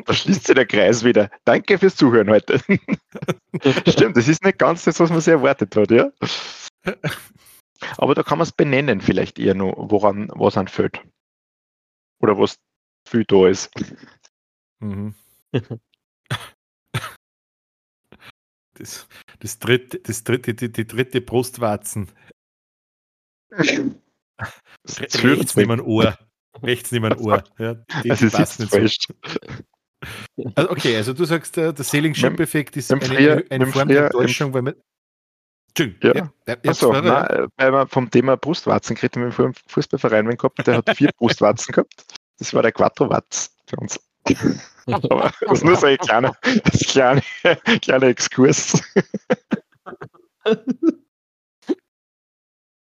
[0.04, 1.30] da schließt sich der Kreis wieder.
[1.46, 2.60] Danke fürs Zuhören heute.
[3.88, 6.10] Stimmt, das ist nicht ganz das, was man sich erwartet hat, ja.
[7.98, 11.00] Aber da kann man es benennen, vielleicht eher nur, woran was anfällt.
[12.20, 12.58] Oder was
[13.08, 13.70] viel da ist.
[14.80, 15.14] Mhm.
[18.74, 19.06] Das,
[19.40, 22.10] das dritte, das dritte, die, die dritte Brustwarzen.
[23.50, 26.16] Rechts neben ein Ohr.
[26.62, 27.44] Rechts neben ein Ohr.
[27.58, 28.96] Ja, die, also die passt nicht falsch.
[29.06, 29.14] so.
[30.54, 34.06] Also okay, also du sagst, der, der Sailing Ship Effekt ist eine, eine Form der
[34.06, 34.74] Enttäuschung, weil man.
[35.78, 35.86] Ja.
[36.14, 40.66] ja, ja Achso, weil wir vom Thema Brustwarzen geredet haben, wir vorher einen Fußballverein gehabt,
[40.66, 42.04] der hat vier Brustwarzen gehabt.
[42.38, 43.98] Das war der Quattro Watz für uns.
[44.86, 46.34] Aber das ist nur so ein kleiner,
[46.88, 47.22] kleine,
[47.80, 48.82] kleiner Exkurs.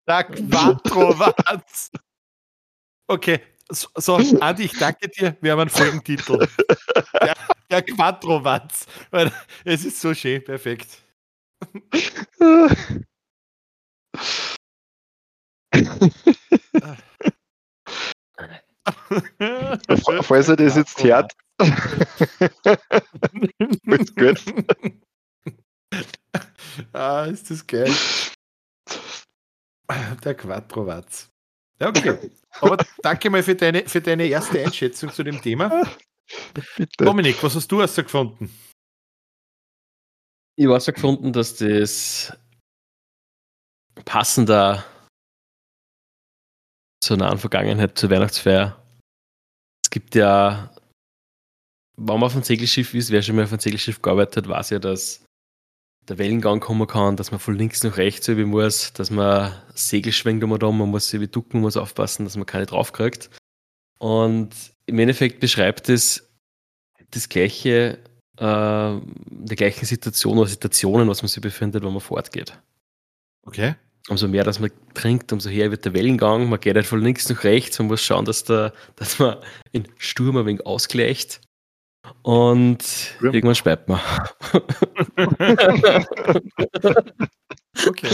[0.06, 1.90] Der Quattro-Watz.
[3.06, 5.36] Okay, so, so, Andi, ich danke dir.
[5.40, 6.48] Wir haben einen Folgentitel.
[7.20, 7.34] Der,
[7.70, 8.86] der Quattro-Watz.
[9.64, 11.02] Es ist so schön, perfekt.
[20.22, 21.32] Falls er das jetzt hört.
[23.86, 24.44] ist gut.
[26.93, 27.93] Ah, ist das geil.
[30.24, 31.30] Der Quattro-Watz.
[31.80, 32.30] Ja, okay.
[32.60, 35.89] Aber danke mal für deine, für deine erste Einschätzung zu dem Thema.
[36.76, 37.05] Bitte.
[37.05, 38.51] Dominik, was hast du gefunden?
[40.60, 42.36] Ich habe gefunden, dass das
[44.05, 44.85] passender
[47.01, 48.82] zur nahen Vergangenheit, zur Weihnachtsfeier.
[49.85, 50.74] Es gibt ja,
[51.97, 54.70] wenn man auf einem Segelschiff ist, wer schon mal auf einem Segelschiff gearbeitet hat, weiß
[54.70, 55.24] ja, dass
[56.09, 60.12] der Wellengang kommen kann, dass man von links nach rechts über muss, dass man Segel
[60.12, 63.30] schwenkt um um, man muss sich ducken, man muss aufpassen, dass man keine draufkriegt.
[64.01, 64.51] Und
[64.86, 66.28] im Endeffekt beschreibt es
[67.12, 68.02] das gleiche,
[68.39, 72.59] äh, der gleichen Situation oder Situationen, was man sich befindet, wenn man fortgeht.
[73.43, 73.74] Okay.
[74.09, 76.48] Umso mehr, dass man trinkt, umso höher wird der Wellengang.
[76.48, 77.78] Man geht halt von links nach rechts.
[77.78, 79.36] Man muss schauen, dass, der, dass man
[79.73, 81.40] in Sturm ein wenig ausgleicht.
[82.23, 82.82] Und
[83.20, 83.32] ja.
[83.32, 84.01] irgendwann speibt man.
[87.86, 88.09] okay.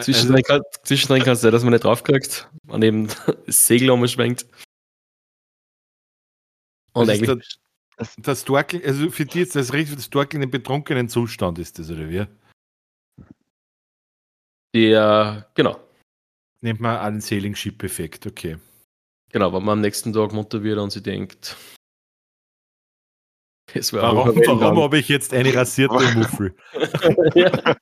[0.00, 3.08] Zwischendrin, kann, zwischendrin kann es sein, dass man nicht draufkriegt und eben
[3.46, 4.46] das Segel umschwenkt.
[6.92, 7.58] Und das eigentlich.
[7.96, 11.90] Das, das also für die jetzt das richtig, das Dorkeln im betrunkenen Zustand ist das,
[11.90, 12.26] oder wie?
[14.74, 15.78] Ja, genau.
[16.62, 18.56] Nennt man einen Sailing-Ship-Effekt, okay.
[19.30, 21.56] Genau, wenn man am nächsten Tag munter wird und sie denkt,
[23.92, 26.54] warum, warum habe ich jetzt eine rasierte Muffel?
[27.34, 27.76] ja.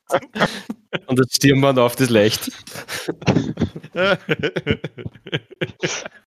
[1.07, 2.51] Und das Stirnband auf das Leicht.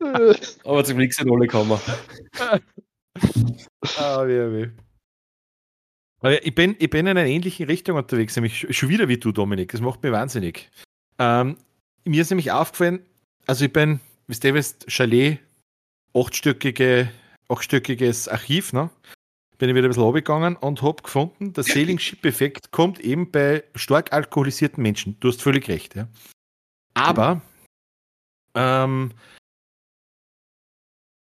[0.64, 1.78] Aber zum Glück sind alle gekommen.
[3.98, 4.68] ah, weh, weh.
[6.20, 9.32] Aber ich bin, ich bin in einer ähnlichen Richtung unterwegs, nämlich schon wieder wie du,
[9.32, 9.72] Dominik.
[9.72, 10.70] Das macht mich wahnsinnig.
[11.18, 11.56] Ähm,
[12.04, 13.04] mir ist nämlich aufgefallen,
[13.46, 14.00] also ich bin
[14.30, 15.40] wisst ihr, wisst, Chalet,
[16.14, 17.10] achtstöckige,
[17.48, 18.88] achtstöckiges Archiv, ne?
[19.58, 24.12] Bin ich wieder ein bisschen runtergegangen und habe gefunden, der Sailing-Ship-Effekt kommt eben bei stark
[24.12, 25.18] alkoholisierten Menschen.
[25.20, 26.08] Du hast völlig recht, ja.
[26.94, 27.42] Aber
[28.54, 29.12] ähm,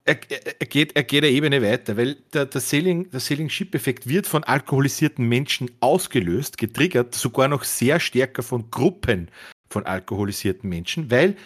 [0.07, 0.17] er,
[0.61, 5.71] er, geht, er geht eine Ebene weiter, weil der, der Sailing-Ship-Effekt wird von alkoholisierten Menschen
[5.81, 9.31] ausgelöst, getriggert, sogar noch sehr stärker von Gruppen
[9.69, 11.37] von alkoholisierten Menschen, weil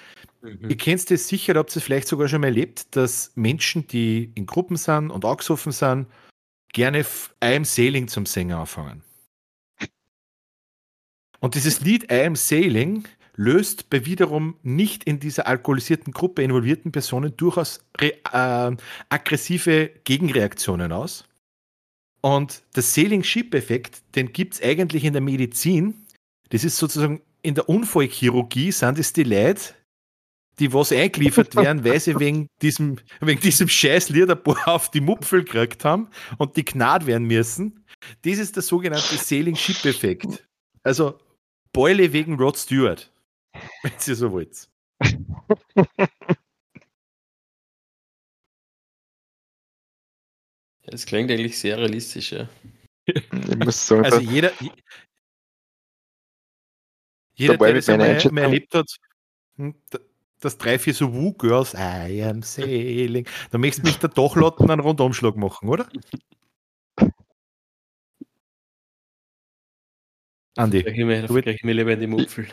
[0.43, 0.71] Mhm.
[0.71, 4.33] Ihr kennt es sicher, habt ihr es vielleicht sogar schon mal erlebt, dass Menschen, die
[4.35, 6.07] in Gruppen sind und angesoffen sind,
[6.73, 9.03] gerne I am Sailing zum Sänger anfangen.
[11.41, 13.07] Und dieses Lied I am Sailing
[13.41, 18.13] löst bei wiederum nicht in dieser alkoholisierten Gruppe involvierten Personen durchaus äh,
[19.09, 21.25] aggressive Gegenreaktionen aus.
[22.21, 26.07] Und der Sailing-Ship-Effekt, den gibt es eigentlich in der Medizin.
[26.51, 29.75] Das ist sozusagen in der Unfallchirurgie, sind es die Leute,
[30.59, 35.45] die was eingeliefert werden, weil sie wegen diesem, wegen diesem scheiß Liederbohr auf die Mupfel
[35.45, 37.87] gekriegt haben und die gnad werden müssen.
[38.21, 40.47] Das ist der sogenannte Sailing Ship Effekt.
[40.83, 41.19] Also
[41.73, 43.11] Beule wegen Rod Stewart,
[43.83, 44.69] wenn ihr so wollt.
[50.87, 52.49] Das klingt eigentlich sehr realistisch, ja.
[53.07, 54.53] Ich muss sagen, Also da- jeder,
[57.35, 58.97] jeder der das einmal, einmal erlebt hat,
[59.57, 59.75] hm,
[60.41, 64.81] das drei, vier so Woo-Girls, I am sailing, da möchtest du mich der Dachlotten einen
[64.81, 65.89] Rundumschlag machen, oder?
[70.61, 72.47] Andi, Da kriege ich mir, Du willst- krieg ich mir lieber in die Mupfel.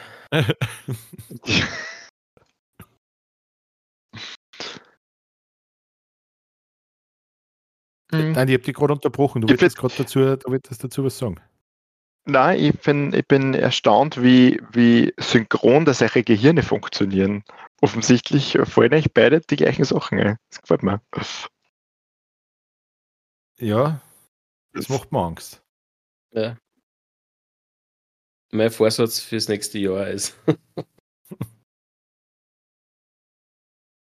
[8.11, 11.03] Hm, Andi, ich habe dich gerade unterbrochen, du Ich wolltest gerade dazu, du wolltest dazu
[11.03, 11.41] was sagen.
[12.25, 17.43] Nein, ich bin, ich bin erstaunt, wie, wie synchron das eure Gehirne funktionieren.
[17.81, 20.37] Offensichtlich fallen euch beide die gleichen Sachen ein.
[20.49, 21.01] Das gefällt mir.
[23.59, 24.01] Ja,
[24.73, 25.63] das macht mir Angst.
[26.31, 26.57] Ja.
[28.57, 30.35] Mein Vorsatz fürs nächste Jahr ist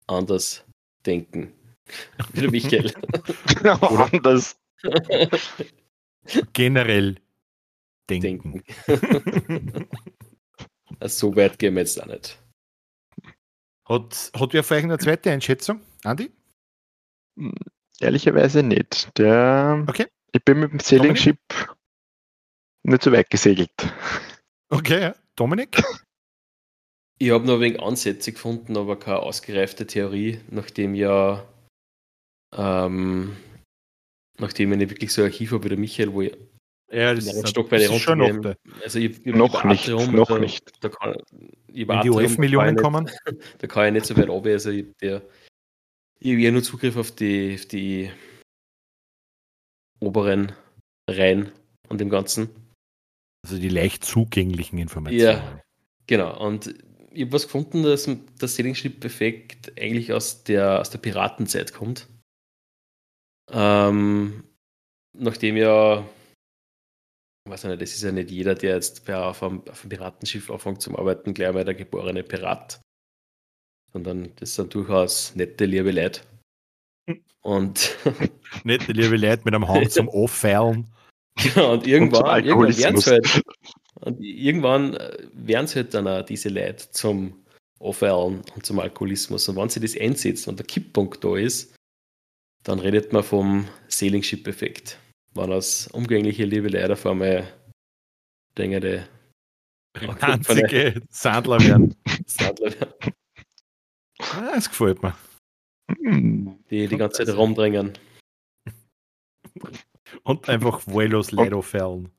[0.09, 0.65] anders
[1.07, 1.53] denken.
[2.33, 2.93] Wie der Michael.
[4.13, 4.59] Anders.
[6.53, 7.21] Generell
[8.11, 8.65] denken.
[8.89, 9.87] denken.
[10.99, 12.43] Also so weit gehen wir jetzt auch nicht.
[13.89, 15.83] Hat, hat wer vielleicht eine zweite Einschätzung?
[16.03, 16.33] Andi?
[18.01, 19.17] Ehrlicherweise nicht.
[19.17, 20.09] Der, Okay.
[20.33, 21.39] Ich bin mit dem Sailing Ship
[22.85, 23.71] nicht so weit gesegelt.
[24.73, 25.13] Okay.
[25.37, 25.83] Dominik?
[27.19, 31.47] Ich habe noch ein wenig Ansätze gefunden, aber keine ausgereifte Theorie, nachdem ja,
[32.57, 33.37] ähm,
[34.39, 36.35] nachdem ich nicht wirklich so ein Archiv habe wie der Michael, wo ich
[36.91, 38.55] Ja, das ist- Stock bei der ist schon da.
[38.83, 40.63] also ich, ich Noch nicht, Atrium, noch da, nicht.
[40.83, 41.17] Da kann,
[41.69, 43.09] ich Wenn die OF-Millionen kommen.
[43.59, 45.23] Da kann ich nicht so weit runter, also ich, der,
[46.19, 48.11] ich habe ja nur Zugriff auf die, auf die
[50.01, 50.53] oberen
[51.09, 51.53] Reihen
[51.89, 52.49] und dem Ganzen.
[53.45, 55.61] Also die leicht zugänglichen Informationen.
[56.07, 56.75] Genau, und
[57.11, 62.09] ich habe was gefunden, dass der Sailing Ship-Effekt eigentlich aus der, aus der Piratenzeit kommt.
[63.51, 64.45] Ähm,
[65.13, 66.07] nachdem ja,
[67.45, 70.51] ich weiß nicht, das ist ja nicht jeder, der jetzt auf, einem, auf einem Piratenschiff
[70.51, 72.81] anfängt zum Arbeiten, gleich mal der geborene Pirat.
[73.93, 76.23] Sondern das sind durchaus nette, liebe Leute.
[77.43, 77.99] Und,
[78.65, 80.89] Nette liebe Leute mit einem Hang zum Auffeilen.
[81.37, 83.07] Genau, und Und irgendwann, irgendwann werden Alkoholismus.
[83.07, 83.43] es halt,
[84.01, 87.45] und irgendwann äh, werden es halt dann auch diese Leute zum
[87.79, 89.49] Auffeilen und zum Alkoholismus.
[89.49, 91.75] Und wenn sie das einsetzt und der Kipppunkt da ist,
[92.65, 94.99] dann redet man vom Sailing Ship Effekt.
[95.35, 97.47] Wenn das umgängliche liebe Leute auf einmal
[98.57, 99.09] Dinge
[100.21, 101.95] Einzige Sandler werden.
[102.27, 102.73] Sadler,
[104.19, 105.15] Ah, das gefällt mir.
[106.71, 107.99] Die die ganze Zeit rumdrängen.
[110.25, 112.11] Und einfach wahllos Leute auffeilen.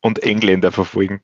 [0.00, 1.20] Und Engländer verfolgen.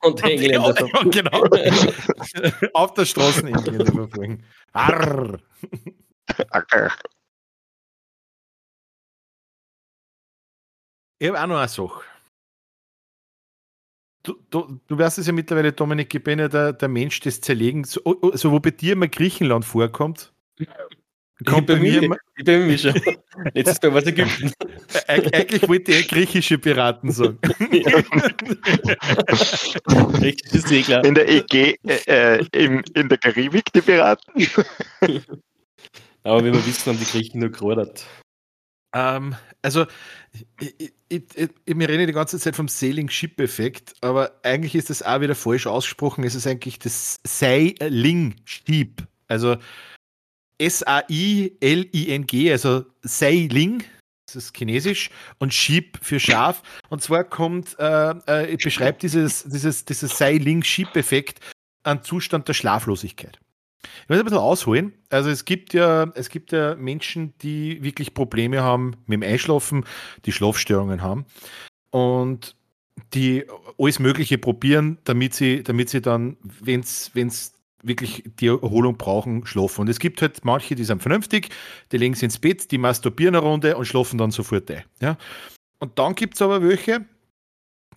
[0.00, 0.74] Und Engländer.
[0.86, 1.44] Ja, genau.
[2.74, 4.44] Auf der Straße Engländer verfolgen.
[4.72, 5.40] Arr.
[11.18, 12.04] Ich habe auch noch eine Sache.
[14.22, 17.40] Du, du, du weißt es ja mittlerweile, Dominik, ich bin ja der, der Mensch des
[17.40, 17.92] Zerlegens.
[17.92, 20.32] So, oh, oh, so wo bei dir immer Griechenland vorkommt,
[21.44, 22.94] kommt bei mir immer, Ich bin mir schon.
[23.54, 24.52] Jetzt ist bei was Ägypten.
[25.08, 27.38] Eig- eigentlich wollte ich griechische Piraten sagen.
[30.14, 31.04] Griechische Segler.
[31.04, 34.46] In der EG, äh, äh, im, in der Karibik, die Piraten.
[36.22, 38.06] Aber wie wir wissen, haben die Griechen nur gerodert.
[38.94, 39.86] Ähm, also,
[40.32, 40.46] ich,
[40.78, 44.90] ich, ich, ich, wir reden die ganze Zeit vom Sailing Ship Effekt, aber eigentlich ist
[44.90, 46.24] das auch wieder falsch ausgesprochen.
[46.24, 49.02] Es ist eigentlich das Sailing Ship.
[49.28, 49.56] Also
[50.58, 53.84] S-A-I-L-I-N-G, also Sailing,
[54.26, 56.62] das ist chinesisch, und Ship für Schaf.
[56.88, 61.40] Und zwar kommt, äh, äh, ich beschreibe dieses, dieses, dieses Sailing Ship Effekt
[61.84, 63.38] einen Zustand der Schlaflosigkeit.
[64.02, 64.92] Ich muss ein bisschen ausholen.
[65.10, 69.84] Also es gibt ja, es gibt ja Menschen, die wirklich Probleme haben mit dem Einschlafen,
[70.24, 71.26] die Schlafstörungen haben
[71.90, 72.56] und
[73.14, 73.44] die
[73.78, 77.52] alles Mögliche probieren, damit sie, damit sie dann, wenn es
[77.86, 79.82] wirklich die Erholung brauchen, schlafen.
[79.82, 81.48] Und es gibt halt manche, die sind vernünftig,
[81.92, 84.84] die legen sich ins Bett, die masturbieren eine Runde und schlafen dann sofort ein.
[85.00, 85.16] Ja?
[85.78, 87.04] Und dann gibt es aber welche,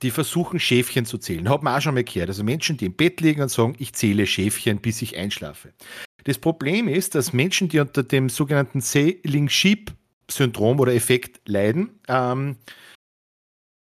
[0.02, 1.50] die versuchen, Schäfchen zu zählen.
[1.50, 2.30] Hat man auch schon mal gehört.
[2.30, 5.74] Also Menschen, die im Bett liegen und sagen, ich zähle Schäfchen, bis ich einschlafe.
[6.24, 12.58] Das Problem ist, dass Menschen, die unter dem sogenannten Sailing-Sheep-Syndrom oder Effekt leiden, ähm,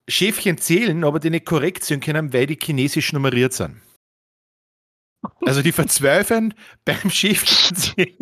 [0.09, 3.81] Schäfchen zählen, aber die nicht korrekt sind können, weil die chinesisch nummeriert sind.
[5.45, 8.17] Also die verzweifeln beim Schiffzählen,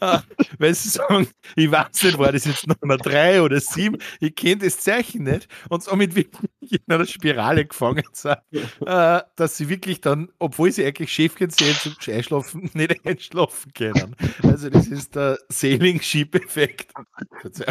[0.00, 0.18] äh,
[0.58, 4.58] weil sie sagen, ich weiß nicht, war das jetzt Nummer drei oder sieben, ich kenne
[4.58, 8.38] das Zeichen nicht und somit wirklich in einer Spirale gefangen sind,
[8.86, 14.16] äh, dass sie wirklich dann, obwohl sie eigentlich Schäfchen sehen zum Einschlafen, nicht einschlafen können.
[14.42, 16.92] Also das ist der Sailing-Sheep-Effekt.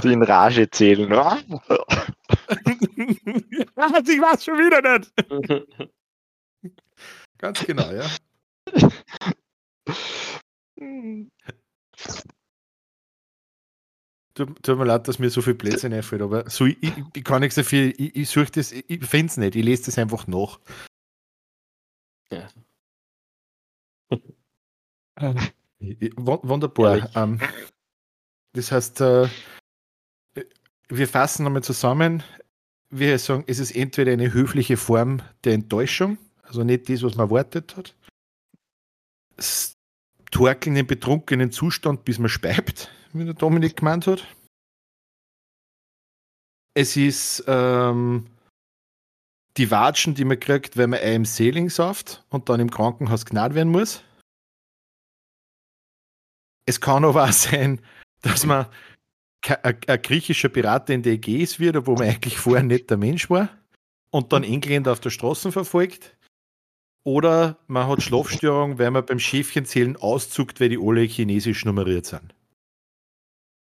[0.03, 1.13] Die in Rage zählen.
[3.75, 5.89] Also ich weiß schon wieder nicht.
[7.45, 8.09] Ganz genau, ja.
[14.33, 17.23] Tut, tut, mir leid, dass mir so viel Blödsinn einfällt, aber so, ich, ich, ich
[17.23, 20.25] kann nichts dafür, ich, ich suche das, ich finde es nicht, ich lese das einfach
[20.25, 20.59] nach.
[22.31, 22.49] Ja.
[26.17, 27.15] Wunderbar.
[27.15, 27.39] Ähm,
[28.53, 29.29] das heißt, äh,
[30.89, 32.23] wir fassen nochmal zusammen.
[32.89, 37.27] Wir sagen, es ist entweder eine höfliche Form der Enttäuschung, also nicht das, was man
[37.27, 37.95] erwartet hat.
[39.35, 39.73] Das
[40.31, 44.25] Torkeln im betrunkenen Zustand, bis man speibt, wie der Dominik gemeint hat.
[46.73, 48.27] Es ist ähm,
[49.57, 53.55] die Watschen, die man kriegt, wenn man einem Seeling sauft und dann im Krankenhaus gnad
[53.55, 54.03] werden muss.
[56.65, 57.79] Es kann aber auch sein,
[58.21, 58.67] dass man
[59.61, 63.49] ein griechischer Pirat in der Ägäis wird, obwohl man eigentlich vorher nicht der Mensch war
[64.09, 66.17] und dann Engländer auf der Straße verfolgt.
[67.05, 72.33] Oder man hat Schlafstörung, weil man beim Schäfchenzählen auszuckt, weil die alle chinesisch nummeriert sind.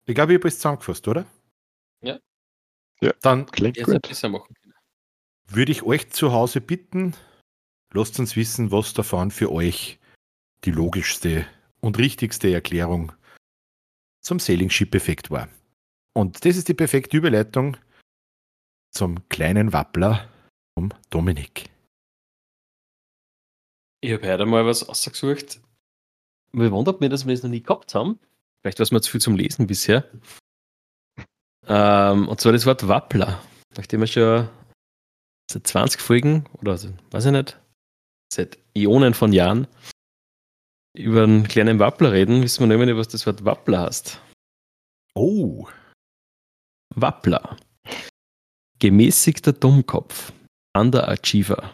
[0.05, 1.25] Ich glaube, ich habe es zusammengefasst, oder?
[2.01, 2.19] Ja.
[3.01, 4.07] Ja, dann klingt gut.
[5.49, 7.15] Würde ich euch zu Hause bitten,
[7.93, 9.99] lasst uns wissen, was davon für euch
[10.63, 11.45] die logischste
[11.81, 13.11] und richtigste Erklärung
[14.21, 15.49] zum Sailing Ship Effekt war.
[16.13, 17.77] Und das ist die perfekte Überleitung
[18.91, 20.29] zum kleinen Wappler
[20.73, 21.69] vom Dominik.
[23.99, 25.59] Ich habe heute mal was ausgesucht.
[26.51, 28.19] Mir wundert mich, dass wir das noch nie gehabt haben.
[28.61, 30.07] Vielleicht war es mir zu viel zum Lesen bisher.
[31.65, 33.41] Ähm, und zwar das Wort Wappler.
[33.75, 34.49] Nachdem wir schon
[35.51, 36.73] seit 20 Folgen oder
[37.11, 37.59] weiß ich nicht,
[38.31, 39.67] seit Ionen von Jahren
[40.95, 44.21] über einen kleinen Wappler reden, wissen wir nicht, was das Wort Wappler heißt.
[45.15, 45.67] Oh.
[46.93, 47.57] Wappler.
[48.79, 50.33] Gemäßigter Dummkopf.
[50.75, 51.73] Underachiever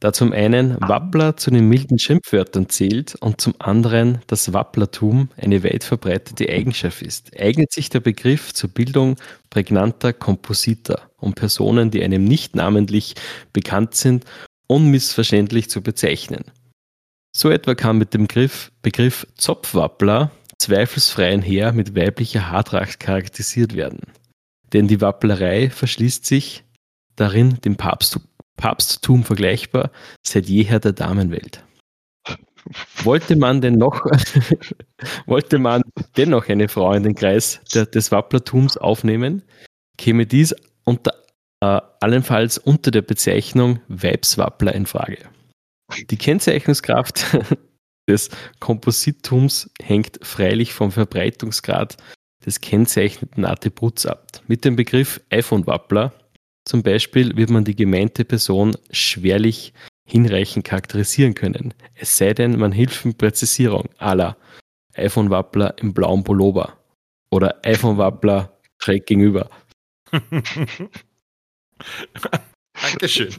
[0.00, 5.62] da zum einen Wappler zu den milden Schimpfwörtern zählt und zum anderen das Wapplertum eine
[5.62, 9.16] weit verbreitete Eigenschaft ist, eignet sich der Begriff zur Bildung
[9.50, 13.14] prägnanter Kompositer, um Personen, die einem nicht namentlich
[13.52, 14.24] bekannt sind,
[14.66, 16.44] unmissverständlich zu bezeichnen.
[17.36, 23.76] So etwa kann mit dem Begriff, Begriff Zopfwappler zweifelsfrei ein Heer mit weiblicher Haartracht charakterisiert
[23.76, 24.00] werden.
[24.72, 26.64] Denn die Wapplerei verschließt sich
[27.16, 28.22] darin dem Papsttum
[28.60, 29.90] Papsttum vergleichbar
[30.22, 31.64] seit jeher der Damenwelt.
[33.04, 34.04] Wollte man denn noch,
[35.26, 35.82] wollte man
[36.18, 39.42] dennoch eine Frau in den Kreis der, des Wapplertums aufnehmen,
[39.96, 40.54] käme dies
[40.84, 41.14] unter,
[41.62, 45.18] äh, allenfalls unter der Bezeichnung Weibswappler in Frage.
[46.10, 47.38] Die Kennzeichnungskraft
[48.10, 48.28] des
[48.60, 51.96] Kompositums hängt freilich vom Verbreitungsgrad
[52.44, 54.26] des kennzeichneten Attributs ab.
[54.46, 56.12] Mit dem Begriff iPhone-Wappler
[56.64, 59.72] zum Beispiel wird man die gemeinte Person schwerlich
[60.06, 61.74] hinreichend charakterisieren können.
[61.94, 64.36] Es sei denn, man hilft mit Präzisierung, la
[64.94, 66.78] iPhone-Wappler im blauen Pullover
[67.30, 69.48] oder iPhone-Wappler schräg gegenüber.
[72.72, 73.34] Dankeschön.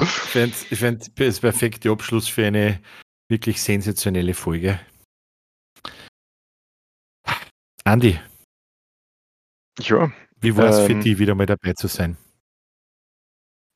[0.00, 2.80] Ich fände ich fänd das perfekte Abschluss für eine
[3.28, 4.78] wirklich sensationelle Folge.
[7.84, 8.20] Andi.
[9.80, 12.16] Ja, wie war es ähm, für dich, wieder mal dabei zu sein?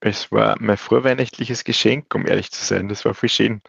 [0.01, 2.89] Es war mein vorweihnachtliches Geschenk, um ehrlich zu sein.
[2.89, 3.62] Das war voll schön.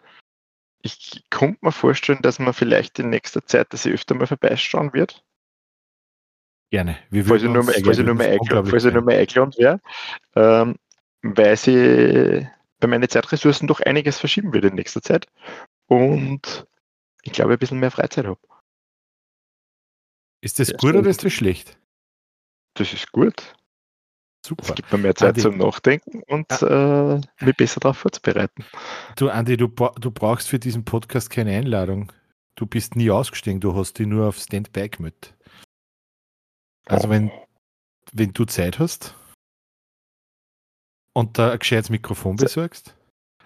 [0.82, 4.92] Ich konnte mir vorstellen, dass man vielleicht in nächster Zeit, dass ich öfter mal vorbeischauen
[4.92, 5.24] wird.
[6.70, 6.98] Gerne.
[7.10, 8.14] Wir falls ich nur mal, falls ich nur
[9.02, 9.80] mal eingeladen wäre.
[10.34, 10.76] Ähm,
[11.22, 12.46] weil sie
[12.80, 15.26] bei meinen Zeitressourcen doch einiges verschieben wird in nächster Zeit.
[15.86, 16.66] Und
[17.22, 18.40] ich glaube, ein bisschen mehr Freizeit habe.
[20.42, 21.78] Ist das ja, gut oder ist das schlecht?
[22.74, 23.54] Das ist gut.
[24.44, 24.64] Super.
[24.68, 28.64] Es gibt mir mehr Zeit Andi, zum Nachdenken und äh, mich besser darauf vorzubereiten.
[29.16, 32.12] Du, Andi, du, du brauchst für diesen Podcast keine Einladung.
[32.56, 35.34] Du bist nie ausgestiegen, du hast dich nur auf Standby gemeldet.
[36.86, 37.10] Also, oh.
[37.10, 37.32] wenn,
[38.12, 39.14] wenn du Zeit hast
[41.14, 42.94] und da ein gescheites Mikrofon besorgst.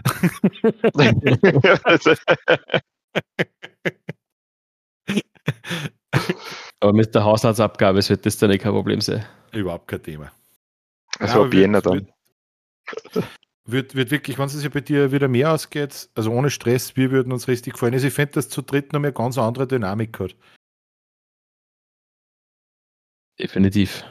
[6.81, 9.25] Aber mit der Haushaltsabgabe wird das dann eh kein Problem sein.
[9.53, 10.33] Überhaupt kein Thema.
[11.19, 12.13] Also ab Jänner dann.
[13.65, 17.11] wird, wird wirklich, wenn es ja bei dir wieder mehr ausgeht, also ohne Stress, wir
[17.11, 17.95] würden uns richtig gefallen.
[17.95, 20.37] Also ich fände, dass zu dritt noch mehr ganz andere Dynamik hat.
[23.39, 24.05] Definitiv.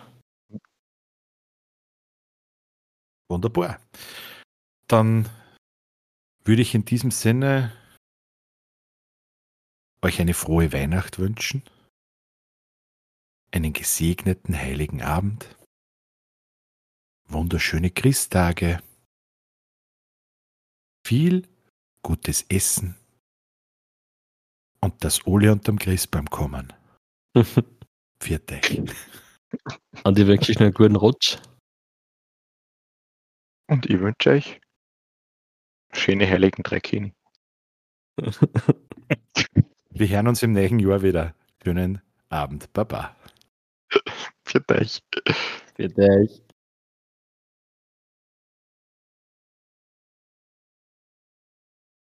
[3.29, 3.79] Wunderbar.
[4.87, 5.27] Dann
[6.43, 7.73] würde ich in diesem Sinne
[10.01, 11.63] euch eine frohe Weihnacht wünschen,
[13.51, 15.55] einen gesegneten heiligen Abend,
[17.27, 18.81] wunderschöne Christtage,
[21.05, 21.47] viel
[22.01, 22.95] gutes Essen
[24.81, 26.73] und das Ole unterm Christbaum kommen.
[28.19, 28.61] Vierte.
[30.03, 31.37] Und ich wünsche euch noch einen guten Rutsch.
[33.69, 34.59] Und ich wünsche euch
[35.93, 37.13] schöne heiligen Dreckini.
[39.91, 41.35] Wir hören uns im nächsten Jahr wieder.
[41.63, 42.71] Schönen Abend.
[42.73, 43.15] Baba.
[44.45, 45.01] Für euch.
[45.75, 46.46] Für dich.